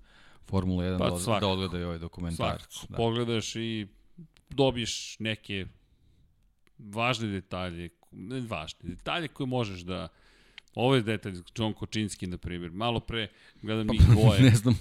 [0.45, 1.53] Formula 1 Pa, da, da svakako.
[1.53, 2.63] odgledaju ovaj dokumentarac.
[2.63, 2.97] Svakako, Da.
[2.97, 3.87] pogledaš i
[4.51, 5.67] dobiješ neke
[6.79, 10.09] važne detalje, ne važne, detalje koje možeš da
[10.75, 12.71] Ovo je detalj, John Kočinski, na primjer.
[12.71, 13.29] Malo pre
[13.63, 14.41] gledam njih dvoje.
[14.51, 14.75] ne znam,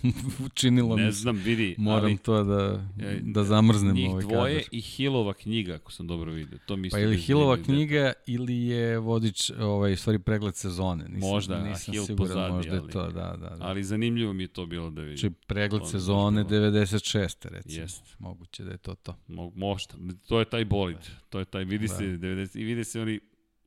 [0.45, 1.75] učinilo mi ne znam, vidi.
[1.77, 4.69] Moram ali, to da, e, da zamrznem njih ovaj dvoje kadar.
[4.71, 6.57] i Hilova knjiga, ako sam dobro vidio.
[6.65, 11.05] To mi Pa ili zanimljiv knjiga ili je vodič, ovaj, stvari pregled sezone.
[11.09, 13.37] Nisam, Možda, a nisam Hill siguran, pozadi, možda ali- je to, da, da.
[13.37, 13.49] da.
[13.49, 13.57] detalj.
[13.61, 15.17] Ali zanimljivo mi je to bilo da vidim.
[15.17, 16.71] Znači pregled to sezone baš bilo.
[16.71, 17.47] 96.
[17.49, 17.81] recimo.
[17.81, 18.15] Jest.
[18.19, 19.15] Moguće da je to to.
[19.27, 19.93] Mo, možda.
[20.27, 20.97] To je taj bolid.
[21.29, 21.93] To je taj, vidi Da.
[21.93, 23.19] se 90, i vide se oni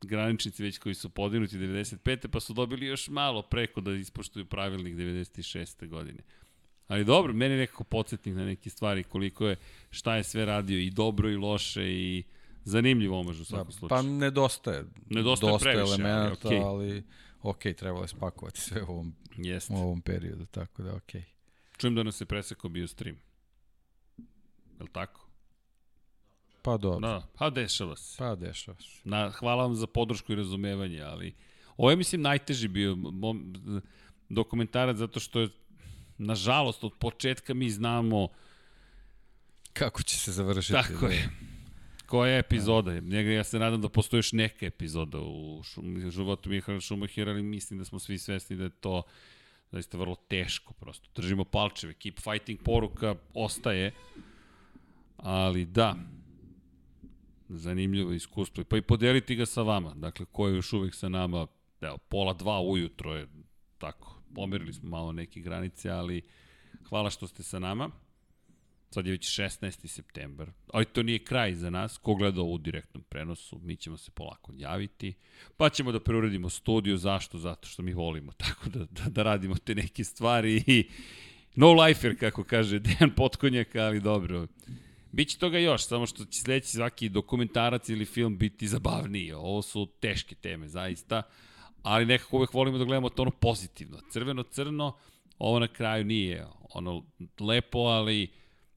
[0.05, 2.28] graničnici već koji su podinuti 95.
[2.28, 5.89] pa su dobili još malo preko da ispoštuju pravilnik 96.
[5.89, 6.18] godine.
[6.89, 9.56] Ali dobro, meni je nekako podsjetnik na neke stvari koliko je,
[9.90, 12.22] šta je sve radio i dobro i loše i
[12.64, 13.89] zanimljivo omaž u svakom Da, slučaju.
[13.89, 14.85] pa nedostaje.
[15.06, 16.59] Nedostaje dosta previše, ali elemenata, okej.
[16.59, 17.02] ali
[17.43, 19.72] ok, trebalo je spakovati sve u ovom, Jeste.
[19.72, 21.12] u ovom periodu, tako da ok.
[21.76, 23.16] Čujem da nas je presekao bio stream.
[24.70, 25.24] Je li tako?
[26.65, 28.19] Pa dobro, Da, pa dešava se.
[28.19, 29.01] pa dešava se.
[29.05, 31.35] Na, hvala vam za podršku i razumevanje, ali
[31.77, 33.55] ovo je, mislim, najteži bio mom,
[34.28, 35.49] dokumentarac zato što je,
[36.19, 38.28] nažalost, od početka mi znamo
[39.73, 40.73] Kako će se završiti?
[40.73, 41.12] tako da.
[41.12, 41.28] je.
[42.07, 43.01] Koja je epizoda?
[43.01, 47.43] Njega ja se nadam da postoji još neka epizoda u šum, životu Mihaela Šumahira, ali
[47.43, 49.03] mislim da smo svi svesni da je to
[49.73, 51.09] zaista vrlo teško prosto.
[51.15, 53.93] Držimo palčeve, keep fighting poruka ostaje,
[55.16, 55.97] ali da,
[57.49, 58.65] zanimljivo iskustvo.
[58.65, 61.47] Pa i podeliti ga sa vama, dakle, ko je još uvek sa nama,
[61.81, 63.29] evo, pola dva ujutro je
[63.79, 66.23] tako, pomerili smo malo neke granice, ali
[66.89, 67.91] hvala što ste sa nama.
[68.91, 69.87] Sad je već 16.
[69.87, 71.99] september, ali to nije kraj za nas.
[71.99, 75.15] Ko gleda u direktnom prenosu, mi ćemo se polako javiti,
[75.57, 76.97] pa ćemo da preuredimo studiju.
[76.97, 77.39] Zašto?
[77.39, 80.89] Zato što mi volimo tako da, da, da radimo te neke stvari i
[81.55, 84.47] no lifer, kako kaže Dejan Potkonjak, ali dobro.
[85.15, 89.32] Biće toga još, samo što će sledeći svaki dokumentarac ili film biti zabavniji.
[89.32, 91.23] Ovo su teške teme, zaista,
[91.82, 93.99] ali nekako uvek volimo da gledamo to ono pozitivno.
[94.11, 94.97] Crveno-crno,
[95.39, 97.05] ovo na kraju nije ono
[97.41, 98.28] lepo, ali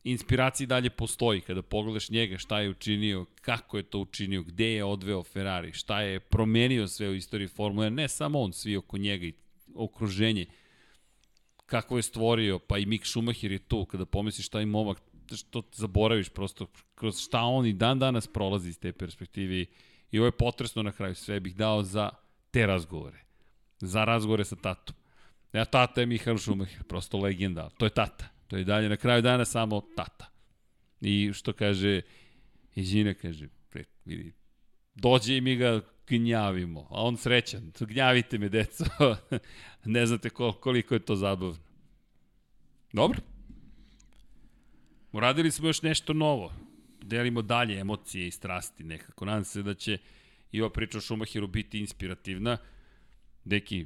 [0.03, 1.41] inspiracija dalje postoji.
[1.41, 6.01] Kada pogledaš njega, šta je učinio, kako je to učinio, gde je odveo Ferrari, šta
[6.01, 9.33] je promenio sve u istoriji Formule, ne samo on, svi oko njega i
[9.75, 10.45] okruženje,
[11.65, 15.01] kako je stvorio, pa i Mick Schumacher je tu, kada pomisliš šta je momak,
[15.35, 19.65] što zaboraviš prosto, kroz šta on i dan danas prolazi iz te perspektive
[20.11, 22.09] i ovo je potresno na kraju, sve bih dao za
[22.51, 23.19] te razgovore,
[23.79, 24.95] za razgovore sa tatom.
[25.53, 29.21] Ja, tata je Michael Schumacher, prosto legenda, to je tata To je dalje na kraju
[29.21, 30.29] dana samo tata.
[31.01, 32.01] I što kaže,
[32.75, 34.33] i Žina kaže, pre, vidi,
[34.95, 38.85] dođe i mi ga gnjavimo, a on srećan, gnjavite me, deco.
[39.85, 40.29] ne znate
[40.59, 41.57] koliko je to zabavno.
[42.93, 43.19] Dobro.
[45.17, 46.53] Uradili smo još nešto novo.
[47.01, 49.25] Delimo dalje emocije i strasti nekako.
[49.25, 49.97] Nadam se da će
[50.51, 52.57] i ova priča o Šumahiru biti inspirativna.
[53.45, 53.85] Deki,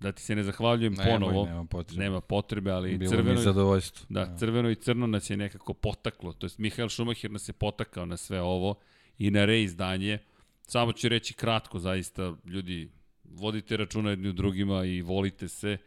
[0.00, 1.46] da ti se ne zahvaljujem Nemoj, ponovo.
[1.46, 2.02] Nema potrebe.
[2.02, 4.06] Nema potrebe, ali Bilo crveno, mi zadovoljstvo.
[4.08, 4.36] da, Da.
[4.38, 6.32] crveno i crno nas je nekako potaklo.
[6.32, 8.74] To jest Mihael Schumacher nas je potakao na sve ovo
[9.18, 10.18] i na reizdanje.
[10.66, 12.90] Samo ću reći kratko, zaista, ljudi,
[13.24, 15.78] vodite računa jedni u drugima i volite se.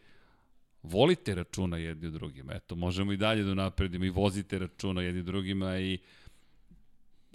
[0.86, 2.53] Volite računa jedni drugima.
[2.53, 5.99] Eto, možemo i dalje da napredimo i vozite računa jedni drugima i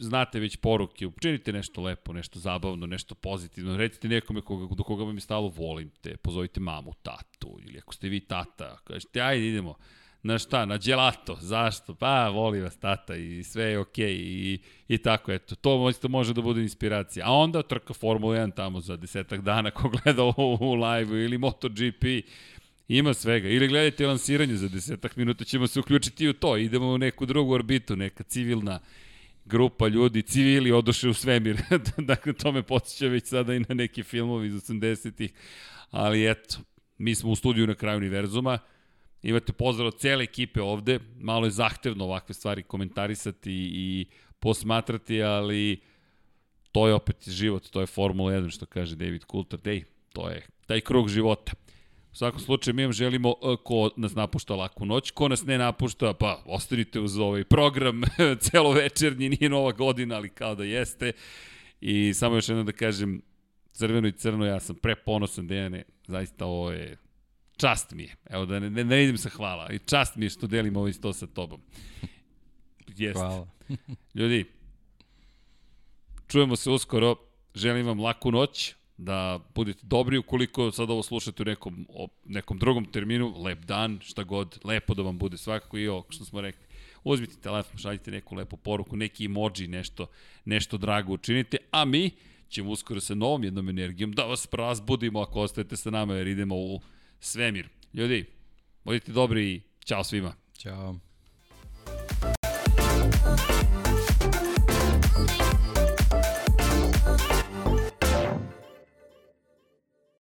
[0.01, 5.05] znate već poruke, učinite nešto lepo, nešto zabavno, nešto pozitivno, recite nekome koga, do koga
[5.05, 9.49] vam je stalo, volim te, pozovite mamu, tatu, ili ako ste vi tata, kažete, ajde
[9.49, 9.75] idemo,
[10.23, 14.61] na šta, na gelato, zašto, pa voli vas tata i sve je okej okay, i,
[14.89, 17.27] i tako, eto, to isto može da bude inspiracija.
[17.27, 21.39] A onda trka Formula 1 tamo za desetak dana ko gleda u, u live-u ili
[21.39, 22.05] MotoGP,
[22.93, 23.49] Ima svega.
[23.49, 26.57] Ili gledajte lansiranje za desetak minuta, ćemo se uključiti u to.
[26.57, 28.81] Idemo u neku drugu orbitu, neka civilna
[29.45, 31.57] grupa ljudi, civili odoše u svemir.
[32.11, 35.33] dakle, to me podsjeća već sada i na neki filmovi iz 80-ih.
[35.91, 36.59] Ali eto,
[36.99, 38.59] mi smo u studiju na kraju univerzuma.
[39.23, 40.99] Imate pozdrav od cele ekipe ovde.
[41.19, 44.07] Malo je zahtevno ovakve stvari komentarisati i
[44.41, 45.81] posmatrati, ali
[46.73, 49.61] to je opet život, to je Formula 1, što kaže David Coulter.
[49.61, 51.53] Dej, to je taj krug života.
[52.13, 55.59] U svakom slučaju mi vam želimo e, ko nas napušta laku noć, ko nas ne
[55.59, 58.03] napušta, pa ostanite uz ovaj program
[58.51, 61.13] celovečernji, nije nova godina, ali kao da jeste.
[61.81, 63.23] I samo još jedno da kažem,
[63.73, 66.97] crveno i crno, ja sam preponosan, Dejane, zaista ovo je
[67.57, 68.17] čast mi je.
[68.31, 70.89] Evo da ne, ne, ne idem sa hvala, i čast mi je što delim ovo
[70.89, 71.61] isto sa tobom.
[72.97, 73.19] Jeste.
[73.19, 73.49] Hvala.
[74.15, 74.45] Ljudi,
[76.27, 77.17] čujemo se uskoro,
[77.55, 82.59] želim vam laku noć, da budete dobri ukoliko sad ovo slušate u nekom, o, nekom
[82.59, 86.41] drugom terminu, lep dan, šta god, lepo da vam bude svakako i ovo što smo
[86.41, 86.67] rekli.
[87.05, 90.07] Uzmite telefon, šaljite neku lepu poruku, neki emoji, nešto,
[90.45, 92.11] nešto drago učinite, a mi
[92.49, 96.57] ćemo uskoro sa novom jednom energijom da vas razbudimo ako ostajete sa nama jer idemo
[96.57, 96.81] u
[97.21, 97.69] svemir.
[97.95, 98.25] Ljudi,
[98.85, 100.35] budite dobri i čao svima.
[100.59, 101.10] Ćao.